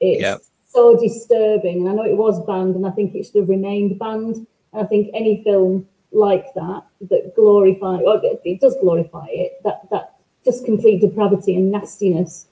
it's 0.00 0.20
yep. 0.20 0.40
so 0.68 0.98
disturbing. 0.98 1.80
And 1.80 1.88
I 1.88 1.94
know 1.94 2.04
it 2.04 2.16
was 2.16 2.44
banned, 2.44 2.74
and 2.74 2.86
I 2.86 2.90
think 2.90 3.14
it 3.14 3.24
should 3.24 3.36
have 3.36 3.48
remained 3.48 3.98
banned. 3.98 4.46
And 4.72 4.82
I 4.82 4.84
think 4.84 5.10
any 5.14 5.42
film 5.44 5.86
like 6.10 6.52
that 6.54 6.84
that 7.08 7.34
glorify 7.34 7.96
or 7.96 8.20
it 8.22 8.60
does 8.60 8.76
glorify 8.80 9.26
it, 9.30 9.60
that 9.64 9.88
that 9.90 10.16
just 10.44 10.64
complete 10.64 11.00
depravity 11.00 11.56
and 11.56 11.70
nastiness. 11.70 12.46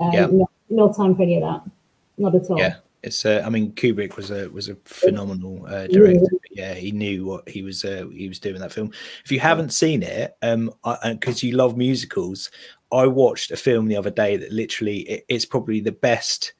Um, 0.00 0.12
yep. 0.12 0.30
no, 0.30 0.50
no 0.70 0.92
time 0.92 1.14
for 1.14 1.22
any 1.22 1.40
of 1.40 1.42
that. 1.42 1.70
Not 2.18 2.34
at 2.34 2.50
all. 2.50 2.58
Yeah 2.58 2.76
it's 3.02 3.24
uh, 3.24 3.42
I 3.44 3.48
mean 3.48 3.72
Kubrick 3.72 4.16
was 4.16 4.30
a 4.30 4.48
was 4.48 4.68
a 4.68 4.76
phenomenal 4.84 5.64
uh, 5.66 5.86
director. 5.86 6.26
Yeah, 6.50 6.74
he 6.74 6.90
knew 6.90 7.24
what 7.24 7.48
he 7.48 7.62
was 7.62 7.84
uh, 7.84 8.06
he 8.12 8.28
was 8.28 8.38
doing 8.38 8.60
that 8.60 8.72
film. 8.72 8.92
If 9.24 9.30
you 9.30 9.40
haven't 9.40 9.72
seen 9.72 10.02
it, 10.02 10.36
um, 10.42 10.72
because 11.04 11.42
you 11.42 11.52
love 11.52 11.76
musicals, 11.76 12.50
I 12.92 13.06
watched 13.06 13.50
a 13.50 13.56
film 13.56 13.86
the 13.86 13.96
other 13.96 14.10
day 14.10 14.36
that 14.36 14.52
literally 14.52 14.98
it, 15.00 15.24
it's 15.28 15.44
probably 15.44 15.80
the 15.80 15.92
best 15.92 16.54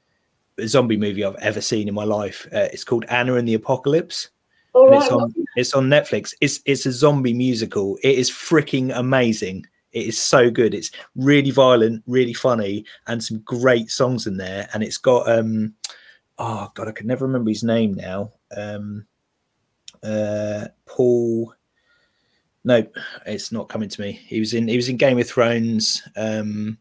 zombie 0.65 0.97
movie 0.97 1.23
I've 1.23 1.35
ever 1.35 1.61
seen 1.61 1.87
in 1.87 1.93
my 1.93 2.03
life. 2.03 2.47
Uh, 2.53 2.67
it's 2.71 2.83
called 2.83 3.05
Anna 3.09 3.35
and 3.35 3.47
the 3.47 3.53
Apocalypse. 3.55 4.29
Oh, 4.75 4.85
and 4.85 4.95
it's 4.95 5.11
on 5.11 5.33
it's 5.55 5.73
on 5.73 5.89
Netflix. 5.89 6.33
It's 6.41 6.61
it's 6.65 6.85
a 6.85 6.91
zombie 6.91 7.33
musical. 7.33 7.97
It 8.03 8.17
is 8.17 8.29
freaking 8.29 8.95
amazing. 8.95 9.65
It 9.91 10.05
is 10.05 10.19
so 10.19 10.51
good. 10.51 10.75
It's 10.75 10.91
really 11.15 11.51
violent, 11.51 12.03
really 12.05 12.33
funny, 12.33 12.85
and 13.07 13.23
some 13.23 13.39
great 13.39 13.89
songs 13.89 14.27
in 14.27 14.37
there. 14.37 14.69
And 14.73 14.83
it's 14.83 14.97
got 14.97 15.29
um 15.29 15.73
oh 16.39 16.71
god, 16.73 16.87
I 16.87 16.91
can 16.91 17.07
never 17.07 17.25
remember 17.25 17.49
his 17.49 17.63
name 17.63 17.93
now. 17.93 18.31
Um, 18.55 19.05
uh, 20.01 20.67
Paul. 20.85 21.53
No, 22.65 22.85
it's 23.25 23.51
not 23.51 23.69
coming 23.69 23.89
to 23.89 24.01
me. 24.01 24.11
He 24.11 24.39
was 24.39 24.53
in. 24.53 24.67
He 24.67 24.75
was 24.75 24.89
in 24.89 24.97
Game 24.97 25.19
of 25.19 25.27
Thrones. 25.27 26.01
Um, 26.17 26.77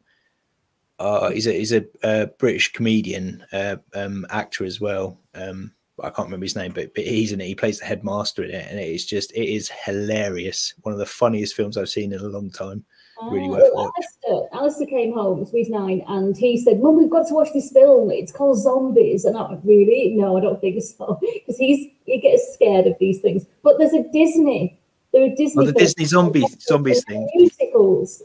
uh, 0.99 1.31
he's 1.31 1.47
a 1.47 1.53
he's 1.53 1.73
a, 1.73 2.27
British 2.39 2.73
comedian, 2.73 3.45
uh, 3.53 3.77
um, 3.95 4.27
actor 4.31 4.65
as 4.65 4.81
well. 4.81 5.21
Um, 5.35 5.73
I 6.03 6.11
can't 6.11 6.27
remember 6.27 6.45
his 6.45 6.57
name, 6.57 6.73
but, 6.73 6.95
but 6.95 7.05
he's 7.05 7.33
in 7.33 7.41
it. 7.41 7.47
He 7.47 7.55
plays 7.55 7.79
the 7.79 7.87
headmaster 7.87 8.45
in 8.45 8.51
it, 8.51 8.67
and 8.69 8.79
it 8.79 8.89
is 8.89 9.07
just 9.07 9.33
it 9.33 9.49
is 9.49 9.71
hilarious. 9.85 10.75
One 10.83 10.93
of 10.93 10.99
the 10.99 11.07
funniest 11.07 11.55
films 11.55 11.77
I've 11.77 11.89
seen 11.89 12.13
in 12.13 12.21
a 12.21 12.25
long 12.25 12.51
time 12.51 12.85
really 13.23 13.61
uh, 13.61 13.81
Alistair, 13.81 14.49
Alistair 14.53 14.87
came 14.87 15.13
home, 15.13 15.45
so 15.45 15.53
he's 15.53 15.69
nine, 15.69 16.03
and 16.09 16.37
he 16.37 16.63
said, 16.63 16.81
Mum, 16.81 16.97
we've 16.97 17.11
got 17.11 17.27
to 17.29 17.35
watch 17.35 17.49
this 17.53 17.71
film. 17.73 18.11
It's 18.11 18.33
called 18.33 18.59
Zombies. 18.59 19.25
And 19.25 19.37
I 19.37 19.59
really? 19.65 20.15
No, 20.15 20.37
I 20.37 20.41
don't 20.41 20.61
think 20.61 20.83
so. 20.83 21.19
Because 21.33 21.59
he's 21.59 21.91
he 22.05 22.21
gets 22.21 22.55
scared 22.55 22.87
of 22.87 22.97
these 22.99 23.21
things. 23.21 23.45
But 23.63 23.79
there's 23.79 23.93
a 23.93 24.03
Disney. 24.13 24.79
There 25.13 25.25
are 25.25 25.35
Disney. 25.35 25.63
Oh, 25.63 25.67
the 25.67 25.73
Disney 25.73 26.05
zombie 26.05 26.45
zombies 26.61 27.05
thing. 27.05 27.29
Musicals. 27.35 28.23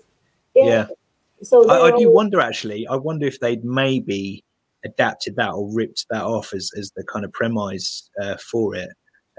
Yeah. 0.55 0.65
yeah. 0.65 0.87
So 1.41 1.69
I, 1.69 1.93
I 1.93 1.97
do 1.97 2.11
wonder 2.11 2.39
actually, 2.39 2.87
I 2.87 2.95
wonder 2.95 3.25
if 3.25 3.39
they'd 3.39 3.63
maybe 3.63 4.43
adapted 4.85 5.35
that 5.37 5.51
or 5.53 5.73
ripped 5.73 6.05
that 6.09 6.23
off 6.23 6.53
as, 6.53 6.69
as 6.77 6.91
the 6.95 7.03
kind 7.05 7.25
of 7.25 7.31
premise 7.31 8.09
uh, 8.21 8.37
for 8.37 8.75
it. 8.75 8.89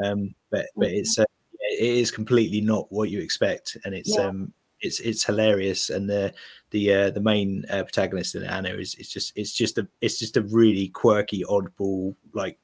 Um, 0.02 0.34
but 0.50 0.66
but 0.76 0.88
mm-hmm. 0.88 0.96
it's 0.96 1.18
uh, 1.18 1.24
it 1.60 1.80
is 1.80 2.10
completely 2.10 2.60
not 2.60 2.90
what 2.90 3.10
you 3.10 3.20
expect, 3.20 3.76
and 3.84 3.94
it's 3.94 4.16
yeah. 4.16 4.26
um 4.26 4.52
it's 4.84 5.00
it's 5.00 5.24
hilarious, 5.24 5.90
and 5.90 6.08
the 6.08 6.32
the 6.70 6.92
uh, 6.92 7.10
the 7.10 7.20
main 7.20 7.64
uh, 7.70 7.82
protagonist 7.82 8.34
in 8.34 8.44
Anna 8.44 8.70
is 8.70 8.94
it's 8.98 9.08
just 9.08 9.32
it's 9.36 9.52
just 9.52 9.78
a 9.78 9.88
it's 10.00 10.18
just 10.18 10.36
a 10.36 10.42
really 10.42 10.88
quirky, 10.88 11.44
oddball 11.44 12.14
like 12.32 12.58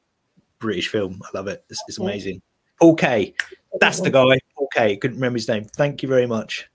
British 0.58 0.88
film. 0.88 1.20
I 1.24 1.36
love 1.36 1.48
it. 1.48 1.64
It's, 1.70 1.82
it's 1.88 1.98
amazing. 1.98 2.42
Paul 2.80 2.96
Kaye, 2.96 3.34
that's 3.80 4.00
the 4.00 4.10
guy. 4.10 4.38
Paul 4.56 4.68
Kaye. 4.72 4.96
Couldn't 4.96 5.16
remember 5.16 5.36
his 5.36 5.48
name. 5.48 5.64
Thank 5.64 6.02
you 6.02 6.08
very 6.08 6.26
much. 6.26 6.68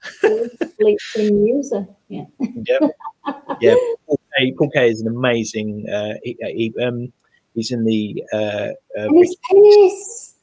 user. 1.16 1.88
Yeah. 2.10 2.26
yep. 2.40 2.82
Yeah. 3.60 3.74
Paul 4.06 4.20
Kaye, 4.38 4.54
Paul 4.56 4.70
Kaye 4.70 4.90
is 4.92 5.02
an 5.02 5.08
amazing. 5.08 5.90
Uh, 5.90 6.14
he, 6.24 6.38
uh, 6.44 6.48
he 6.48 6.74
um 6.80 7.12
he's 7.56 7.72
in 7.72 7.84
the 7.84 8.24
uh, 8.32 8.38
uh 8.38 9.08
Dennis 9.08 9.36
Pennis. 9.50 10.36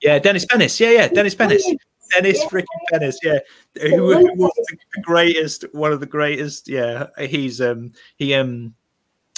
Yeah, 0.00 0.18
Dennis 0.20 0.44
Pennis. 0.44 0.78
Yeah, 0.78 0.90
yeah, 0.90 1.08
Dennis 1.08 1.34
Pennis. 1.34 1.68
Dennis 2.10 2.44
freaking 2.46 2.66
Pennis, 2.90 3.18
yeah, 3.22 3.38
who, 3.80 4.12
who 4.12 4.34
was 4.34 4.52
the 4.94 5.02
greatest, 5.02 5.64
one 5.72 5.92
of 5.92 6.00
the 6.00 6.06
greatest. 6.06 6.68
Yeah, 6.68 7.06
he's 7.18 7.60
um 7.60 7.92
he 8.16 8.34
um 8.34 8.74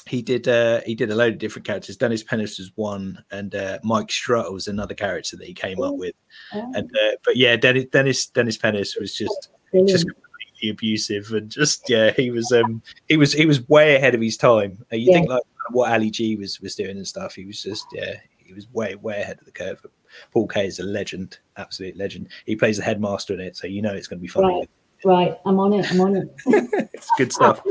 he 0.06 0.22
did 0.22 0.48
uh 0.48 0.80
he 0.84 0.94
did 0.94 1.10
a 1.10 1.14
load 1.14 1.34
of 1.34 1.38
different 1.38 1.66
characters. 1.66 1.96
Dennis 1.96 2.22
Pennis 2.22 2.58
was 2.58 2.72
one, 2.74 3.22
and 3.30 3.54
uh, 3.54 3.78
Mike 3.82 4.10
Strutt 4.10 4.52
was 4.52 4.68
another 4.68 4.94
character 4.94 5.36
that 5.36 5.46
he 5.46 5.54
came 5.54 5.80
up 5.82 5.96
with. 5.96 6.14
Oh. 6.54 6.72
And 6.74 6.90
uh, 6.96 7.16
but 7.24 7.36
yeah, 7.36 7.56
Dennis 7.56 7.86
Dennis 7.86 8.26
Dennis 8.26 8.56
Pennis 8.56 8.96
was 8.96 9.14
just 9.14 9.50
just 9.86 10.06
completely 10.06 10.70
abusive 10.70 11.32
and 11.32 11.50
just 11.50 11.88
yeah, 11.88 12.10
he 12.12 12.30
was 12.30 12.50
um 12.52 12.82
he 13.08 13.16
was 13.16 13.32
he 13.32 13.46
was 13.46 13.68
way 13.68 13.96
ahead 13.96 14.14
of 14.14 14.20
his 14.20 14.36
time. 14.36 14.84
Uh, 14.92 14.96
you 14.96 15.10
yeah. 15.10 15.18
think 15.18 15.30
like 15.30 15.42
what 15.70 15.92
Ali 15.92 16.10
G 16.10 16.36
was 16.36 16.60
was 16.60 16.74
doing 16.74 16.96
and 16.96 17.06
stuff. 17.06 17.34
He 17.34 17.44
was 17.44 17.62
just 17.62 17.86
yeah, 17.92 18.14
he 18.38 18.52
was 18.52 18.68
way 18.72 18.94
way 18.96 19.20
ahead 19.20 19.38
of 19.38 19.44
the 19.44 19.52
curve. 19.52 19.84
Paul 20.32 20.46
Kaye 20.46 20.66
is 20.66 20.78
a 20.78 20.84
legend, 20.84 21.38
absolute 21.56 21.96
legend. 21.96 22.28
He 22.46 22.56
plays 22.56 22.76
the 22.76 22.82
headmaster 22.82 23.34
in 23.34 23.40
it, 23.40 23.56
so 23.56 23.66
you 23.66 23.82
know 23.82 23.92
it's 23.92 24.06
going 24.06 24.18
to 24.18 24.22
be 24.22 24.28
funny. 24.28 24.54
Right, 24.54 24.70
right. 25.04 25.40
I'm 25.44 25.58
on 25.58 25.72
it. 25.72 25.90
I'm 25.90 26.00
on 26.00 26.16
it. 26.16 26.34
it's 26.92 27.10
good 27.16 27.32
stuff. 27.32 27.62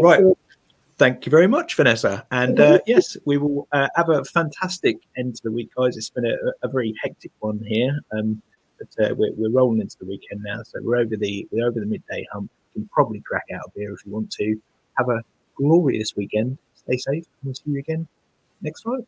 right. 0.00 0.24
Thank 0.98 1.26
you 1.26 1.30
very 1.30 1.46
much, 1.46 1.74
Vanessa. 1.74 2.26
And 2.30 2.58
uh, 2.58 2.78
yes, 2.86 3.18
we 3.26 3.36
will 3.36 3.68
uh, 3.72 3.88
have 3.96 4.08
a 4.08 4.24
fantastic 4.24 4.96
end 5.18 5.36
to 5.36 5.42
the 5.44 5.52
week, 5.52 5.68
guys. 5.76 5.96
It's 5.96 6.08
been 6.08 6.24
a, 6.24 6.36
a 6.62 6.68
very 6.68 6.94
hectic 7.02 7.32
one 7.40 7.62
here, 7.66 7.98
um, 8.12 8.40
but 8.78 9.04
uh, 9.04 9.14
we're, 9.14 9.32
we're, 9.34 9.50
rolling 9.50 9.82
into 9.82 9.98
the 9.98 10.06
weekend 10.06 10.42
now, 10.42 10.62
so 10.62 10.78
we're 10.82 10.96
over 10.96 11.14
the 11.16 11.46
we're 11.50 11.66
over 11.68 11.80
the 11.80 11.86
midday 11.86 12.26
hump. 12.32 12.50
You 12.74 12.82
can 12.82 12.88
probably 12.94 13.20
crack 13.20 13.44
out 13.54 13.60
a 13.66 13.70
beer 13.78 13.92
if 13.92 14.06
you 14.06 14.12
want 14.12 14.30
to. 14.32 14.58
Have 14.96 15.10
a 15.10 15.20
glorious 15.54 16.16
weekend. 16.16 16.56
Stay 16.74 16.96
safe. 16.96 17.26
We'll 17.44 17.52
see 17.52 17.62
you 17.66 17.78
again 17.78 18.08
next 18.62 18.82
Friday. 18.82 19.06